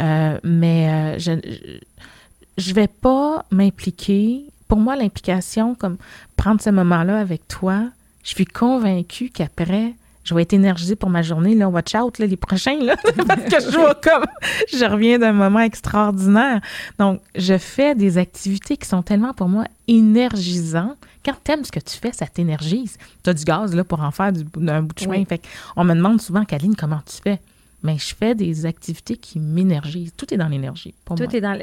Euh, 0.00 0.38
mais 0.44 1.16
euh, 1.16 1.18
je 1.18 1.32
ne 1.32 2.74
vais 2.74 2.88
pas 2.88 3.44
m'impliquer. 3.50 4.44
Pour 4.68 4.78
moi, 4.78 4.96
l'implication, 4.96 5.74
comme 5.74 5.96
prendre 6.36 6.60
ce 6.60 6.70
moment-là 6.70 7.18
avec 7.18 7.48
toi, 7.48 7.84
je 8.22 8.30
suis 8.30 8.44
convaincue 8.44 9.30
qu'après, 9.30 9.94
je 10.28 10.34
vais 10.34 10.42
être 10.42 10.52
énergisée 10.52 10.94
pour 10.94 11.08
ma 11.08 11.22
journée. 11.22 11.54
Là, 11.54 11.70
watch 11.70 11.94
out, 11.94 12.18
là, 12.18 12.26
les 12.26 12.36
prochains, 12.36 12.78
là, 12.82 12.96
parce 13.26 13.44
que 13.44 13.72
je 13.72 13.78
vois 13.78 13.94
comme, 13.94 14.26
je 14.70 14.84
reviens 14.84 15.18
d'un 15.18 15.32
moment 15.32 15.60
extraordinaire. 15.60 16.60
Donc, 16.98 17.22
je 17.34 17.56
fais 17.56 17.94
des 17.94 18.18
activités 18.18 18.76
qui 18.76 18.86
sont 18.86 19.02
tellement 19.02 19.32
pour 19.32 19.48
moi 19.48 19.64
énergisantes. 19.86 20.98
Quand 21.28 21.36
tu 21.44 21.52
aimes 21.52 21.64
ce 21.64 21.72
que 21.72 21.80
tu 21.80 21.94
fais, 21.98 22.10
ça 22.12 22.26
t'énergise. 22.26 22.96
Tu 23.22 23.28
as 23.28 23.34
du 23.34 23.44
gaz 23.44 23.74
là, 23.74 23.84
pour 23.84 24.00
en 24.00 24.10
faire 24.10 24.32
du, 24.32 24.44
d'un 24.44 24.80
bout 24.80 24.94
de 24.94 25.00
chemin. 25.00 25.22
Fait 25.26 25.42
on 25.76 25.84
me 25.84 25.94
demande 25.94 26.22
souvent, 26.22 26.42
Kaline, 26.46 26.74
comment 26.74 27.00
tu 27.04 27.20
fais? 27.22 27.38
Mais 27.82 27.96
je 27.96 28.14
fais 28.14 28.34
des 28.34 28.66
activités 28.66 29.16
qui 29.16 29.38
m'énergisent. 29.38 30.12
Tout 30.16 30.32
est 30.34 30.36
dans 30.36 30.48
l'énergie. 30.48 30.94
Tout 31.04 31.36
est 31.36 31.40
dans. 31.40 31.56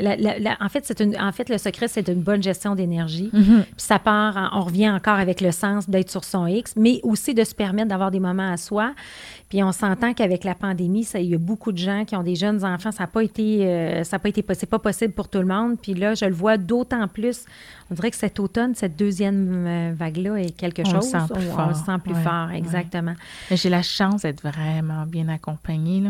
en 0.61 0.69
fait, 0.69 1.01
une, 1.01 1.17
en 1.19 1.31
fait, 1.33 1.49
le 1.49 1.57
secret, 1.57 1.89
c'est 1.89 2.07
une 2.07 2.21
bonne 2.21 2.41
gestion 2.41 2.73
d'énergie. 2.73 3.29
Mm-hmm. 3.33 3.63
Puis 3.63 3.73
ça 3.77 3.99
part, 3.99 4.51
on 4.53 4.61
revient 4.61 4.89
encore 4.89 5.19
avec 5.19 5.41
le 5.41 5.51
sens 5.51 5.89
d'être 5.89 6.09
sur 6.09 6.23
son 6.23 6.47
X, 6.47 6.73
mais 6.77 7.01
aussi 7.03 7.33
de 7.33 7.43
se 7.43 7.53
permettre 7.53 7.89
d'avoir 7.89 8.11
des 8.11 8.21
moments 8.21 8.49
à 8.49 8.55
soi. 8.55 8.93
Puis 9.49 9.61
on 9.61 9.71
s'entend 9.71 10.13
qu'avec 10.13 10.43
la 10.43 10.55
pandémie, 10.55 11.03
ça, 11.03 11.19
il 11.19 11.29
y 11.29 11.35
a 11.35 11.37
beaucoup 11.37 11.71
de 11.71 11.77
gens 11.77 12.05
qui 12.05 12.15
ont 12.15 12.23
des 12.23 12.35
jeunes 12.35 12.63
enfants. 12.63 12.91
Ça 12.91 13.03
n'a 13.03 13.07
pas 13.07 13.21
été, 13.21 13.67
euh, 13.67 14.03
ça 14.03 14.17
pas 14.17 14.29
été, 14.29 14.43
c'est 14.53 14.69
pas 14.69 14.79
possible 14.79 15.13
pour 15.13 15.27
tout 15.27 15.39
le 15.39 15.45
monde. 15.45 15.77
Puis 15.79 15.93
là, 15.93 16.15
je 16.15 16.25
le 16.25 16.33
vois 16.33 16.57
d'autant 16.57 17.07
plus. 17.07 17.45
On 17.91 17.93
dirait 17.93 18.09
que 18.09 18.17
cet 18.17 18.39
automne, 18.39 18.73
cette 18.73 18.95
deuxième 18.95 19.65
euh, 19.67 19.93
vague-là 19.95 20.37
est 20.37 20.57
quelque 20.57 20.83
chose. 20.83 20.95
Le 20.95 21.01
sent 21.01 21.33
plus 21.33 21.49
on, 21.55 21.67
le 21.67 21.73
sent 21.75 21.99
plus 22.03 22.15
fort, 22.15 22.49
exactement. 22.51 23.13
J'ai 23.51 23.69
la 23.69 23.83
chance 23.83 24.23
d'être 24.23 24.41
vraiment 24.41 25.05
bien 25.05 25.27
accompagnée. 25.27 26.04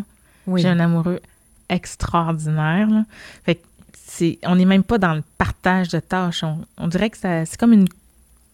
J'ai 0.55 0.67
un 0.67 0.79
amoureux 0.79 1.19
extraordinaire. 1.69 2.87
Fait 3.43 3.61
c'est, 4.07 4.39
on 4.45 4.55
n'est 4.55 4.65
même 4.65 4.83
pas 4.83 4.97
dans 4.97 5.13
le 5.13 5.23
partage 5.37 5.89
de 5.89 5.99
tâches. 5.99 6.43
On, 6.77 6.87
dirait 6.87 7.09
que 7.09 7.17
c'est 7.17 7.57
comme 7.57 7.73
une 7.73 7.87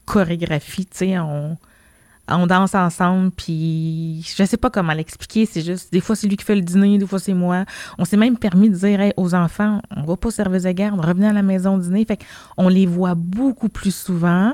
chorégraphie, 0.06 0.86
tu 0.86 0.98
sais. 0.98 1.20
On, 1.20 1.58
on 2.28 2.48
danse 2.48 2.76
ensemble, 2.76 3.32
puis 3.32 4.24
je 4.36 4.44
sais 4.44 4.58
pas 4.58 4.70
comment 4.70 4.94
l'expliquer. 4.94 5.46
C'est 5.46 5.62
juste, 5.62 5.92
des 5.92 6.00
fois, 6.00 6.16
c'est 6.16 6.28
lui 6.28 6.38
qui 6.38 6.46
fait 6.46 6.56
le 6.56 6.62
dîner, 6.62 6.98
des 6.98 7.06
fois, 7.06 7.20
c'est 7.20 7.34
moi. 7.34 7.66
On 7.98 8.06
s'est 8.06 8.18
même 8.18 8.38
permis 8.38 8.70
de 8.70 8.76
dire 8.76 9.14
aux 9.18 9.36
enfants, 9.36 9.82
on 9.96 10.04
va 10.04 10.16
pas 10.16 10.30
au 10.30 10.32
service 10.32 10.64
de 10.64 10.72
garde, 10.72 11.00
revenez 11.00 11.28
à 11.28 11.34
la 11.34 11.44
maison 11.44 11.78
dîner. 11.78 12.06
Fait 12.06 12.20
on 12.58 12.68
les 12.68 12.86
voit 12.86 13.16
beaucoup 13.16 13.70
plus 13.70 13.94
souvent, 13.94 14.54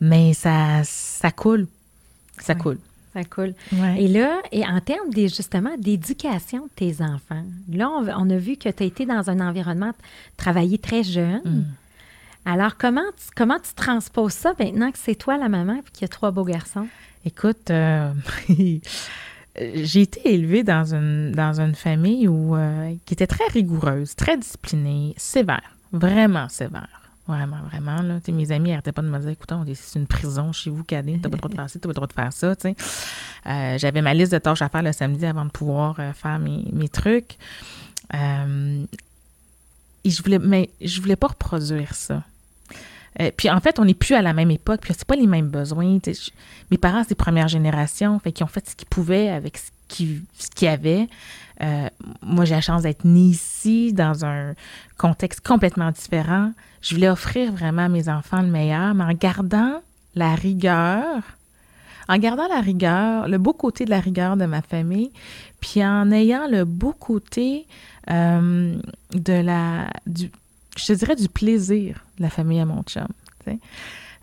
mais 0.00 0.32
ça, 0.34 0.82
ça 0.84 1.30
coule. 1.30 1.66
Ça 2.40 2.54
coule. 2.54 2.78
Ça 3.12 3.24
coule. 3.24 3.54
Et 3.98 4.06
là, 4.06 4.40
et 4.52 4.64
en 4.64 4.80
termes 4.80 5.10
des, 5.10 5.28
justement 5.28 5.76
d'éducation 5.76 6.66
de 6.66 6.70
tes 6.76 7.02
enfants, 7.02 7.42
là, 7.72 7.90
on, 7.90 8.30
a 8.30 8.36
vu 8.36 8.56
que 8.56 8.68
tu 8.68 8.82
as 8.82 8.86
été 8.86 9.04
dans 9.04 9.30
un 9.30 9.40
environnement 9.40 9.92
travaillé 10.36 10.78
très 10.78 11.02
jeune. 11.02 11.42
Mm. 11.44 11.64
Alors, 12.44 12.76
comment 12.76 13.06
tu, 13.16 13.24
comment 13.36 13.58
tu 13.58 13.74
transposes 13.74 14.32
ça 14.32 14.54
maintenant 14.58 14.92
que 14.92 14.98
c'est 14.98 15.16
toi 15.16 15.36
la 15.36 15.48
maman 15.48 15.74
et 15.74 15.82
qu'il 15.92 16.02
y 16.02 16.04
a 16.04 16.08
trois 16.08 16.30
beaux 16.30 16.44
garçons? 16.44 16.86
Écoute, 17.24 17.70
euh, 17.70 18.12
j'ai 19.58 20.00
été 20.00 20.32
élevée 20.32 20.62
dans 20.62 20.94
une, 20.94 21.32
dans 21.32 21.60
une 21.60 21.74
famille 21.74 22.28
où, 22.28 22.54
euh, 22.54 22.94
qui 23.04 23.14
était 23.14 23.26
très 23.26 23.46
rigoureuse, 23.52 24.14
très 24.14 24.36
disciplinée, 24.36 25.14
sévère, 25.16 25.76
vraiment 25.92 26.48
sévère. 26.48 27.09
Vraiment, 27.26 27.58
vraiment. 27.70 28.02
Là. 28.02 28.18
mes 28.28 28.52
amis 28.52 28.70
n'arrêtaient 28.70 28.92
pas 28.92 29.02
de 29.02 29.08
me 29.08 29.18
dire 29.18 29.30
écoute, 29.30 29.52
c'est 29.74 29.98
une 29.98 30.06
prison 30.06 30.52
chez 30.52 30.70
vous, 30.70 30.82
Cadine, 30.84 31.20
t'as 31.22 31.28
pas 31.28 31.36
le 31.36 31.38
droit 31.38 31.50
de 31.50 31.54
faire 31.54 31.70
ça, 31.70 31.78
t'as 31.78 31.82
pas 31.82 31.88
le 31.88 31.94
droit 31.94 32.06
de 32.06 32.12
faire 32.12 32.32
ça. 32.32 32.54
Euh, 33.46 33.78
j'avais 33.78 34.02
ma 34.02 34.14
liste 34.14 34.32
de 34.32 34.38
tâches 34.38 34.62
à 34.62 34.68
faire 34.68 34.82
le 34.82 34.92
samedi 34.92 35.26
avant 35.26 35.44
de 35.44 35.50
pouvoir 35.50 35.96
euh, 36.00 36.12
faire 36.12 36.38
mes, 36.38 36.64
mes 36.72 36.88
trucs. 36.88 37.36
Euh, 38.14 38.84
et 40.02 40.10
je 40.10 40.22
voulais, 40.22 40.38
mais 40.38 40.70
je 40.80 41.00
voulais 41.00 41.16
pas 41.16 41.28
reproduire 41.28 41.94
ça. 41.94 42.24
puis 43.36 43.50
en 43.50 43.60
fait, 43.60 43.78
on 43.78 43.84
n'est 43.84 43.94
plus 43.94 44.14
à 44.14 44.22
la 44.22 44.32
même 44.32 44.50
époque, 44.50 44.80
puis 44.80 44.94
c'est 44.96 45.06
pas 45.06 45.16
les 45.16 45.26
mêmes 45.26 45.48
besoins. 45.48 45.98
mes 46.70 46.78
parents, 46.78 47.04
c'est 47.06 47.14
première 47.14 47.48
génération, 47.48 48.18
fait 48.18 48.32
qu'ils 48.32 48.44
ont 48.44 48.48
fait 48.48 48.68
ce 48.68 48.74
qu'ils 48.74 48.88
pouvaient 48.88 49.28
avec 49.28 49.58
ce 49.58 49.70
qu'ils 49.90 50.22
qu 50.56 50.66
avaient. 50.66 51.08
moi, 52.22 52.44
j'ai 52.46 52.54
la 52.54 52.60
chance 52.62 52.82
d'être 52.82 53.04
née 53.04 53.28
ici, 53.28 53.92
dans 53.92 54.24
un 54.24 54.54
contexte 54.96 55.46
complètement 55.46 55.90
différent. 55.90 56.52
Je 56.80 56.94
voulais 56.94 57.10
offrir 57.10 57.52
vraiment 57.52 57.82
à 57.82 57.88
mes 57.88 58.08
enfants 58.08 58.40
le 58.40 58.48
meilleur, 58.48 58.94
mais 58.94 59.04
en 59.04 59.12
gardant 59.12 59.82
la 60.14 60.34
rigueur, 60.34 61.22
en 62.08 62.18
gardant 62.18 62.48
la 62.48 62.60
rigueur, 62.60 63.28
le 63.28 63.38
beau 63.38 63.52
côté 63.52 63.84
de 63.84 63.90
la 63.90 64.00
rigueur 64.00 64.36
de 64.36 64.46
ma 64.46 64.62
famille, 64.62 65.12
puis 65.60 65.84
en 65.84 66.10
ayant 66.10 66.48
le 66.48 66.64
beau 66.64 66.92
côté 66.92 67.66
euh, 68.10 68.76
de 69.12 69.32
la, 69.32 69.90
du, 70.06 70.30
je 70.76 70.92
dirais, 70.92 71.16
du 71.16 71.28
plaisir 71.28 72.04
de 72.18 72.22
la 72.22 72.30
famille 72.30 72.60
à 72.60 72.64
mon 72.64 72.82
chum. 72.82 73.06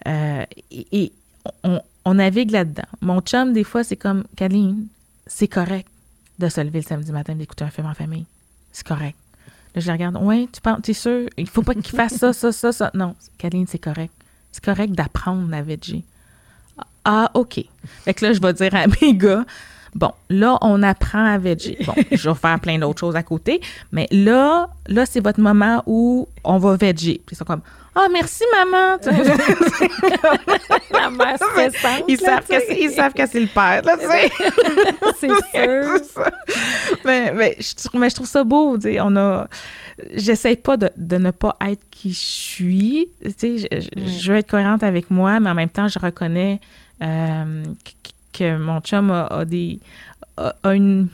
Euh, 0.07 0.45
et, 0.72 1.11
on, 2.05 2.13
navigue 2.13 2.51
là-dedans. 2.51 2.88
Mon 3.01 3.20
chum, 3.22 3.53
des 3.53 3.63
fois, 3.63 3.84
c'est 3.84 3.95
comme, 3.95 4.24
Kaline, 4.36 4.88
c'est 5.28 5.47
correct 5.47 5.88
de 6.39 6.49
se 6.49 6.61
lever 6.61 6.80
le 6.80 6.86
samedi 6.86 7.11
matin 7.11 7.36
d'écouter 7.36 7.63
un 7.63 7.69
film 7.69 7.88
en 7.88 7.93
famille. 7.93 8.25
C'est 8.71 8.86
correct. 8.86 9.17
Là, 9.75 9.82
je 9.82 9.91
regarde. 9.91 10.17
Ouais, 10.17 10.47
tu 10.51 10.61
penses, 10.61 10.82
t'es 10.82 10.93
sûr? 10.93 11.28
Il 11.38 11.49
faut 11.49 11.63
pas 11.63 11.73
qu'il 11.73 11.95
fasse 11.95 12.15
ça, 12.15 12.34
ça, 12.34 12.51
ça, 12.51 12.71
ça. 12.71 12.91
Non, 12.93 13.15
Kaline, 13.38 13.67
c'est 13.67 13.80
correct. 13.80 14.13
C'est 14.51 14.63
correct 14.63 14.93
d'apprendre 14.93 15.49
la 15.49 15.61
veggie. 15.61 16.03
Ah, 17.05 17.32
OK. 17.34 17.63
Fait 18.03 18.13
que 18.13 18.25
là, 18.25 18.34
je 18.34 18.41
vais 18.41 18.53
dire 18.53 18.73
à 18.75 18.86
mes 18.88 19.15
gars, 19.15 19.45
bon, 19.98 20.12
là, 20.30 20.58
on 20.62 20.82
apprend 20.84 21.26
à 21.26 21.38
veggie. 21.38 21.78
Bon, 21.86 21.93
je 22.12 22.30
vais 22.30 22.36
faire 22.36 22.60
plein 22.60 22.78
d'autres 22.78 23.00
choses 23.00 23.16
à 23.16 23.24
côté, 23.24 23.60
mais 23.91 24.08
là, 24.12 24.70
là, 24.88 25.06
c'est 25.06 25.20
votre 25.20 25.41
moment 25.41 25.84
où 25.86 26.28
on 26.43 26.58
va 26.58 26.76
veggie. 26.76 27.22
Puis 27.26 27.36
ils 27.36 27.38
sont 27.38 27.45
comme, 27.45 27.62
ah, 27.95 28.08
merci, 28.14 28.43
maman. 28.56 28.98
La 30.91 31.10
mère 31.10 31.38
ils, 32.08 32.18
savent 32.20 32.48
que 32.48 32.80
ils 32.80 32.91
savent 32.91 33.14
que 33.14 33.26
c'est 33.26 33.39
le 33.39 33.48
père, 33.48 33.82
là, 33.84 33.98
tu 33.98 34.06
sais. 34.06 34.32
c'est 35.20 35.28
sûr. 35.28 36.24
mais, 37.04 37.34
mais, 37.34 37.58
je, 37.60 37.98
mais 37.98 38.10
je 38.10 38.16
trouve 38.16 38.28
ça 38.28 38.43
beau, 38.43 38.78
tu 38.78 38.84
sais, 38.84 39.00
on 39.02 39.16
a 39.16 39.48
j'essaie 40.14 40.56
pas 40.56 40.78
de, 40.78 40.91
ne 41.18 41.32
pas 41.32 41.58
être 41.62 41.82
qui 41.89 42.14
je 42.14 42.20
suis. 42.20 43.10
Tu 43.24 43.58
sais, 43.58 43.82
je, 43.82 44.32
veux 44.32 44.38
être 44.38 44.50
cohérente 44.50 44.84
avec 44.84 45.10
moi, 45.10 45.39
mais 45.39 45.50
en 45.50 45.56
même 45.56 45.70
temps, 45.70 45.88
je 45.88 45.98
reconnais 45.98 46.60
euh, 47.02 47.64
que 48.34 48.57
mon 48.57 48.80
chum 48.82 49.11
a, 49.11 49.45
des 49.45 49.80
a, 50.38 50.53
une, 50.73 51.09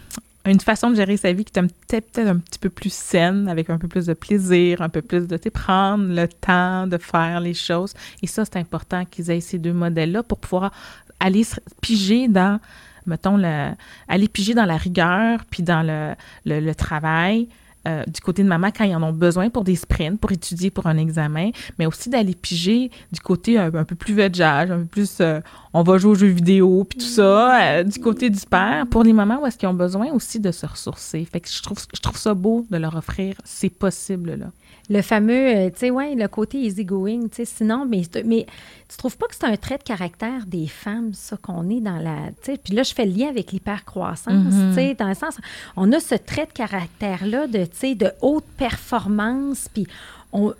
façon 0.61 0.89
de 0.89 0.95
gérer 0.95 1.17
sa 1.17 1.31
vie 1.31 1.45
qui 1.45 1.57
est 1.57 1.61
peut-être 1.61 2.19
un 2.19 2.37
petit 2.37 2.59
peu 2.59 2.69
plus 2.69 2.93
saine, 2.93 3.47
avec 3.47 3.69
un 3.69 3.77
peu 3.77 3.87
plus 3.87 4.05
de 4.05 4.13
plaisir, 4.13 4.81
un 4.81 4.89
peu 4.89 5.01
plus 5.01 5.27
de 5.27 5.37
prendre 5.49 6.13
le 6.13 6.27
temps 6.27 6.87
de 6.87 6.97
faire 6.97 7.39
les 7.39 7.53
choses. 7.53 7.93
Et 8.21 8.27
ça, 8.27 8.45
c'est 8.45 8.57
important 8.57 9.05
qu'ils 9.05 9.31
aient 9.31 9.41
ces 9.41 9.59
deux 9.59 9.73
modèles-là 9.73 10.23
pour 10.23 10.39
pouvoir 10.39 10.71
aller 11.19 11.45
piger 11.81 12.27
dans, 12.27 12.59
mettons, 13.05 13.37
le, 13.37 13.71
aller 14.07 14.27
piger 14.27 14.53
dans 14.53 14.65
la 14.65 14.77
rigueur, 14.77 15.45
puis 15.49 15.63
dans 15.63 16.15
le 16.45 16.73
travail, 16.73 17.47
euh, 17.87 18.03
du 18.07 18.21
côté 18.21 18.43
de 18.43 18.47
maman 18.47 18.69
quand 18.75 18.85
ils 18.85 18.95
en 18.95 19.03
ont 19.03 19.11
besoin 19.11 19.49
pour 19.49 19.63
des 19.63 19.75
sprints, 19.75 20.19
pour 20.19 20.31
étudier 20.31 20.71
pour 20.71 20.87
un 20.87 20.97
examen, 20.97 21.51
mais 21.77 21.85
aussi 21.85 22.09
d'aller 22.09 22.33
piger 22.33 22.91
du 23.11 23.19
côté 23.19 23.57
un, 23.57 23.71
peu 23.83 23.95
plus 23.95 24.13
vegeage, 24.13 24.71
un 24.71 24.79
peu 24.79 24.85
plus 24.85 25.17
euh, 25.19 25.41
on 25.73 25.83
va 25.83 25.97
jouer 25.97 26.11
aux 26.11 26.15
jeux 26.15 26.27
vidéo, 26.27 26.85
puis 26.85 26.99
tout 26.99 27.05
ça, 27.05 27.61
euh, 27.61 27.83
du 27.83 27.99
côté 27.99 28.29
du 28.29 28.39
père, 28.49 28.85
pour 28.89 29.03
les 29.03 29.11
mamans 29.11 29.41
où 29.41 29.45
est-ce 29.45 29.57
qu'ils 29.57 29.67
ont 29.67 29.73
besoin 29.73 30.11
aussi 30.13 30.39
de 30.39 30.51
se 30.51 30.65
ressourcer. 30.65 31.25
Fait 31.25 31.41
que 31.41 31.49
je 31.49 31.61
trouve, 31.61 31.79
je 31.93 31.99
trouve 31.99 32.17
ça 32.17 32.33
beau 32.33 32.65
de 32.69 32.77
leur 32.77 32.95
offrir 32.95 33.35
ces 33.43 33.69
possibles-là. 33.69 34.47
Le 34.89 35.01
fameux, 35.01 35.71
tu 35.71 35.79
sais, 35.79 35.91
ouais, 35.91 36.13
le 36.13 36.27
côté 36.27 36.57
easygoing, 36.59 37.29
tu 37.29 37.37
sais, 37.37 37.45
sinon, 37.45 37.85
mais, 37.89 38.01
mais 38.25 38.45
tu 38.89 38.97
trouves 38.97 39.17
pas 39.17 39.27
que 39.27 39.35
c'est 39.35 39.45
un 39.45 39.55
trait 39.55 39.77
de 39.77 39.83
caractère 39.83 40.45
des 40.45 40.67
femmes, 40.67 41.13
ça, 41.13 41.37
qu'on 41.37 41.69
est 41.69 41.79
dans 41.79 41.97
la, 41.97 42.17
tu 42.43 42.51
sais, 42.51 42.57
puis 42.57 42.73
là, 42.73 42.83
je 42.83 42.93
fais 42.93 43.05
le 43.05 43.13
lien 43.13 43.29
avec 43.29 43.53
l'hypercroissance, 43.53 44.53
mm-hmm. 44.53 44.69
tu 44.69 44.75
sais, 44.75 44.93
dans 44.95 45.07
le 45.07 45.15
sens, 45.15 45.37
on 45.77 45.91
a 45.93 45.99
ce 45.99 46.15
trait 46.15 46.47
de 46.47 46.51
caractère-là 46.51 47.47
de, 47.47 47.65
tu 47.65 47.71
sais, 47.73 47.95
de 47.95 48.11
haute 48.21 48.45
performance, 48.57 49.69
puis 49.73 49.87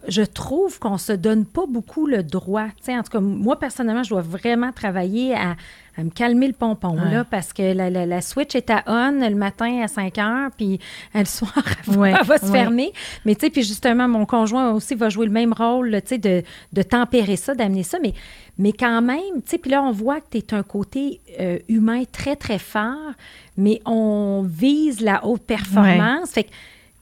je 0.08 0.22
trouve 0.22 0.80
qu'on 0.80 0.98
se 0.98 1.14
donne 1.14 1.46
pas 1.46 1.66
beaucoup 1.68 2.06
le 2.06 2.22
droit. 2.22 2.68
en 2.88 3.04
tout 3.04 3.12
cas, 3.12 3.20
moi, 3.20 3.58
personnellement, 3.58 4.04
je 4.04 4.10
dois 4.10 4.22
vraiment 4.22 4.72
travailler 4.72 5.34
à, 5.36 5.56
me 5.98 6.10
calmer 6.10 6.48
le 6.48 6.54
pompon, 6.54 6.96
là, 6.96 7.24
parce 7.24 7.54
que 7.54 7.74
la, 7.74 8.22
switch 8.22 8.56
est 8.56 8.70
à 8.70 8.84
on 8.88 9.12
le 9.12 9.36
matin 9.36 9.82
à 9.84 9.88
5 9.88 10.18
heures, 10.18 10.50
puis 10.56 10.80
le 11.16 11.26
soir, 11.26 11.54
elle 11.88 12.26
va, 12.26 12.38
se 12.38 12.46
fermer. 12.48 12.94
Mais, 13.26 13.36
tu 13.36 13.42
sais, 13.46 13.50
puis 13.52 13.64
justement, 13.64 14.08
mon 14.08 14.26
conjoint 14.26 14.72
aussi 14.72 14.96
va 14.96 15.10
jouer 15.10 15.26
le 15.26 15.32
même 15.32 15.54
rôle, 15.54 15.92
tu 16.02 16.10
sais, 16.10 16.18
de, 16.18 16.44
de, 16.72 16.82
tempérer 16.82 17.36
ça, 17.36 17.56
d'amener 17.56 17.84
ça. 17.84 17.98
Mais, 18.02 18.14
mais 18.58 18.74
quand 18.74 19.02
même, 19.02 19.42
tu 19.44 19.52
sais, 19.52 19.58
puis 19.58 19.72
là, 19.72 19.84
on 19.84 19.92
voit 19.92 20.20
que 20.22 20.30
tu 20.32 20.38
es 20.38 20.54
un 20.54 20.64
côté 20.64 21.20
euh, 21.40 21.60
humain 21.68 22.04
très, 22.12 22.36
très 22.36 22.60
fort, 22.60 23.14
mais 23.58 23.82
on 23.86 24.44
vise 24.48 25.00
la 25.00 25.26
haute 25.26 25.44
performance. 25.44 26.32
Fait 26.32 26.44
que 26.44 26.50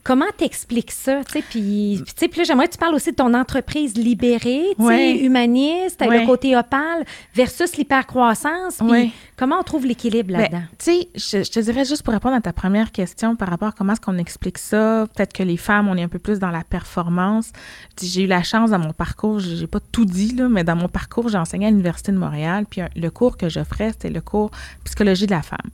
Comment 0.04 0.26
t'expliques 0.36 0.90
ça? 0.90 1.20
Puis, 1.50 2.02
puis 2.16 2.30
là, 2.36 2.44
j'aimerais 2.44 2.66
que 2.66 2.72
tu 2.72 2.78
parles 2.78 2.94
aussi 2.94 3.12
de 3.12 3.16
ton 3.16 3.34
entreprise 3.34 3.94
libérée, 3.94 4.64
humaniste, 4.78 6.00
le 6.00 6.26
côté 6.26 6.56
opale, 6.56 7.04
versus 7.34 7.76
l'hypercroissance. 7.76 8.78
Puis 8.78 9.12
comment 9.36 9.58
on 9.60 9.62
trouve 9.62 9.86
l'équilibre 9.86 10.32
ben, 10.32 10.40
là-dedans? 10.40 10.62
tu 10.78 11.02
sais, 11.16 11.42
je, 11.42 11.50
te 11.50 11.60
dirais 11.60 11.84
juste 11.84 12.02
pour 12.02 12.12
répondre 12.12 12.34
à 12.34 12.40
ta 12.40 12.52
première 12.52 12.90
question 12.90 13.36
par 13.36 13.48
rapport 13.48 13.68
à 13.68 13.72
comment 13.72 13.92
est-ce 13.92 14.00
qu'on 14.00 14.18
explique 14.18 14.58
ça, 14.58 15.06
peut-être 15.14 15.32
que 15.32 15.42
les 15.42 15.56
femmes, 15.56 15.88
on 15.88 15.96
est 15.96 16.02
un 16.02 16.08
peu 16.08 16.18
plus 16.18 16.38
dans 16.38 16.50
la 16.50 16.64
performance. 16.64 17.52
J'ai 18.00 18.22
eu 18.22 18.26
la 18.26 18.42
chance 18.42 18.70
dans 18.70 18.78
mon 18.78 18.92
parcours, 18.92 19.38
j'ai 19.38 19.66
pas 19.66 19.80
tout 19.80 20.04
dit, 20.04 20.34
là, 20.34 20.48
mais 20.48 20.64
dans 20.64 20.76
mon 20.76 20.88
parcours, 20.88 21.28
j'ai 21.28 21.38
enseigné 21.38 21.66
à 21.66 21.70
l'Université 21.70 22.10
de 22.10 22.18
Montréal, 22.18 22.66
puis 22.68 22.80
le 22.96 23.10
cours 23.10 23.36
que 23.36 23.48
j'offrais, 23.48 23.90
c'était 23.90 24.10
le 24.10 24.20
cours 24.20 24.50
psychologie 24.84 25.26
de 25.26 25.32
la 25.32 25.42
femme. 25.42 25.70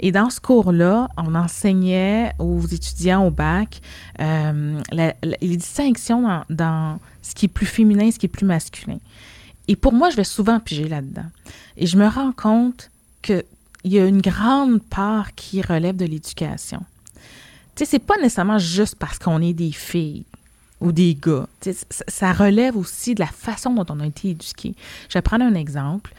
Et 0.00 0.12
dans 0.12 0.30
ce 0.30 0.40
cours-là, 0.40 1.08
on 1.16 1.34
enseignait 1.34 2.32
aux 2.38 2.62
étudiants 2.62 3.26
au 3.26 3.30
bac 3.30 3.59
euh, 4.20 4.80
les 4.92 5.56
distinctions 5.56 6.44
dans, 6.48 6.98
ce 7.22 7.34
qui 7.34 7.46
est 7.46 7.48
plus 7.48 7.66
féminin, 7.66 8.10
ce 8.10 8.18
qui 8.18 8.26
est 8.26 8.30
plus 8.30 8.46
masculin. 8.46 8.98
Et 9.68 9.76
pour 9.76 9.92
moi, 9.92 10.10
je 10.10 10.16
vais 10.16 10.24
souvent 10.24 10.58
piger 10.60 10.88
là-dedans. 10.88 11.26
Et 11.76 11.86
je 11.86 11.96
me 11.96 12.06
rends 12.06 12.32
compte 12.32 12.90
qu'il 13.22 13.44
y 13.84 13.98
a 13.98 14.06
une 14.06 14.20
grande 14.20 14.82
part 14.82 15.34
qui 15.34 15.62
relève 15.62 15.96
de 15.96 16.04
l'éducation. 16.04 16.80
Tu 17.74 17.84
sais, 17.84 17.92
c'est 17.92 17.98
pas 17.98 18.16
nécessairement 18.16 18.58
juste 18.58 18.96
parce 18.96 19.18
qu'on 19.18 19.40
est 19.40 19.52
des 19.52 19.72
filles 19.72 20.24
ou 20.80 20.92
des 20.92 21.14
gars. 21.14 21.46
ça 22.08 22.32
relève 22.32 22.76
aussi 22.76 23.14
de 23.14 23.20
la 23.20 23.26
façon 23.26 23.74
dont 23.74 23.86
on 23.90 24.00
a 24.00 24.06
été 24.06 24.30
éduqués. 24.30 24.74
Je 25.08 25.14
vais 25.14 25.22
prendre 25.22 25.44
un 25.44 25.54
exemple. 25.54 26.14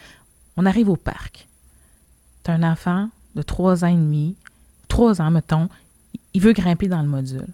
On 0.55 0.65
arrive 0.65 0.89
au 0.89 0.95
parc. 0.95 1.47
Tu 2.43 2.51
un 2.51 2.63
enfant, 2.63 3.09
de 3.35 3.41
trois 3.41 3.83
ans 3.83 3.87
et 3.87 3.95
demi, 3.95 4.35
trois 4.87 5.21
ans, 5.21 5.31
mettons, 5.31 5.69
il 6.33 6.41
veut 6.41 6.53
grimper 6.53 6.87
dans 6.87 7.01
le 7.01 7.07
module. 7.07 7.47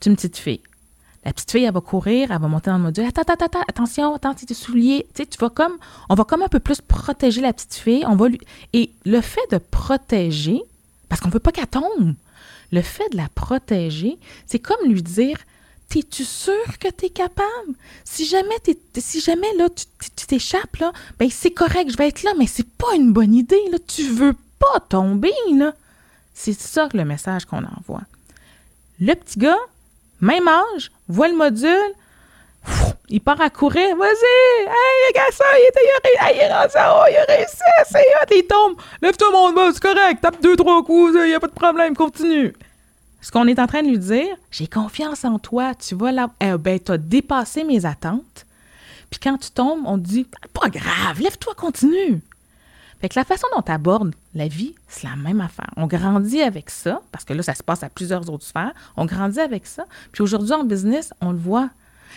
C'est 0.00 0.10
une 0.10 0.16
petite 0.16 0.36
fille. 0.36 0.60
La 1.24 1.32
petite 1.32 1.50
fille, 1.50 1.64
elle 1.64 1.74
va 1.74 1.80
courir, 1.80 2.30
elle 2.30 2.40
va 2.40 2.48
monter 2.48 2.70
dans 2.70 2.78
le 2.78 2.84
module. 2.84 3.04
Attends, 3.04 3.22
attends, 3.22 3.44
attends, 3.44 3.64
attention, 3.66 4.14
attends. 4.14 4.34
Tu 4.34 4.46
sais, 4.46 5.26
tu 5.26 5.38
vas 5.38 5.50
comme, 5.50 5.76
on 6.08 6.14
va 6.14 6.24
comme 6.24 6.42
un 6.42 6.48
peu 6.48 6.60
plus 6.60 6.80
protéger 6.80 7.40
la 7.40 7.52
petite 7.52 7.74
fille. 7.74 8.04
On 8.06 8.14
va 8.14 8.28
lui, 8.28 8.40
et 8.72 8.92
le 9.04 9.20
fait 9.20 9.40
de 9.50 9.58
protéger, 9.58 10.62
parce 11.08 11.20
qu'on 11.20 11.28
veut 11.28 11.40
pas 11.40 11.52
qu'elle 11.52 11.66
tombe, 11.66 12.14
le 12.70 12.82
fait 12.82 13.08
de 13.10 13.16
la 13.16 13.28
protéger, 13.34 14.18
c'est 14.46 14.60
comme 14.60 14.88
lui 14.88 15.02
dire, 15.02 15.38
T'es-tu 15.88 16.24
sûr 16.24 16.78
que 16.80 16.88
tu 16.88 17.06
es 17.06 17.10
capable? 17.10 17.74
Si 18.04 18.24
jamais, 18.24 18.56
si 18.96 19.20
jamais 19.20 19.52
là, 19.56 19.68
tu 19.70 20.26
t'échappes, 20.26 20.76
là, 20.76 20.92
ben 21.18 21.28
c'est 21.30 21.52
correct, 21.52 21.90
je 21.90 21.96
vais 21.96 22.08
être 22.08 22.24
là, 22.24 22.32
mais 22.36 22.46
c'est 22.46 22.68
pas 22.68 22.94
une 22.96 23.12
bonne 23.12 23.34
idée. 23.34 23.60
Là. 23.70 23.78
Tu 23.86 24.08
veux 24.08 24.34
pas 24.58 24.80
tomber, 24.88 25.32
là. 25.54 25.74
C'est 26.38 26.52
ça 26.52 26.86
le 26.92 27.04
message 27.06 27.46
qu'on 27.46 27.64
envoie. 27.64 28.02
Le 29.00 29.14
petit 29.14 29.38
gars, 29.38 29.56
même 30.20 30.46
âge, 30.46 30.92
voit 31.08 31.28
le 31.28 31.34
module, 31.34 31.94
il 33.08 33.22
part 33.22 33.40
à 33.40 33.48
courir. 33.48 33.96
Vas-y! 33.96 34.62
Hey, 34.66 35.12
le 35.14 35.32
ça, 35.32 35.44
il, 35.54 35.66
était, 35.66 35.80
il, 36.04 36.36
il 36.36 36.40
est 36.42 36.52
rendu 36.52 36.76
en 36.76 37.00
haut, 37.00 37.06
il 37.10 37.16
a 37.16 37.24
réussi, 37.24 37.56
c'est 37.90 38.36
il 38.36 38.46
tombe. 38.46 38.76
Lève-toi, 39.00 39.30
mon 39.32 39.50
gars, 39.54 39.70
c'est 39.72 39.80
correct, 39.82 40.20
tape 40.20 40.42
deux, 40.42 40.56
trois 40.56 40.84
coups, 40.84 41.14
il 41.14 41.26
n'y 41.26 41.34
a 41.34 41.40
pas 41.40 41.46
de 41.46 41.52
problème, 41.52 41.96
continue. 41.96 42.52
Ce 43.22 43.32
qu'on 43.32 43.46
est 43.48 43.58
en 43.58 43.66
train 43.66 43.82
de 43.82 43.88
lui 43.88 43.98
dire, 43.98 44.36
j'ai 44.50 44.66
confiance 44.66 45.24
en 45.24 45.38
toi, 45.38 45.74
tu 45.74 45.94
vois 45.94 46.12
là, 46.12 46.28
eh 46.42 46.58
ben, 46.58 46.78
tu 46.78 46.92
as 46.92 46.98
dépassé 46.98 47.64
mes 47.64 47.86
attentes. 47.86 48.44
Puis 49.10 49.20
quand 49.20 49.38
tu 49.38 49.50
tombes, 49.50 49.80
on 49.86 49.98
te 49.98 50.04
dit, 50.04 50.28
pas 50.52 50.68
grave, 50.68 51.18
lève-toi, 51.18 51.54
continue. 51.54 52.20
Fait 53.00 53.08
que 53.08 53.18
la 53.18 53.24
façon 53.24 53.46
dont 53.54 53.62
tu 53.62 53.72
abordes 53.72 54.14
la 54.34 54.48
vie, 54.48 54.74
c'est 54.88 55.06
la 55.06 55.16
même 55.16 55.40
affaire. 55.40 55.70
On 55.76 55.86
grandit 55.86 56.40
avec 56.40 56.70
ça, 56.70 57.02
parce 57.12 57.24
que 57.24 57.34
là, 57.34 57.42
ça 57.42 57.54
se 57.54 57.62
passe 57.62 57.82
à 57.82 57.88
plusieurs 57.88 58.30
autres 58.30 58.44
sphères. 58.44 58.72
On 58.96 59.04
grandit 59.04 59.40
avec 59.40 59.66
ça. 59.66 59.84
Puis 60.12 60.22
aujourd'hui, 60.22 60.52
en 60.52 60.64
business, 60.64 61.12
on 61.20 61.32
le 61.32 61.38
voit. 61.38 61.68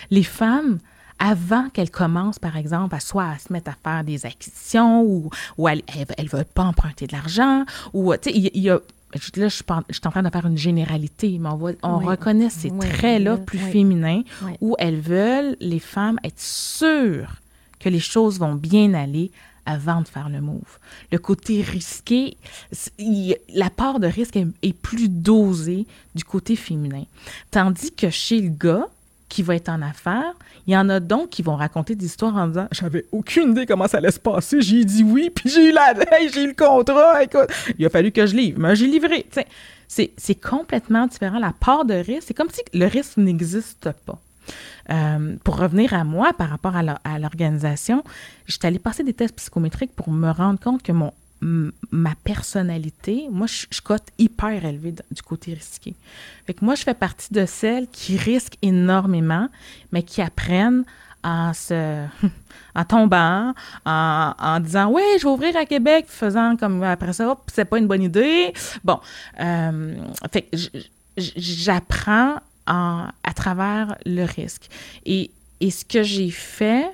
Les 0.10 0.24
femmes, 0.24 0.80
avant 1.20 1.70
qu'elles 1.70 1.92
commencent, 1.92 2.40
par 2.40 2.56
exemple, 2.56 2.96
à 2.96 3.02
soit 3.02 3.26
à 3.26 3.38
se 3.38 3.52
mettre 3.52 3.72
à 3.72 3.76
faire 3.84 4.04
des 4.06 4.26
acquisitions 4.26 5.04
ou, 5.04 5.30
ou 5.58 5.68
elles 5.68 5.84
ne 5.98 6.30
veulent 6.30 6.46
pas 6.46 6.64
emprunter 6.64 7.08
de 7.08 7.14
l'argent, 7.14 7.66
ou, 7.94 8.14
tu 8.16 8.30
sais, 8.30 8.36
il 8.36 8.62
y, 8.62 8.70
a 8.70 8.80
Là, 9.12 9.48
je 9.48 9.56
suis, 9.56 9.64
en 10.06 10.12
train 10.12 10.22
de 10.22 10.30
faire 10.30 10.46
une 10.46 10.58
généralité, 10.58 11.40
mais 11.40 11.50
on, 11.50 11.76
on 11.82 11.98
reconnaît 11.98 12.52
ces 12.52 12.70
traits-là 12.70 13.38
plus 13.38 13.58
féminins 13.58 14.22
où 14.62 14.76
elles 14.78 15.00
veulent, 15.00 15.58
les 15.60 15.80
femmes, 15.80 16.20
être 16.24 16.40
sûres 16.40 17.38
que 17.80 17.90
les 17.90 18.00
choses 18.00 18.38
vont 18.40 18.54
bien 18.54 18.94
aller 18.94 19.32
avant 19.70 20.02
de 20.02 20.08
faire 20.08 20.30
le 20.30 20.42
move. 20.42 20.80
Le 21.12 21.20
côté 21.20 21.62
risqué, 21.62 22.38
la 23.54 23.70
part 23.70 24.00
de 24.00 24.08
risque 24.08 24.36
est, 24.36 24.74
plus 24.74 25.10
dosée 25.10 25.86
du 26.16 26.24
côté 26.24 26.56
féminin. 26.56 27.04
Tandis 27.52 27.92
que 27.92 28.10
chez 28.10 28.42
le 28.42 28.50
gars, 28.50 28.88
qui 29.28 29.44
va 29.44 29.56
être 29.56 29.70
en 29.70 29.84
affaires. 29.84 30.34
Il 30.66 30.74
y 30.74 30.78
en 30.78 30.90
a 30.90 31.00
donc 31.00 31.30
qui 31.30 31.44
vont 31.44 31.56
raconter 31.56 31.94
des 31.94 32.08
histoires 32.08 32.36
en 32.36 32.48
disant 32.48 32.68
J'avais 32.72 33.06
aucune 33.12 33.52
idée 33.52 33.68
comment 33.68 33.88
ça 33.88 34.00
allait 34.00 34.10
se 34.10 34.20
passer. 34.20 34.60
J'ai 34.60 34.84
dit 34.84 35.04
oui, 35.04 35.30
puis 35.36 35.50
j'ai 35.50 35.70
eu 35.70 35.72
la 35.72 35.94
j'ai 36.34 36.46
eu 36.46 36.48
le 36.48 36.54
contrat. 36.54 37.24
Écoute, 37.24 37.48
il 37.78 37.86
a 37.86 37.92
fallu 37.92 38.12
que 38.12 38.26
je 38.26 38.36
livre, 38.36 38.60
mais 38.60 38.76
j'ai 38.76 38.88
livré. 38.88 39.28
C'est 39.88 40.36
complètement 40.42 41.06
différent. 41.06 41.38
La 41.38 41.54
part 41.54 41.86
de 41.86 41.94
risque, 41.94 42.24
c'est 42.28 42.34
comme 42.34 42.50
si 42.50 42.62
le 42.74 42.88
risque 42.88 43.18
n'existe 43.18 43.92
pas. 44.06 44.20
Euh, 44.92 45.36
pour 45.44 45.58
revenir 45.58 45.94
à 45.94 46.04
moi 46.04 46.34
par 46.34 46.50
rapport 46.50 46.76
à 46.76 47.20
l'organisation, 47.20 48.04
j'étais 48.48 48.68
allée 48.68 48.80
passer 48.80 49.04
des 49.04 49.14
tests 49.14 49.36
psychométriques 49.36 49.96
pour 49.96 50.10
me 50.12 50.32
rendre 50.32 50.60
compte 50.60 50.82
que 50.82 50.92
mon 50.92 51.14
ma 51.42 52.16
personnalité, 52.24 53.28
moi, 53.32 53.48
je, 53.48 53.82
cote 53.82 54.04
hyper 54.18 54.66
élevé 54.66 54.94
du 55.12 55.22
côté 55.22 55.54
risqué. 55.54 55.96
Fait 56.46 56.62
moi, 56.62 56.76
je 56.76 56.84
fais 56.84 56.94
partie 56.94 57.34
de 57.34 57.46
celles 57.46 57.88
qui 57.88 58.18
risquent 58.18 58.58
énormément, 58.62 59.48
mais 59.92 60.04
qui 60.04 60.22
apprennent 60.22 60.84
en 61.24 61.54
se 61.54 62.06
en 62.76 62.86
tombant, 62.86 63.54
en, 63.86 64.60
disant 64.60 64.92
oui, 64.92 65.02
je 65.18 65.24
vais 65.24 65.32
ouvrir 65.32 65.56
à 65.56 65.66
Québec, 65.66 66.06
faisant 66.08 66.56
comme 66.56 66.84
après 66.84 67.14
ça, 67.14 67.38
c'est 67.48 67.66
pas 67.66 67.78
une 67.78 67.88
bonne 67.88 68.04
idée. 68.04 68.54
Bon, 68.84 69.00
euh, 69.40 69.96
fait 70.32 70.44
que 70.44 70.58
j'apprends 71.18 72.36
à 72.70 73.34
travers 73.36 73.96
le 74.06 74.24
risque. 74.24 74.70
Et, 75.06 75.32
et 75.60 75.72
ce 75.72 75.84
que 75.84 76.04
j'ai 76.04 76.30
fait, 76.30 76.86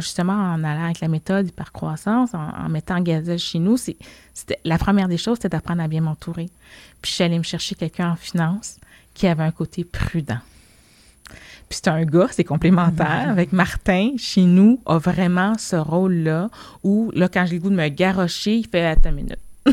justement 0.00 0.32
en 0.32 0.64
allant 0.64 0.84
avec 0.84 1.00
la 1.00 1.08
méthode 1.08 1.48
hypercroissance, 1.48 2.34
en, 2.34 2.48
en 2.48 2.68
mettant 2.68 3.00
gazelle 3.00 3.38
chez 3.38 3.58
nous, 3.58 3.76
c'est, 3.76 3.96
c'était, 4.34 4.58
la 4.64 4.78
première 4.78 5.08
des 5.08 5.16
choses, 5.16 5.36
c'était 5.36 5.48
d'apprendre 5.48 5.82
à 5.82 5.88
bien 5.88 6.00
m'entourer. 6.00 6.50
Puis 7.00 7.10
je 7.10 7.14
suis 7.14 7.24
allée 7.24 7.38
me 7.38 7.44
chercher 7.44 7.74
quelqu'un 7.74 8.10
en 8.10 8.16
finance 8.16 8.78
qui 9.14 9.26
avait 9.26 9.44
un 9.44 9.50
côté 9.50 9.84
prudent. 9.84 10.38
Puis 11.68 11.80
c'est 11.82 11.88
un 11.88 12.04
gars, 12.04 12.28
c'est 12.30 12.44
complémentaire. 12.44 13.30
Avec 13.30 13.52
Martin, 13.52 14.10
chez 14.18 14.42
nous, 14.42 14.80
a 14.84 14.98
vraiment 14.98 15.56
ce 15.56 15.76
rôle-là 15.76 16.50
où, 16.82 17.10
là, 17.14 17.28
quand 17.28 17.46
j'ai 17.46 17.54
le 17.54 17.60
goût 17.62 17.70
de 17.70 17.76
me 17.76 17.88
garrocher, 17.88 18.56
il 18.56 18.66
fait 18.66 18.84
«Attends 18.86 19.08
une 19.08 19.16
minute. 19.16 19.38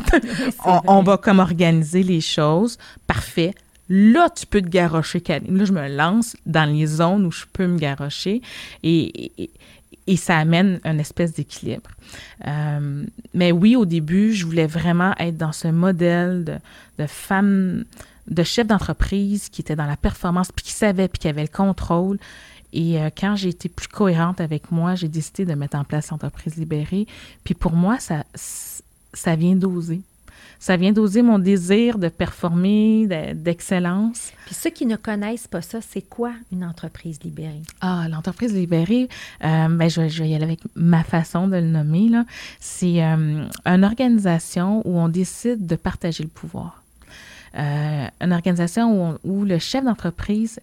on, 0.66 0.80
on, 0.88 1.04
va 1.04 1.18
comme 1.18 1.40
organiser 1.40 2.04
les 2.04 2.22
choses. 2.22 2.78
Parfait. 3.06 3.54
Là, 3.90 4.30
tu 4.30 4.46
peux 4.46 4.62
te 4.62 4.68
garrocher, 4.68 5.22
Là, 5.28 5.66
je 5.66 5.74
me 5.74 5.88
lance 5.88 6.38
dans 6.46 6.70
les 6.72 6.86
zones 6.86 7.26
où 7.26 7.32
je 7.32 7.46
peux 7.52 7.68
me 7.68 7.78
garrocher. 7.78 8.42
et, 8.84 9.50
ça 10.18 10.38
amène 10.38 10.80
une 10.86 11.00
espèce 11.00 11.34
d'équilibre. 11.34 11.92
Euh, 12.48 13.06
mais 13.34 13.52
oui, 13.52 13.76
au 13.76 13.86
début, 13.86 14.34
je 14.34 14.46
voulais 14.46 14.66
vraiment 14.66 15.14
être 15.20 15.38
dans 15.38 15.52
ce 15.52 15.68
modèle 15.68 16.44
de, 16.46 16.56
de 16.98 17.08
femme, 17.08 17.86
de 18.28 18.44
chef 18.44 18.66
d'entreprise 18.66 19.50
qui 19.50 19.62
était 19.62 19.76
dans 19.76 19.86
la 19.86 19.98
performance, 19.98 20.52
puis 20.52 20.66
qui 20.66 20.72
savait, 20.72 21.08
puis 21.08 21.20
qui 21.20 21.28
avait 21.28 21.44
le 21.44 21.48
contrôle. 21.48 22.18
Et 22.74 23.00
euh, 23.00 23.10
quand 23.16 23.36
j'ai 23.36 23.50
été 23.50 23.70
plus 23.70 23.88
cohérente 23.88 24.42
avec 24.42 24.72
moi, 24.72 24.96
j'ai 24.96 25.08
décidé 25.08 25.46
de 25.46 25.54
mettre 25.54 25.78
en 25.78 25.84
place 25.84 26.10
l'entreprise 26.12 26.56
libérée. 26.56 27.08
Puis 27.44 27.54
pour 27.54 27.74
moi, 27.74 28.00
ça, 28.00 28.24
ça 29.14 29.36
vient 29.36 29.56
d'oser. 29.56 30.02
Ça 30.60 30.76
vient 30.76 30.92
d'oser 30.92 31.22
mon 31.22 31.40
désir 31.40 31.98
de 31.98 32.10
performer, 32.10 33.08
d'excellence. 33.34 34.32
Puis 34.46 34.56
ceux 34.56 34.70
qui 34.70 34.86
ne 34.86 34.98
connaissent 34.98 35.48
pas 35.48 35.62
ça, 35.62 35.80
c'est 35.82 36.02
quoi 36.02 36.34
une 36.52 36.66
entreprise 36.66 37.20
libérée? 37.24 37.62
Ah, 37.80 38.08
l'entreprise 38.10 38.54
libérée, 38.54 39.08
euh, 39.44 39.70
ben, 39.70 39.90
je, 39.90 40.02
vais 40.02 40.30
y 40.30 40.36
aller 40.36 40.44
avec 40.44 40.60
ma 40.76 41.04
façon 41.04 41.48
de 41.48 41.56
le 41.56 41.62
nommer. 41.62 42.10
C'est 42.60 43.02
euh, 43.04 43.46
une 43.66 43.84
organisation 43.86 44.82
où 44.86 45.00
on 45.00 45.08
décide 45.08 45.66
de 45.66 45.76
partager 45.78 46.24
le 46.24 46.30
pouvoir. 46.30 46.84
Euh, 47.58 48.08
une 48.20 48.34
organisation 48.34 49.14
où, 49.14 49.18
où 49.24 49.46
le 49.46 49.60
chef 49.60 49.84
d'entreprise 49.84 50.60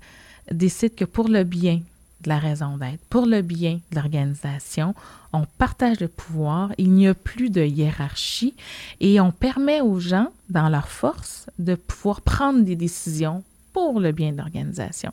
décide 0.53 0.95
que 0.95 1.05
pour 1.05 1.29
le 1.29 1.43
bien 1.43 1.81
la 2.27 2.39
raison 2.39 2.77
d'être, 2.77 3.05
pour 3.09 3.27
le 3.27 3.43
bien 3.43 3.81
de 3.91 3.97
l'organisation, 3.97 4.95
on 5.33 5.45
partage 5.59 6.01
le 6.01 6.09
pouvoir, 6.09 6.73
il 6.79 6.93
n'y 6.93 7.09
a 7.09 7.15
plus 7.15 7.51
de 7.51 7.63
hiérarchie 7.63 8.55
et 9.01 9.21
on 9.21 9.33
permet 9.33 9.81
aux 9.81 10.01
gens, 10.01 10.29
dans 10.51 10.69
leur 10.69 10.89
force, 10.89 11.49
de 11.59 11.75
pouvoir 11.75 12.21
prendre 12.21 12.61
des 12.61 12.77
décisions 12.77 13.43
pour 13.77 14.01
le 14.01 14.11
bien 14.11 14.33
de 14.33 14.39
l'organisation. 14.39 15.13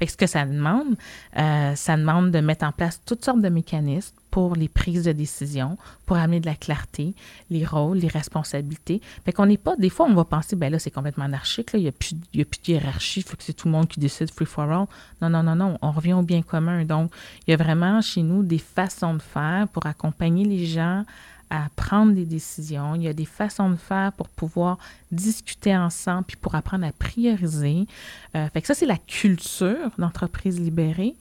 Ce 0.00 0.16
que 0.16 0.28
ça 0.28 0.46
demande, 0.46 0.94
euh, 1.36 1.74
ça 1.74 1.96
demande 1.96 2.30
de 2.30 2.38
mettre 2.38 2.64
en 2.64 2.70
place 2.70 3.00
toutes 3.04 3.24
sortes 3.24 3.40
de 3.40 3.48
mécanismes 3.48 4.14
pour 4.30 4.54
les 4.54 4.68
prises 4.68 5.02
de 5.02 5.10
décision, 5.10 5.76
pour 6.06 6.16
amener 6.16 6.38
de 6.38 6.46
la 6.46 6.54
clarté, 6.54 7.16
les 7.50 7.64
rôles, 7.64 7.98
les 7.98 8.06
responsabilités. 8.06 9.00
Fait 9.24 9.32
qu'on 9.32 9.46
n'est 9.46 9.56
pas, 9.56 9.74
des 9.74 9.90
fois, 9.90 10.06
on 10.06 10.14
va 10.14 10.24
penser, 10.24 10.54
ben 10.54 10.70
là, 10.70 10.78
c'est 10.78 10.92
complètement 10.92 11.24
anarchique, 11.24 11.70
il 11.74 11.80
n'y 11.80 11.88
a, 11.88 11.92
plus, 11.92 12.14
a 12.14 12.44
plus 12.44 12.60
de 12.64 12.70
hiérarchie, 12.70 13.20
il 13.20 13.22
faut 13.24 13.36
que 13.36 13.42
c'est 13.42 13.52
tout 13.52 13.66
le 13.66 13.72
monde 13.72 13.88
qui 13.88 13.98
décide 13.98 14.30
free 14.30 14.46
for 14.46 14.70
all. 14.70 14.86
Non, 15.20 15.28
non, 15.28 15.42
non, 15.42 15.56
non, 15.56 15.76
on 15.82 15.90
revient 15.90 16.12
au 16.12 16.22
bien 16.22 16.42
commun. 16.42 16.84
Donc, 16.84 17.10
il 17.48 17.50
y 17.50 17.54
a 17.54 17.56
vraiment 17.56 18.00
chez 18.00 18.22
nous 18.22 18.44
des 18.44 18.58
façons 18.58 19.14
de 19.14 19.22
faire 19.22 19.66
pour 19.72 19.86
accompagner 19.86 20.44
les 20.44 20.66
gens 20.66 21.04
à 21.50 21.68
prendre 21.76 22.12
des 22.12 22.24
décisions. 22.24 22.94
Il 22.94 23.02
y 23.02 23.08
a 23.08 23.12
des 23.12 23.24
façons 23.24 23.70
de 23.70 23.76
faire 23.76 24.12
pour 24.12 24.28
pouvoir 24.28 24.78
discuter 25.12 25.76
ensemble, 25.76 26.24
puis 26.24 26.36
pour 26.36 26.54
apprendre 26.54 26.86
à 26.86 26.92
prioriser. 26.92 27.86
Euh, 28.34 28.48
fait 28.50 28.60
que 28.60 28.66
ça, 28.66 28.74
c'est 28.74 28.86
la 28.86 28.98
culture 28.98 29.90
d'entreprise 29.98 30.60
libérée. 30.60 31.14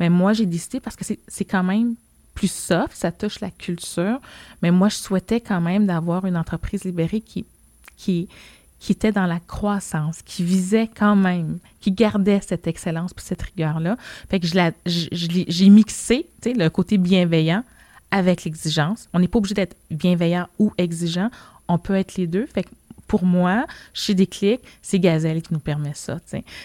Mais 0.00 0.10
moi, 0.10 0.32
j'ai 0.32 0.46
décidé 0.46 0.80
parce 0.80 0.96
que 0.96 1.04
c'est 1.04 1.44
quand 1.44 1.62
même 1.62 1.94
plus 2.34 2.50
soft, 2.50 2.94
ça 2.94 3.12
touche 3.12 3.40
la 3.40 3.50
culture. 3.50 4.20
Mais 4.62 4.70
moi, 4.70 4.88
je 4.88 4.96
souhaitais 4.96 5.40
quand 5.40 5.60
même 5.60 5.86
d'avoir 5.86 6.26
une 6.26 6.36
entreprise 6.36 6.84
libérée 6.84 7.22
qui, 7.22 7.46
qui, 7.96 8.28
qui 8.78 8.92
était 8.92 9.12
dans 9.12 9.26
la 9.26 9.40
croissance, 9.40 10.20
qui 10.22 10.44
visait 10.44 10.88
quand 10.94 11.16
même, 11.16 11.58
qui 11.80 11.92
gardait 11.92 12.40
cette 12.46 12.66
excellence 12.66 13.14
puis 13.14 13.24
cette 13.24 13.42
rigueur-là. 13.42 13.96
Fait 14.28 14.38
que 14.38 14.46
je 14.46 14.72
j'ai 15.16 15.68
mixé, 15.70 16.28
tu 16.42 16.50
sais, 16.50 16.56
le 16.56 16.68
côté 16.68 16.98
bienveillant 16.98 17.64
avec 18.10 18.44
l'exigence. 18.44 19.08
On 19.12 19.18
n'est 19.18 19.28
pas 19.28 19.38
obligé 19.38 19.54
d'être 19.54 19.76
bienveillant 19.90 20.46
ou 20.58 20.72
exigeant. 20.78 21.30
On 21.68 21.78
peut 21.78 21.94
être 21.94 22.16
les 22.16 22.26
deux. 22.26 22.46
Fait 22.46 22.62
que 22.62 22.70
pour 23.06 23.24
moi, 23.24 23.66
chez 23.94 24.14
Déclic, 24.14 24.60
c'est 24.82 24.98
Gazelle 24.98 25.42
qui 25.42 25.52
nous 25.52 25.60
permet 25.60 25.94
ça. 25.94 26.18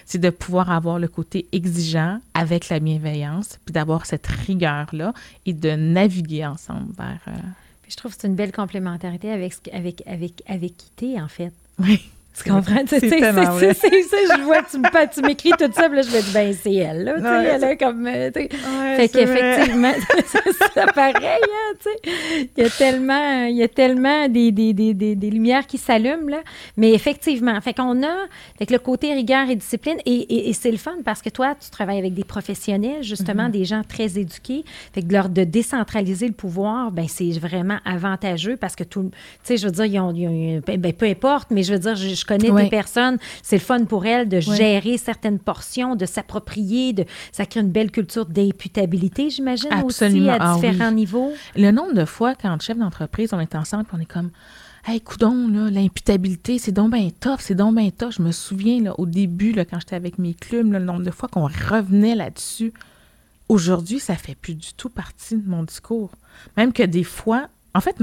C'est 0.05 0.17
de 0.17 0.29
pouvoir 0.29 0.71
avoir 0.71 0.99
le 0.99 1.07
côté 1.07 1.47
exigeant 1.51 2.19
avec 2.33 2.69
la 2.69 2.79
bienveillance, 2.79 3.59
puis 3.65 3.73
d'avoir 3.73 4.05
cette 4.05 4.27
rigueur-là 4.27 5.13
et 5.45 5.53
de 5.53 5.71
naviguer 5.71 6.45
ensemble 6.45 6.93
vers. 6.97 7.19
Euh, 7.27 7.31
je 7.87 7.95
trouve 7.95 8.15
que 8.15 8.21
c'est 8.21 8.27
une 8.27 8.35
belle 8.35 8.51
complémentarité 8.51 9.31
avec, 9.31 9.53
avec, 9.73 10.01
avec, 10.07 10.41
avec 10.47 10.73
en 11.19 11.27
fait. 11.27 11.53
Oui. 11.79 12.01
Tu 12.34 12.49
comprends? 12.49 12.82
C'est 12.88 13.01
tellement 13.01 13.51
vrai. 13.51 13.73
C'est 13.73 14.03
ça, 14.03 14.17
je 14.38 14.41
vois, 14.41 14.63
tu, 14.63 14.77
tu 15.13 15.21
m'écris 15.21 15.51
tout 15.51 15.69
ça, 15.73 15.89
puis 15.89 15.97
là, 15.97 16.01
je 16.01 16.15
me 16.15 16.21
dis, 16.21 16.32
ben, 16.34 16.53
c'est 16.53 16.73
elle, 16.73 17.03
là, 17.03 17.13
tu 17.15 17.21
sais, 17.21 17.45
elle 17.55 17.63
est 17.63 17.77
comme, 17.77 18.07
euh, 18.07 18.32
tu 18.34 18.41
sais. 18.41 18.49
fait 18.95 19.09
qu'effectivement, 19.09 19.91
c'est 20.73 20.93
pareil, 20.93 21.13
hein, 21.19 21.73
tu 21.79 21.89
sais. 21.89 22.49
Il 22.55 22.63
y 22.63 22.65
a 22.65 22.69
tellement, 22.69 23.45
il 23.45 23.57
y 23.57 23.63
a 23.63 23.67
tellement 23.67 24.29
des, 24.29 24.51
des, 24.51 24.73
des, 24.73 24.93
des, 24.93 25.29
lumières 25.29 25.67
qui 25.67 25.77
s'allument, 25.77 26.29
là. 26.29 26.41
Mais 26.77 26.93
effectivement, 26.93 27.59
fait 27.59 27.73
qu'on 27.73 28.01
a, 28.03 28.15
fait 28.57 28.65
que 28.65 28.73
le 28.73 28.79
côté 28.79 29.13
rigueur 29.13 29.49
et 29.49 29.55
discipline, 29.55 29.97
et, 30.05 30.49
et, 30.49 30.53
c'est 30.53 30.71
le 30.71 30.77
fun 30.77 30.95
parce 31.03 31.21
que 31.21 31.29
toi, 31.29 31.55
tu 31.59 31.69
travailles 31.69 31.99
avec 31.99 32.13
des 32.13 32.23
professionnels, 32.23 33.03
justement, 33.03 33.47
mm-hmm. 33.47 33.51
des 33.51 33.65
gens 33.65 33.82
très 33.88 34.17
éduqués. 34.17 34.63
Fait 34.93 35.01
que 35.01 35.11
leur 35.11 35.27
de 35.29 35.43
décentraliser 35.43 36.27
le 36.27 36.34
pouvoir, 36.34 36.91
ben, 36.91 37.07
c'est 37.07 37.32
vraiment 37.32 37.77
avantageux 37.86 38.55
parce 38.57 38.75
que 38.75 38.84
tout, 38.84 39.03
tu 39.03 39.17
sais, 39.43 39.57
je 39.57 39.65
veux 39.65 39.71
dire, 39.71 39.86
ils 39.86 39.99
ont, 39.99 40.61
ben, 40.65 40.93
peu 40.93 41.05
importe, 41.05 41.51
mais 41.51 41.63
je 41.63 41.73
veux 41.73 41.79
dire, 41.79 41.95
je, 41.95 42.20
je 42.22 42.26
connais 42.26 42.51
des 42.51 42.69
personnes, 42.69 43.17
c'est 43.43 43.57
le 43.57 43.61
fun 43.61 43.86
pour 43.86 44.05
elles 44.05 44.30
de 44.30 44.39
gérer 44.39 44.97
certaines 44.97 45.39
portions, 45.39 45.95
de 45.95 46.05
s'approprier, 46.05 46.93
de 46.93 47.05
ça 47.32 47.45
crée 47.45 47.61
une 47.61 47.72
belle 47.72 47.91
culture 47.91 48.26
d'imputabilité, 48.26 49.30
j'imagine 49.30 49.69
aussi 49.84 50.30
à 50.30 50.38
ah 50.39 50.55
différents 50.55 50.91
niveaux. 50.91 51.34
Le 51.55 51.72
nombre 51.72 51.93
de 51.93 52.05
fois 52.05 52.36
quand 52.36 52.61
chef 52.61 52.78
d'entreprise 52.78 53.34
on 53.34 53.39
est 53.39 53.55
ensemble, 53.55 53.86
on 53.93 53.99
est 53.99 54.05
comme 54.05 54.32
Hey, 54.84 54.99
coudon, 54.99 55.47
là, 55.47 55.69
l'imputabilité, 55.69 56.57
c'est 56.57 56.72
donc 56.72 56.93
bien 56.93 57.09
tough, 57.19 57.38
c'est 57.39 57.53
donc 57.53 57.76
bien 57.76 57.91
tough. 57.91 58.13
Je 58.17 58.22
me 58.24 58.32
souviens, 58.32 58.82
là, 58.82 58.99
au 58.99 59.05
début, 59.05 59.51
là, 59.51 59.63
quand 59.63 59.80
j'étais 59.80 59.95
avec 59.95 60.17
mes 60.17 60.34
clubs, 60.34 60.72
le 60.72 60.80
nombre 60.80 61.03
de 61.03 61.11
fois 61.11 61.30
qu'on 61.30 61.45
revenait 61.45 62.15
là-dessus. 62.15 62.74
Aujourd'hui, 63.47 63.99
ça 63.99 64.15
fait 64.15 64.34
plus 64.34 64.55
du 64.55 64.74
tout 64.74 64.89
partie 64.89 65.38
de 65.38 65.47
mon 65.47 65.61
discours. 65.63 66.09
Même 66.57 66.74
que 66.74 66.82
des 66.82 67.03
fois, 67.03 67.47
en 67.76 67.82
fait, 67.82 67.95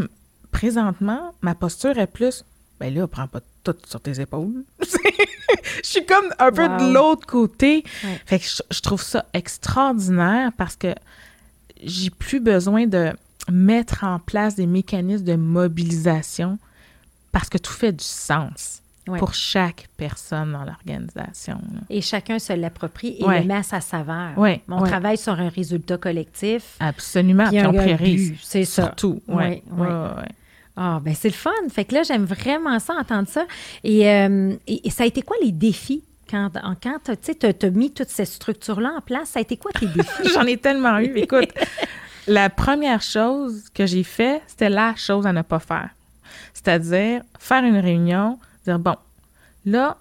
présentement, 0.53 1.35
ma 1.43 1.57
posture 1.57 1.99
est 1.99 2.07
plus, 2.07 2.45
ben 2.81 2.95
là, 2.95 3.07
prends 3.07 3.27
pas 3.27 3.41
tout 3.65 3.75
sur 3.87 4.01
tes 4.01 4.21
épaules. 4.21 4.65
je 4.81 4.87
suis 5.83 6.07
comme 6.07 6.33
un 6.39 6.53
peu 6.53 6.69
de 6.69 6.93
l'autre 6.93 7.27
côté. 7.27 7.85
Fait 8.27 8.39
que 8.39 8.45
je, 8.71 8.81
trouve 8.81 9.03
ça 9.03 9.25
extraordinaire 9.35 10.53
parce 10.57 10.77
que 10.77 10.95
j'ai 11.83 12.11
plus 12.11 12.41
besoin 12.41 12.87
de 12.87 13.13
mettre 13.51 14.05
en 14.05 14.19
place 14.19 14.55
des 14.55 14.67
mécanismes 14.67 15.25
de 15.25 15.37
mobilisation 15.37 16.59
parce 17.33 17.49
que 17.49 17.59
tout 17.59 17.73
fait 17.73 17.93
du 17.93 18.05
sens 18.05 18.83
pour 19.19 19.33
chaque 19.33 19.89
personne 19.97 20.53
dans 20.53 20.65
l'organisation. 20.65 21.59
Et 21.89 22.03
chacun 22.03 22.39
se 22.39 22.53
l'approprie 22.53 23.17
et 23.19 23.25
le 23.25 23.45
met 23.45 23.55
à 23.55 23.63
sa 23.63 23.81
saveur. 23.81 24.33
On 24.69 24.83
travaille 24.83 25.19
sur 25.19 25.33
un 25.33 25.49
résultat 25.49 25.97
collectif. 25.97 26.77
Absolument. 26.79 27.49
Puis, 27.49 27.61
on 27.65 27.73
priorise. 27.73 28.35
C'est 28.43 28.65
ça. 28.65 28.85
Surtout. 28.85 29.23
Oui. 29.29 29.63
Ah, 30.81 31.01
ben 31.03 31.13
c'est 31.13 31.29
le 31.29 31.35
fun. 31.35 31.51
Fait 31.71 31.85
que 31.85 31.93
là, 31.93 32.05
j'aime 32.05 32.25
vraiment 32.25 32.79
ça, 32.79 32.95
entendre 32.95 33.27
ça. 33.27 33.47
Et, 33.83 34.09
euh, 34.09 34.55
et, 34.69 34.89
ça 34.91 35.03
a 35.03 35.07
été 35.07 35.23
quoi 35.23 35.37
les 35.43 35.51
défis? 35.51 36.05
Quand, 36.31 36.51
quand 36.81 36.99
tu 37.05 37.47
as, 37.47 37.71
mis 37.71 37.91
toutes 37.91 38.11
ces 38.11 38.27
structures-là 38.27 38.93
en 38.99 39.01
place? 39.01 39.31
Ça 39.31 39.41
a 39.41 39.43
été 39.43 39.57
quoi 39.57 39.73
tes 39.73 39.87
défis? 39.87 40.29
J'en 40.33 40.45
ai 40.45 40.57
tellement 40.57 40.99
eu. 40.99 41.13
Écoute, 41.17 41.49
la 42.29 42.49
première 42.49 43.03
chose 43.03 43.65
que 43.75 43.87
j'ai 43.87 44.05
fait, 44.05 44.41
c'était 44.47 44.69
la 44.69 44.95
chose 44.95 45.27
à 45.27 45.33
ne 45.33 45.43
pas 45.43 45.59
faire. 45.59 45.91
C'est-à-dire 46.55 47.23
faire 47.41 47.65
une 47.65 47.79
réunion, 47.79 48.39
dire, 48.65 48.79
bon, 48.79 48.95
là, 49.67 49.97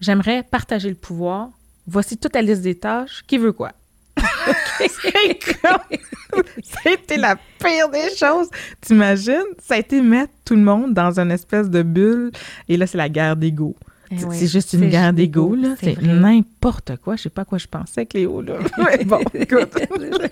j'aimerais 0.00 0.42
partager 0.42 0.90
le 0.90 0.96
pouvoir. 0.96 1.48
Voici 1.86 2.18
toute 2.18 2.34
la 2.34 2.42
liste 2.42 2.60
des 2.60 2.78
tâches. 2.78 3.22
Qui 3.26 3.38
veut 3.38 3.52
quoi? 3.52 3.72
été 6.86 7.16
la 7.16 7.36
pire 7.58 7.88
des 7.88 8.14
choses. 8.16 8.48
T'imagines? 8.80 9.34
Ça 9.62 9.74
a 9.74 9.78
été 9.78 10.00
mettre 10.00 10.32
tout 10.44 10.54
le 10.54 10.62
monde 10.62 10.94
dans 10.94 11.18
une 11.18 11.30
espèce 11.30 11.68
de 11.68 11.82
bulle. 11.82 12.30
Et 12.68 12.76
là, 12.76 12.86
c'est 12.86 12.98
la 12.98 13.08
guerre 13.08 13.36
d'ego. 13.36 13.76
Eh 14.12 14.16
c'est 14.32 14.48
juste 14.48 14.72
une 14.72 14.88
guerre 14.88 15.12
d'ego, 15.12 15.54
là. 15.54 15.76
C'est 15.80 16.02
n'importe 16.02 16.96
quoi. 16.96 17.14
Je 17.14 17.22
sais 17.22 17.30
pas 17.30 17.42
à 17.42 17.44
quoi 17.44 17.58
je 17.58 17.68
pensais, 17.68 18.06
Cléo, 18.06 18.42
là. 18.42 18.54
bon, 19.06 19.20
écoute, 19.34 19.70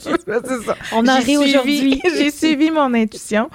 c'est 0.00 0.64
ça. 0.64 0.76
On 0.92 1.06
en 1.06 1.20
rit 1.20 1.36
aujourd'hui. 1.36 2.02
J'ai 2.16 2.32
suivi 2.32 2.72
mon 2.72 2.92
intuition. 2.92 3.48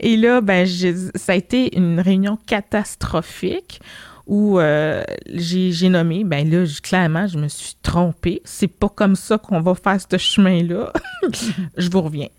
Et 0.00 0.16
là, 0.16 0.40
ben, 0.40 0.66
ça 1.14 1.32
a 1.32 1.36
été 1.36 1.76
une 1.76 2.00
réunion 2.00 2.38
catastrophique 2.44 3.80
où 4.26 4.58
euh, 4.60 5.02
j'ai 5.26 5.88
nommé, 5.88 6.24
ben 6.24 6.48
là, 6.48 6.64
clairement, 6.82 7.26
je 7.26 7.38
me 7.38 7.48
suis 7.48 7.74
trompée. 7.82 8.40
C'est 8.44 8.68
pas 8.68 8.88
comme 8.88 9.16
ça 9.16 9.38
qu'on 9.38 9.60
va 9.60 9.74
faire 9.74 9.98
ce 10.00 10.16
chemin-là. 10.16 10.92
je 11.76 11.90
vous 11.90 12.02
reviens. 12.02 12.28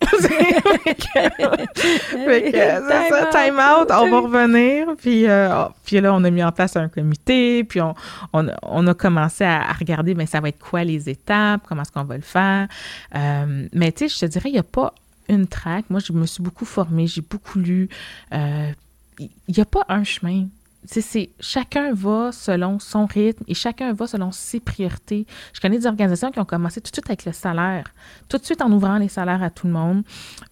time 3.30 3.58
out, 3.58 3.90
on 3.90 4.10
va 4.10 4.20
revenir. 4.20 4.88
Puis, 4.96 5.28
euh, 5.28 5.50
oh, 5.54 5.72
puis 5.84 6.00
là, 6.00 6.14
on 6.14 6.24
a 6.24 6.30
mis 6.30 6.42
en 6.42 6.52
place 6.52 6.76
un 6.76 6.88
comité, 6.88 7.64
puis 7.64 7.80
on, 7.80 7.94
on, 8.32 8.86
a 8.86 8.94
commencé 8.94 9.44
à, 9.44 9.72
regarder, 9.72 10.14
mais 10.14 10.24
ben, 10.24 10.28
ça 10.28 10.40
va 10.40 10.48
être 10.48 10.58
quoi 10.58 10.84
les 10.84 11.08
étapes, 11.10 11.62
comment 11.68 11.82
est-ce 11.82 11.92
qu'on 11.92 12.04
va 12.04 12.16
le 12.16 12.22
faire. 12.22 12.66
Euh, 13.14 13.68
mais 13.72 13.92
tu 13.92 14.08
sais, 14.08 14.14
je 14.14 14.20
te 14.20 14.26
dirais, 14.26 14.48
il 14.48 14.54
n'y 14.54 14.58
a 14.58 14.62
pas 14.62 14.94
une 15.28 15.46
traque. 15.46 15.90
Moi, 15.90 16.00
je 16.00 16.12
me 16.12 16.26
suis 16.26 16.42
beaucoup 16.42 16.64
formée, 16.64 17.06
j'ai 17.06 17.22
beaucoup 17.22 17.58
lu. 17.58 17.88
Il 18.32 19.28
n'y 19.48 19.60
a 19.60 19.64
pas 19.66 19.84
un 19.88 20.02
chemin 20.02 20.46
c'est 20.86 21.30
chacun 21.40 21.92
va 21.92 22.30
selon 22.32 22.78
son 22.78 23.06
rythme 23.06 23.44
et 23.48 23.54
chacun 23.54 23.92
va 23.92 24.06
selon 24.06 24.32
ses 24.32 24.60
priorités. 24.60 25.26
Je 25.52 25.60
connais 25.60 25.78
des 25.78 25.86
organisations 25.86 26.30
qui 26.30 26.38
ont 26.38 26.44
commencé 26.44 26.80
tout 26.80 26.90
de 26.90 26.96
suite 26.96 27.08
avec 27.08 27.24
le 27.24 27.32
salaire, 27.32 27.92
tout 28.28 28.38
de 28.38 28.44
suite 28.44 28.60
en 28.62 28.70
ouvrant 28.70 28.98
les 28.98 29.08
salaires 29.08 29.42
à 29.42 29.50
tout 29.50 29.66
le 29.66 29.72
monde. 29.72 30.02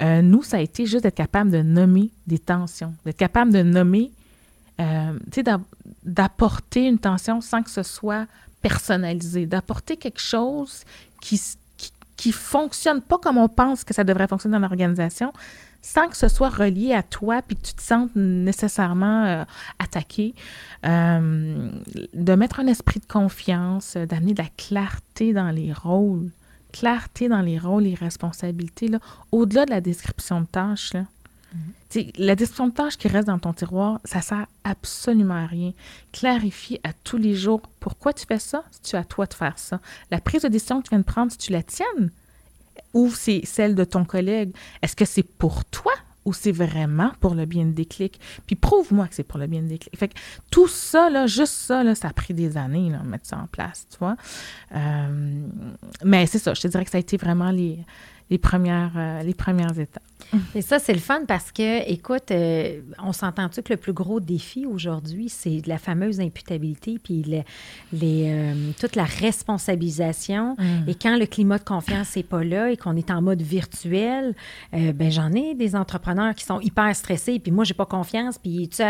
Euh, 0.03 0.23
nous, 0.23 0.43
ça 0.43 0.57
a 0.59 0.61
été 0.61 0.87
juste 0.87 1.03
d'être 1.03 1.17
capable 1.17 1.51
de 1.51 1.63
nommer 1.63 2.11
des 2.27 2.39
tensions, 2.39 2.95
d'être 3.05 3.17
capable 3.17 3.53
de 3.53 3.63
nommer, 3.63 4.11
euh, 4.81 5.19
tu 5.31 5.43
sais, 5.43 5.57
d'apporter 6.05 6.87
une 6.87 6.99
tension 6.99 7.41
sans 7.41 7.63
que 7.63 7.71
ce 7.71 7.83
soit 7.83 8.27
personnalisé, 8.63 9.47
d'apporter 9.47 9.97
quelque 9.97 10.21
chose 10.21 10.85
qui, 11.21 11.41
qui, 11.77 11.93
qui 12.17 12.33
fonctionne 12.33 13.03
pas 13.03 13.19
comme 13.19 13.39
on 13.39 13.49
pense 13.49 13.85
que 13.85 13.93
ça 13.93 14.05
devrait 14.05 14.29
fonctionner 14.29 14.55
dans 14.55 14.61
l'organisation, 14.61 15.33
sans 15.83 16.09
que 16.09 16.17
ce 16.17 16.29
soit 16.29 16.49
relié 16.49 16.95
à 16.95 17.03
toi 17.03 17.43
puis 17.43 17.57
que 17.57 17.67
tu 17.67 17.75
te 17.75 17.83
sentes 17.83 18.15
nécessairement 18.15 19.25
euh, 19.25 19.45
attaqué, 19.81 20.35
euh, 20.87 21.71
de 22.15 22.35
mettre 22.35 22.61
un 22.61 22.69
esprit 22.69 23.01
de 23.01 23.07
confiance, 23.07 23.97
euh, 23.97 24.07
d'amener 24.07 24.33
de 24.33 24.43
la 24.43 24.49
clarté 24.57 25.33
dans 25.33 25.51
les 25.51 25.73
rôles, 25.73 26.31
clarté 26.73 27.29
dans 27.29 27.43
les 27.43 27.59
rôles 27.59 27.87
et 27.87 27.95
responsabilités, 27.95 28.91
au-delà 29.33 29.67
de 29.67 29.71
la 29.71 29.81
description 29.81 30.41
de 30.41 30.47
tâches. 30.47 30.95
Là. 30.95 31.05
Mm-hmm. 31.55 32.13
La 32.19 32.37
description 32.37 32.69
de 32.69 32.73
tâches 32.73 32.97
qui 32.97 33.09
reste 33.09 33.27
dans 33.27 33.41
ton 33.41 33.53
tiroir, 33.53 34.01
ça 34.05 34.23
sert 34.23 34.47
absolument 34.63 35.43
à 35.43 35.47
rien. 35.47 35.73
Clarifie 36.13 36.81
à 36.85 36.93
tous 36.93 37.19
les 37.19 37.35
jours 37.35 37.61
pourquoi 37.81 38.13
tu 38.13 38.25
fais 38.25 38.39
ça, 38.39 38.63
si 38.71 38.83
tu 38.83 38.97
as 38.97 39.01
à 39.01 39.05
toi 39.05 39.27
de 39.27 39.35
faire 39.35 39.59
ça. 39.59 39.81
La 40.13 40.21
prise 40.21 40.43
de 40.43 40.49
décision 40.49 40.81
que 40.81 40.85
tu 40.85 40.91
viens 40.91 41.01
de 41.01 41.05
prendre, 41.05 41.33
si 41.33 41.39
tu 41.39 41.53
la 41.53 41.65
tiennes, 41.65 42.11
ou 42.95 43.11
c'est 43.11 43.43
celle 43.45 43.75
de 43.75 43.85
ton 43.85 44.05
collègue? 44.05 44.55
Est-ce 44.83 44.97
que 44.97 45.05
c'est 45.05 45.23
pour 45.23 45.65
toi 45.65 45.93
ou 46.25 46.33
c'est 46.33 46.53
vraiment 46.53 47.11
pour 47.21 47.35
le 47.35 47.47
bien 47.47 47.65
de 47.65 47.73
déclic? 47.73 48.21
Puis 48.47 48.57
prouve-moi 48.57 49.09
que 49.09 49.15
c'est 49.15 49.23
pour 49.23 49.39
le 49.39 49.47
bien 49.47 49.63
de 49.63 49.69
déclic. 49.69 49.97
Fait 49.99 50.09
que 50.09 50.15
tout 50.51 50.69
ça, 50.69 51.11
là, 51.11 51.27
juste 51.27 51.55
ça, 51.55 51.83
là, 51.83 51.95
ça 51.95 52.09
a 52.09 52.13
pris 52.13 52.35
des 52.35 52.57
années, 52.57 52.91
là, 52.91 53.03
mettre 53.03 53.27
ça 53.27 53.39
en 53.39 53.47
place, 53.47 53.87
tu 53.91 53.99
vois. 53.99 54.17
Euh, 54.75 55.41
mais 56.05 56.27
c'est 56.27 56.39
ça, 56.39 56.55
je 56.55 56.61
te 56.61 56.69
dirais 56.69 56.85
que 56.85 56.91
ça 56.91 56.99
a 56.99 57.01
été 57.01 57.17
vraiment 57.17 57.51
les 57.51 57.85
premières, 58.39 58.93
euh, 58.97 59.23
les 59.23 59.35
premières 59.35 59.79
étapes. 59.79 60.03
Et 60.55 60.63
ça, 60.63 60.79
c'est 60.79 60.93
le 60.93 61.01
fun 61.01 61.23
parce 61.27 61.51
que, 61.51 61.89
écoute, 61.91 62.31
euh, 62.31 62.81
on 63.03 63.13
s'entend-tu 63.13 63.63
que 63.63 63.73
le 63.73 63.77
plus 63.77 63.93
gros 63.93 64.21
défi 64.21 64.65
aujourd'hui, 64.65 65.29
c'est 65.29 65.63
la 65.67 65.79
fameuse 65.79 66.21
imputabilité, 66.21 66.99
puis 67.03 67.23
les, 67.23 67.45
euh, 68.01 68.55
toute 68.79 68.97
la 68.97 69.05
responsabilisation. 69.05 70.57
Mm. 70.59 70.89
Et 70.89 70.95
quand 70.95 71.17
le 71.17 71.27
climat 71.27 71.59
de 71.59 71.65
confiance 71.65 72.17
n'est 72.17 72.23
pas 72.23 72.45
là 72.45 72.71
et 72.71 72.77
qu'on 72.77 72.97
est 72.97 73.11
en 73.11 73.21
mode 73.21 73.43
virtuel, 73.43 74.35
ben 74.73 75.11
j'en 75.11 75.33
ai 75.33 75.55
des 75.55 75.75
entrepreneurs 75.77 76.35
qui 76.35 76.45
sont 76.45 76.61
hyper 76.61 76.95
stressés, 76.95 77.39
puis 77.39 77.53
moi, 77.53 77.65
j'ai 77.65 77.75
pas 77.75 77.87
confiance, 77.87 78.39
puis 78.39 78.69
tu 78.69 78.83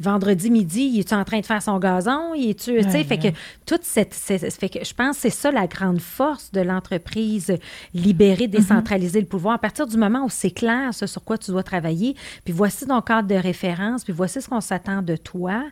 vendredi 0.00 0.50
midi, 0.50 0.90
il 0.94 1.00
est-tu 1.00 1.14
en 1.14 1.24
train 1.24 1.40
de 1.40 1.46
faire 1.46 1.62
son 1.62 1.78
gazon? 1.78 2.34
Il 2.34 2.50
est-tu, 2.50 2.76
tu 2.76 2.90
sais, 2.90 3.04
fait 3.04 3.18
que 3.18 3.28
toute 3.66 3.84
cette, 3.84 4.14
fait 4.14 4.68
que 4.68 4.84
je 4.84 4.94
pense 4.94 5.16
que 5.16 5.22
c'est 5.22 5.30
ça 5.30 5.50
la 5.50 5.66
grande 5.66 6.00
force 6.00 6.50
de 6.52 6.60
l'entreprise 6.60 7.56
libérée, 7.94 8.48
des 8.48 8.64
centraliser 8.64 9.20
le 9.20 9.26
pouvoir. 9.26 9.54
À 9.54 9.58
partir 9.58 9.86
du 9.86 9.96
moment 9.96 10.24
où 10.24 10.30
c'est 10.30 10.50
clair 10.50 10.63
ce 10.92 11.06
sur 11.06 11.24
quoi 11.24 11.38
tu 11.38 11.50
dois 11.50 11.62
travailler, 11.62 12.14
puis 12.44 12.52
voici 12.52 12.86
ton 12.86 13.00
cadre 13.00 13.28
de 13.28 13.34
référence, 13.34 14.04
puis 14.04 14.12
voici 14.12 14.40
ce 14.40 14.48
qu'on 14.48 14.60
s'attend 14.60 15.02
de 15.02 15.16
toi, 15.16 15.62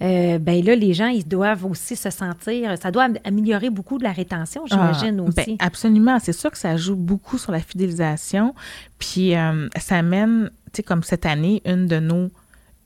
euh, 0.00 0.38
ben 0.38 0.64
là, 0.64 0.74
les 0.74 0.94
gens, 0.94 1.08
ils 1.08 1.26
doivent 1.26 1.64
aussi 1.64 1.96
se 1.96 2.10
sentir, 2.10 2.76
ça 2.80 2.90
doit 2.90 3.08
améliorer 3.24 3.70
beaucoup 3.70 3.98
de 3.98 4.04
la 4.04 4.12
rétention, 4.12 4.66
j'imagine 4.66 5.20
ah, 5.20 5.30
ben, 5.30 5.42
aussi. 5.42 5.56
absolument, 5.58 6.18
c'est 6.20 6.32
sûr 6.32 6.50
que 6.50 6.58
ça 6.58 6.76
joue 6.76 6.96
beaucoup 6.96 7.38
sur 7.38 7.52
la 7.52 7.60
fidélisation, 7.60 8.54
puis 8.98 9.34
euh, 9.36 9.68
ça 9.78 9.96
amène, 9.96 10.50
tu 10.66 10.78
sais, 10.78 10.82
comme 10.82 11.02
cette 11.02 11.26
année, 11.26 11.62
une 11.64 11.86
de 11.86 11.98
nos 11.98 12.30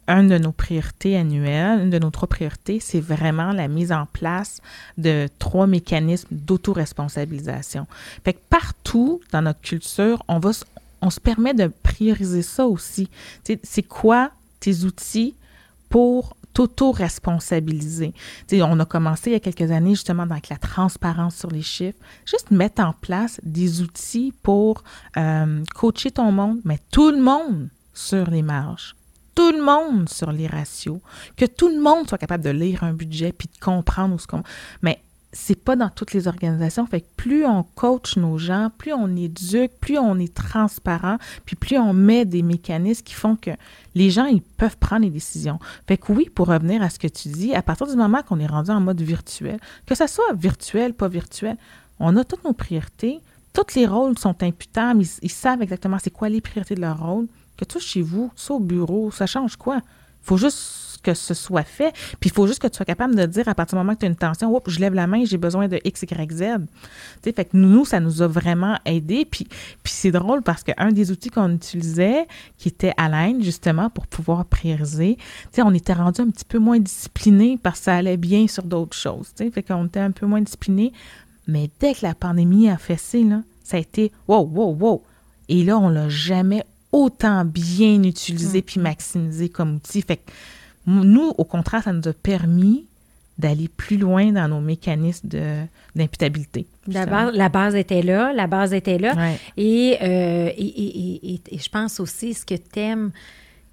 une 0.08 0.28
de 0.28 0.38
nos 0.38 0.52
priorités 0.52 1.16
annuelles, 1.16 1.80
une 1.82 1.90
de 1.90 1.98
nos 1.98 2.10
trois 2.10 2.28
priorités, 2.28 2.78
c'est 2.80 3.00
vraiment 3.00 3.52
la 3.52 3.68
mise 3.68 3.92
en 3.92 4.06
place 4.06 4.60
de 4.98 5.28
trois 5.38 5.66
mécanismes 5.66 6.28
d'autoresponsabilisation. 6.30 7.86
Fait 8.24 8.34
que 8.34 8.38
partout 8.48 9.20
dans 9.32 9.42
notre 9.42 9.60
culture, 9.60 10.22
on 10.28 10.38
va, 10.38 10.52
on 11.06 11.10
se 11.10 11.20
permet 11.20 11.54
de 11.54 11.70
prioriser 11.84 12.42
ça 12.42 12.66
aussi. 12.66 13.08
C'est 13.62 13.82
quoi 13.84 14.32
tes 14.58 14.82
outils 14.82 15.36
pour 15.88 16.36
t'auto-responsabiliser? 16.52 18.12
On 18.52 18.80
a 18.80 18.84
commencé 18.84 19.30
il 19.30 19.32
y 19.34 19.36
a 19.36 19.40
quelques 19.40 19.70
années 19.70 19.94
justement 19.94 20.24
avec 20.24 20.48
la 20.48 20.56
transparence 20.56 21.36
sur 21.36 21.50
les 21.50 21.62
chiffres, 21.62 21.98
juste 22.24 22.50
mettre 22.50 22.82
en 22.82 22.92
place 22.92 23.40
des 23.44 23.82
outils 23.82 24.34
pour 24.42 24.82
euh, 25.16 25.62
coacher 25.76 26.10
ton 26.10 26.32
monde, 26.32 26.58
mais 26.64 26.80
tout 26.90 27.12
le 27.12 27.22
monde 27.22 27.68
sur 27.94 28.28
les 28.28 28.42
marges 28.42 28.96
tout 29.36 29.52
le 29.52 29.62
monde 29.62 30.08
sur 30.08 30.32
les 30.32 30.46
ratios, 30.46 30.98
que 31.36 31.44
tout 31.44 31.68
le 31.68 31.78
monde 31.78 32.08
soit 32.08 32.16
capable 32.16 32.42
de 32.42 32.48
lire 32.48 32.84
un 32.84 32.94
budget 32.94 33.32
puis 33.32 33.50
de 33.54 33.62
comprendre 33.62 34.14
où 34.14 34.18
c'est 35.32 35.62
pas 35.62 35.76
dans 35.76 35.90
toutes 35.90 36.12
les 36.12 36.28
organisations. 36.28 36.86
Fait 36.86 37.02
que 37.02 37.06
plus 37.16 37.44
on 37.44 37.62
coach 37.62 38.16
nos 38.16 38.38
gens, 38.38 38.70
plus 38.78 38.92
on 38.92 39.14
éduque, 39.16 39.72
plus 39.80 39.98
on 39.98 40.18
est 40.18 40.32
transparent, 40.32 41.18
puis 41.44 41.56
plus 41.56 41.78
on 41.78 41.92
met 41.92 42.24
des 42.24 42.42
mécanismes 42.42 43.02
qui 43.02 43.14
font 43.14 43.36
que 43.36 43.50
les 43.94 44.10
gens, 44.10 44.26
ils 44.26 44.42
peuvent 44.42 44.76
prendre 44.78 45.02
des 45.02 45.10
décisions. 45.10 45.58
Fait 45.86 45.96
que 45.96 46.12
oui, 46.12 46.30
pour 46.34 46.48
revenir 46.48 46.82
à 46.82 46.90
ce 46.90 46.98
que 46.98 47.08
tu 47.08 47.28
dis, 47.28 47.54
à 47.54 47.62
partir 47.62 47.86
du 47.86 47.96
moment 47.96 48.22
qu'on 48.22 48.40
est 48.40 48.46
rendu 48.46 48.70
en 48.70 48.80
mode 48.80 49.00
virtuel, 49.00 49.58
que 49.86 49.94
ce 49.94 50.06
soit 50.06 50.32
virtuel, 50.34 50.94
pas 50.94 51.08
virtuel, 51.08 51.56
on 51.98 52.16
a 52.16 52.24
toutes 52.24 52.44
nos 52.44 52.52
priorités, 52.52 53.20
tous 53.52 53.74
les 53.74 53.86
rôles 53.86 54.18
sont 54.18 54.42
imputables, 54.42 55.02
ils, 55.22 55.30
savent 55.30 55.62
exactement 55.62 55.98
c'est 56.02 56.10
quoi 56.10 56.28
les 56.28 56.40
priorités 56.40 56.74
de 56.74 56.80
leur 56.80 56.98
rôle 56.98 57.26
que 57.56 57.64
toi, 57.64 57.80
chez 57.80 58.02
vous, 58.02 58.30
ça 58.36 58.52
au 58.52 58.60
bureau, 58.60 59.10
ça 59.10 59.26
change 59.26 59.56
quoi? 59.56 59.76
Il 59.76 60.26
faut 60.26 60.36
juste 60.36 60.58
que 61.06 61.14
ce 61.14 61.34
soit 61.34 61.62
fait. 61.62 61.92
Puis 62.18 62.30
il 62.30 62.32
faut 62.32 62.46
juste 62.46 62.60
que 62.60 62.66
tu 62.66 62.76
sois 62.76 62.84
capable 62.84 63.14
de 63.14 63.26
dire 63.26 63.48
à 63.48 63.54
partir 63.54 63.78
du 63.78 63.84
moment 63.84 63.94
que 63.94 64.00
tu 64.00 64.06
as 64.06 64.08
une 64.08 64.16
tension, 64.16 64.54
Oups, 64.54 64.70
je 64.70 64.80
lève 64.80 64.94
la 64.94 65.06
main, 65.06 65.24
j'ai 65.24 65.38
besoin 65.38 65.68
de 65.68 65.80
X, 65.84 66.02
Y, 66.02 66.32
Z. 66.32 66.42
sais, 67.22 67.32
fait 67.32 67.44
que 67.44 67.56
nous, 67.56 67.84
ça 67.84 68.00
nous 68.00 68.22
a 68.22 68.26
vraiment 68.26 68.78
aidé. 68.84 69.24
Puis, 69.24 69.46
puis 69.82 69.92
c'est 69.92 70.10
drôle 70.10 70.42
parce 70.42 70.64
qu'un 70.64 70.90
des 70.90 71.12
outils 71.12 71.30
qu'on 71.30 71.52
utilisait, 71.52 72.26
qui 72.58 72.68
était 72.68 72.92
Align, 72.96 73.42
justement, 73.42 73.88
pour 73.88 74.06
pouvoir 74.08 74.44
prioriser, 74.46 75.16
sais, 75.52 75.62
on 75.62 75.72
était 75.72 75.92
rendu 75.92 76.20
un 76.20 76.30
petit 76.30 76.44
peu 76.44 76.58
moins 76.58 76.80
discipliné 76.80 77.58
parce 77.62 77.78
que 77.78 77.84
ça 77.84 77.96
allait 77.96 78.16
bien 78.16 78.48
sur 78.48 78.64
d'autres 78.64 78.96
choses. 78.96 79.28
sais, 79.36 79.48
Fait 79.50 79.62
qu'on 79.62 79.86
était 79.86 80.00
un 80.00 80.10
peu 80.10 80.26
moins 80.26 80.40
discipliné. 80.40 80.92
Mais 81.46 81.70
dès 81.78 81.94
que 81.94 82.00
la 82.02 82.14
pandémie 82.14 82.68
a 82.68 82.78
fessé, 82.78 83.22
là, 83.22 83.42
ça 83.62 83.76
a 83.76 83.80
été 83.80 84.10
wow, 84.26 84.42
wow, 84.42 84.74
wow. 84.74 85.02
Et 85.48 85.62
là, 85.62 85.78
on 85.78 85.88
l'a 85.88 86.08
jamais 86.08 86.64
autant 86.92 87.44
bien 87.44 88.02
utilisé 88.02 88.62
puis 88.62 88.80
maximisé 88.80 89.48
comme 89.48 89.76
outil. 89.76 90.02
Fait 90.02 90.16
que 90.16 90.30
nous, 90.86 91.32
au 91.36 91.44
contraire, 91.44 91.82
ça 91.82 91.92
nous 91.92 92.06
a 92.08 92.12
permis 92.12 92.84
d'aller 93.38 93.68
plus 93.68 93.98
loin 93.98 94.32
dans 94.32 94.48
nos 94.48 94.60
mécanismes 94.60 95.28
d'imputabilité. 95.94 96.66
La 96.88 97.04
base, 97.04 97.34
la 97.34 97.48
base 97.48 97.74
était 97.74 98.02
là, 98.02 98.32
la 98.32 98.46
base 98.46 98.72
était 98.72 98.98
là. 98.98 99.14
Euh, 99.18 99.34
et, 99.56 99.90
et, 99.98 101.40
et, 101.52 101.58
je 101.58 101.68
pense 101.68 102.00
aussi, 102.00 102.32
ce 102.32 102.46
que 102.46 102.54
tu 102.54 102.80
aimes, 102.80 103.10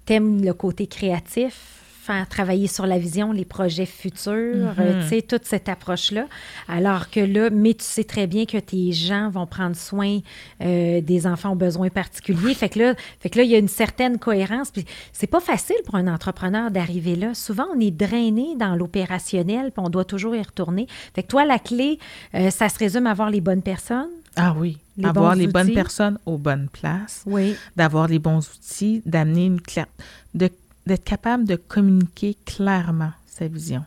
aimes 0.08 0.44
le 0.44 0.52
côté 0.52 0.86
créatif, 0.86 1.83
faire 2.04 2.28
travailler 2.28 2.66
sur 2.66 2.86
la 2.86 2.98
vision, 2.98 3.32
les 3.32 3.46
projets 3.46 3.86
futurs, 3.86 4.74
euh, 4.78 4.96
mhm. 4.96 5.02
tu 5.02 5.08
sais, 5.08 5.22
toute 5.22 5.46
cette 5.46 5.70
approche-là. 5.70 6.26
Alors 6.68 7.08
que 7.08 7.20
là, 7.20 7.48
mais 7.50 7.72
tu 7.72 7.84
sais 7.84 8.04
très 8.04 8.26
bien 8.26 8.44
que 8.44 8.58
tes 8.58 8.92
gens 8.92 9.30
vont 9.30 9.46
prendre 9.46 9.74
soin 9.74 10.20
euh, 10.60 11.00
des 11.00 11.26
enfants 11.26 11.52
aux 11.52 11.56
besoins 11.56 11.88
particuliers. 11.88 12.54
Fait 12.54 12.68
que 12.68 12.78
là, 12.78 12.94
fait 13.20 13.30
que 13.30 13.38
là, 13.38 13.44
il 13.44 13.50
y 13.50 13.54
a 13.54 13.58
une 13.58 13.68
certaine 13.68 14.18
cohérence. 14.18 14.70
Puis 14.70 14.84
c'est 15.12 15.26
pas 15.26 15.40
facile 15.40 15.76
pour 15.86 15.94
un 15.94 16.06
entrepreneur 16.06 16.70
d'arriver 16.70 17.16
là. 17.16 17.32
Souvent, 17.32 17.66
on 17.74 17.80
est 17.80 17.90
drainé 17.90 18.54
dans 18.56 18.76
l'opérationnel, 18.76 19.72
puis 19.72 19.82
on 19.84 19.88
doit 19.88 20.04
toujours 20.04 20.34
y 20.34 20.42
retourner. 20.42 20.86
Fait 21.14 21.22
que 21.22 21.28
toi, 21.28 21.46
la 21.46 21.58
clé, 21.58 21.98
euh, 22.34 22.50
ça 22.50 22.68
se 22.68 22.78
résume 22.78 23.06
à 23.06 23.12
avoir 23.12 23.30
les 23.30 23.40
bonnes 23.40 23.62
personnes. 23.62 24.10
Ah 24.36 24.54
oui, 24.58 24.78
avoir 25.02 25.36
les 25.36 25.46
bonnes 25.46 25.72
personnes 25.72 26.18
aux 26.26 26.38
bonnes 26.38 26.68
places, 26.68 27.22
oui. 27.24 27.54
d'avoir 27.76 28.08
les 28.08 28.18
bons 28.18 28.38
outils, 28.38 29.00
d'amener 29.06 29.46
une 29.46 29.60
claire, 29.60 29.86
de 30.34 30.50
d'être 30.86 31.04
capable 31.04 31.44
de 31.44 31.56
communiquer 31.56 32.36
clairement 32.44 33.12
sa 33.26 33.48
vision. 33.48 33.84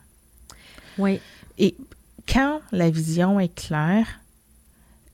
Oui. 0.97 1.19
Et 1.57 1.75
quand 2.27 2.61
la 2.71 2.89
vision 2.89 3.39
est 3.39 3.53
claire, 3.53 4.19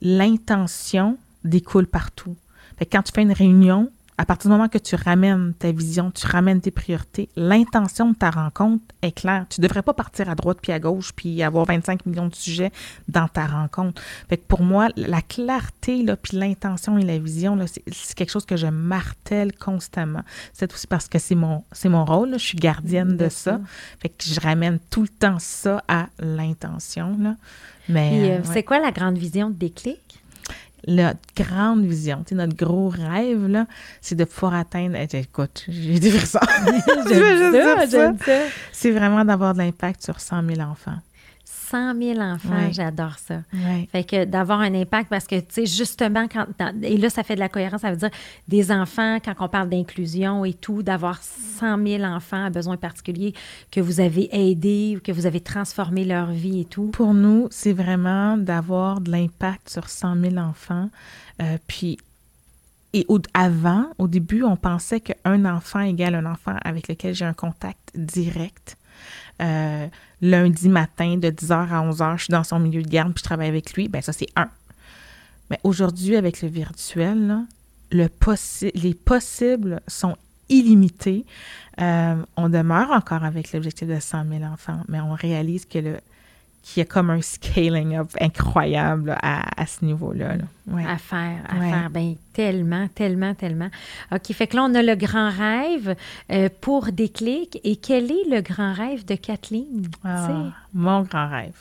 l'intention 0.02 1.18
découle 1.44 1.88
partout. 1.88 2.36
Fait 2.78 2.86
quand 2.86 3.04
tu 3.04 3.12
fais 3.14 3.22
une 3.22 3.32
réunion, 3.32 3.92
à 4.18 4.26
partir 4.26 4.50
du 4.50 4.56
moment 4.56 4.70
que 4.70 4.78
tu 4.78 4.96
ramènes 4.96 5.54
ta 5.54 5.72
vision, 5.72 6.12
tu 6.12 6.28
ramènes 6.28 6.62
tes 6.62 6.72
priorités, 6.72 7.30
l'intention 7.36 8.12
de 8.12 8.16
ta 8.16 8.30
rencontre 8.30 8.84
est 9.02 9.12
claire. 9.12 9.46
Tu 9.50 9.62
ne 9.62 9.68
devrais 9.68 9.82
pas 9.82 9.94
partir 9.94 10.30
à 10.30 10.36
droite 10.36 10.60
puis 10.62 10.72
à 10.72 10.80
gauche 10.80 11.12
puis 11.16 11.42
avoir 11.42 11.66
25 11.66 12.06
millions 12.06 12.28
de 12.28 12.36
sujets 12.36 12.72
dans 13.08 13.28
ta 13.28 13.46
rencontre. 13.46 14.02
Fait 14.30 14.38
que 14.38 14.44
pour 14.48 14.62
moi, 14.62 14.90
la 14.96 15.22
clarté, 15.22 16.04
là, 16.04 16.16
puis 16.16 16.38
l'intention 16.38 16.98
et 16.98 17.04
la 17.04 17.18
vision, 17.18 17.56
là, 17.56 17.66
c'est, 17.68 17.84
quelque 18.16 18.32
chose 18.32 18.46
que 18.46 18.58
je 18.58 18.68
martèle 18.68 19.56
constamment. 19.56 20.24
C'est 20.54 20.72
aussi 20.74 20.88
parce 20.88 21.08
que 21.08 21.20
c'est 21.20 21.36
mon, 21.36 21.64
c'est 21.72 21.90
mon 21.90 22.06
rôle. 22.06 22.34
Je 22.34 22.38
suis 22.38 22.58
gardienne 22.58 23.18
de 23.18 23.30
ça. 23.30 23.60
Fait 24.00 24.10
que 24.10 24.24
je 24.24 24.40
ramène 24.40 24.80
tout 24.90 25.02
le 25.02 25.08
temps 25.08 25.40
ça 25.40 25.84
à 25.88 26.08
l'intention. 26.20 27.18
Là. 27.20 27.36
Mais, 27.90 28.40
euh, 28.40 28.42
c'est 28.44 28.64
quoi 28.64 28.80
la 28.80 28.92
grande 28.92 29.18
vision 29.18 29.50
de 29.50 29.56
Déclic? 29.56 30.23
Notre 30.88 31.20
grande 31.36 31.86
vision, 31.86 32.24
notre 32.32 32.56
gros 32.56 32.90
rêve, 32.90 33.48
là, 33.48 33.66
c'est 34.02 34.16
de 34.16 34.26
pouvoir 34.26 34.56
atteindre. 34.56 34.98
Eh, 34.98 35.18
écoute, 35.18 35.66
j'ai 35.68 36.00
des 36.00 36.12
frissons. 36.12 36.40
C'est 38.72 38.92
vraiment 38.92 39.24
d'avoir 39.24 39.54
de 39.54 39.60
l'impact 39.60 40.04
sur 40.04 40.20
100 40.20 40.44
000 40.56 40.62
enfants. 40.62 40.98
100 41.74 41.96
000 42.00 42.20
enfants, 42.20 42.72
j'adore 42.72 43.18
ça. 43.18 43.42
Fait 43.92 44.04
que 44.04 44.26
d'avoir 44.26 44.60
un 44.60 44.76
impact 44.76 45.10
parce 45.10 45.26
que, 45.26 45.40
tu 45.40 45.46
sais, 45.50 45.66
justement, 45.66 46.28
quand, 46.28 46.46
et 46.84 46.98
là, 46.98 47.10
ça 47.10 47.24
fait 47.24 47.34
de 47.34 47.40
la 47.40 47.50
cohérence, 47.50 47.82
ça 47.82 47.90
veut 47.90 47.98
dire 47.98 48.12
des 48.48 48.72
enfants, 48.72 49.18
quand 49.26 49.34
on 49.40 49.48
parle 49.48 49.70
d'inclusion 49.70 50.46
et 50.46 50.54
tout, 50.54 50.84
d'avoir 50.84 51.24
100 51.24 51.84
000 51.84 52.04
enfants 52.04 52.46
à 52.46 52.52
besoins 52.52 52.78
particuliers 52.78 53.34
que 53.72 53.82
vous 53.82 54.02
avez 54.02 54.30
aidés 54.32 54.98
ou 54.98 55.00
que 55.00 55.12
vous 55.12 55.26
avez 55.26 55.42
transformé 55.42 56.06
leur 56.06 56.28
vie 56.28 56.62
et 56.62 56.66
tout. 56.66 56.90
Pour 56.90 57.16
nous, 57.16 57.48
c'est 57.50 57.74
vraiment 57.74 58.38
d'avoir 58.38 59.02
de 59.02 59.10
l'impact 59.10 59.68
sur 59.70 59.90
100 59.90 60.22
000 60.22 60.38
enfants. 60.38 60.92
Euh, 61.42 61.58
puis, 61.66 61.98
et 62.94 63.04
au, 63.08 63.20
avant, 63.34 63.88
au 63.98 64.08
début, 64.08 64.44
on 64.44 64.58
pensait 64.58 65.00
qu'un 65.00 65.46
enfant 65.46 65.80
égale 65.80 66.14
un 66.14 66.28
enfant 66.28 66.56
avec 66.64 66.88
lequel 66.88 67.16
j'ai 67.16 67.26
un 67.26 67.34
contact 67.34 67.80
direct. 67.96 68.78
Euh, 69.42 69.88
lundi 70.24 70.70
matin 70.70 71.18
de 71.18 71.30
10h 71.30 71.70
à 71.70 71.86
11h, 71.86 72.18
je 72.18 72.24
suis 72.24 72.32
dans 72.32 72.46
son 72.46 72.58
milieu 72.58 72.82
de 72.82 72.88
garde 72.88 73.14
puis 73.14 73.20
je 73.20 73.26
travaille 73.26 73.50
avec 73.50 73.74
lui, 73.74 73.90
ben 73.90 74.02
ça 74.02 74.14
c'est 74.14 74.30
un. 74.36 74.50
Mais 75.52 75.60
aujourd'hui, 75.64 76.16
avec 76.16 76.42
le 76.42 76.48
virtuel, 76.48 77.40
le 77.92 78.10
les 78.74 78.94
possibles 78.94 79.82
sont 79.88 80.16
illimités. 80.50 81.26
Euh, 81.82 82.16
on 82.38 82.50
demeure 82.50 82.92
encore 82.92 83.24
avec 83.24 83.52
l'objectif 83.52 83.88
de 83.88 84.00
100 84.00 84.26
000 84.30 84.44
enfants, 84.44 84.80
mais 84.88 85.02
on 85.02 85.14
réalise 85.14 85.66
que 85.66 85.80
le, 85.80 85.98
qu'il 86.64 86.80
y 86.80 86.82
a 86.82 86.86
comme 86.86 87.10
un 87.10 87.22
scaling 87.22 87.98
up 87.98 88.10
incroyable 88.22 89.18
à, 89.22 89.66
ce 89.68 89.84
niveau-là. 89.84 90.36
À 90.88 90.98
faire, 90.98 91.44
à 91.48 91.56
faire. 91.60 91.90
Ben, 91.90 92.16
tellement, 92.32 92.88
tellement, 92.88 93.36
tellement. 93.36 93.70
OK, 94.14 94.32
fait 94.32 94.48
que 94.48 94.56
là, 94.56 94.64
on 94.64 94.74
a 94.74 94.82
le 94.82 94.96
grand 94.96 95.30
rêve 95.30 95.96
euh, 96.32 96.48
pour 96.62 96.92
Déclic. 96.94 97.60
Et 97.66 97.76
quel 97.76 98.06
est 98.06 98.30
le 98.30 98.42
grand 98.42 98.74
rêve 98.74 99.04
de 99.04 99.16
Kathleen? 99.16 99.90
Ah, 100.06 100.52
mon 100.74 101.02
grand 101.02 101.30
rêve. 101.30 101.58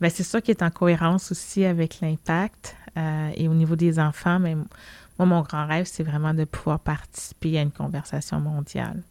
Ben, 0.00 0.10
c'est 0.10 0.22
ça 0.22 0.40
qui 0.40 0.50
est 0.50 0.62
en 0.62 0.70
cohérence 0.70 1.30
aussi 1.30 1.66
avec 1.66 2.00
l'impact 2.00 2.74
euh, 2.96 3.30
et 3.36 3.48
au 3.48 3.54
niveau 3.54 3.76
des 3.76 3.98
enfants. 3.98 4.38
Mais 4.38 4.54
moi, 4.54 5.26
mon 5.26 5.42
grand 5.42 5.66
rêve, 5.66 5.84
c'est 5.86 6.04
vraiment 6.04 6.32
de 6.32 6.44
pouvoir 6.44 6.80
participer 6.80 7.58
à 7.58 7.62
une 7.62 7.70
conversation 7.70 8.40
mondiale, 8.40 9.02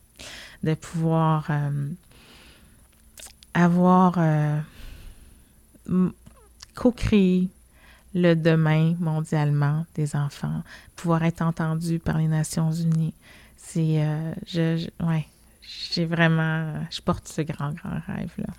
de 0.63 0.73
pouvoir 0.73 1.45
euh, 1.51 1.89
avoir 3.53 4.15
co-créer 6.75 7.49
le 8.13 8.33
demain 8.35 8.95
mondialement 8.99 9.85
des 9.95 10.15
enfants, 10.15 10.63
pouvoir 10.95 11.23
être 11.23 11.41
entendu 11.41 11.99
par 11.99 12.17
les 12.17 12.27
Nations 12.27 12.71
Unies. 12.71 13.13
C'est, 13.57 14.03
euh, 14.03 14.33
je, 14.47 14.87
ouais, 15.05 15.25
j'ai 15.93 16.05
vraiment, 16.05 16.73
je 16.89 17.01
porte 17.01 17.27
ce 17.27 17.41
grand, 17.41 17.71
grand 17.71 17.99
rêve-là. 18.07 18.53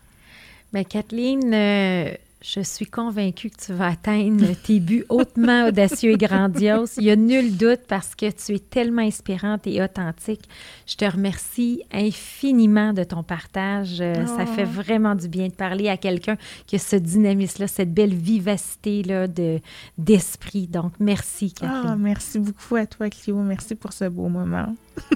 Mais 0.73 0.85
Kathleen, 0.85 1.53
euh, 1.53 2.15
je 2.43 2.61
suis 2.61 2.87
convaincue 2.87 3.51
que 3.51 3.65
tu 3.67 3.73
vas 3.73 3.89
atteindre 3.89 4.47
tes 4.65 4.81
buts 4.81 5.05
hautement 5.09 5.67
audacieux 5.69 6.13
et 6.13 6.17
grandioses. 6.17 6.95
Il 6.97 7.05
n'y 7.05 7.11
a 7.11 7.17
nul 7.17 7.57
doute 7.57 7.83
parce 7.87 8.15
que 8.15 8.31
tu 8.31 8.55
es 8.55 8.59
tellement 8.59 9.03
inspirante 9.03 9.67
et 9.67 9.83
authentique. 9.83 10.49
Je 10.87 10.97
te 10.97 11.05
remercie 11.05 11.83
infiniment 11.93 12.93
de 12.93 13.05
ton 13.05 13.23
partage. 13.23 14.01
Euh, 14.01 14.27
ça 14.27 14.47
fait 14.47 14.67
oh. 14.67 14.83
vraiment 14.83 15.15
du 15.15 15.29
bien 15.29 15.49
de 15.49 15.53
parler 15.53 15.89
à 15.89 15.97
quelqu'un 15.97 16.37
qui 16.67 16.77
a 16.77 16.79
ce 16.79 16.97
dynamisme-là, 16.97 17.69
cette 17.69 17.95
belle 17.95 18.15
vivacité-là 18.15 19.29
de, 19.29 19.61
d'esprit. 19.97 20.67
Donc, 20.67 20.93
merci. 20.99 21.55
Ah, 21.63 21.95
merci 21.97 22.41
beaucoup 22.41 22.75
à 22.75 22.87
toi, 22.87 23.09
Clio. 23.09 23.37
Merci 23.37 23.77
pour 23.77 23.93
ce 23.93 24.07
beau 24.07 24.29
moment. 24.29 24.75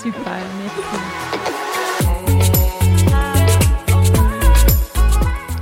Super, 0.00 0.42
merci. 0.62 1.69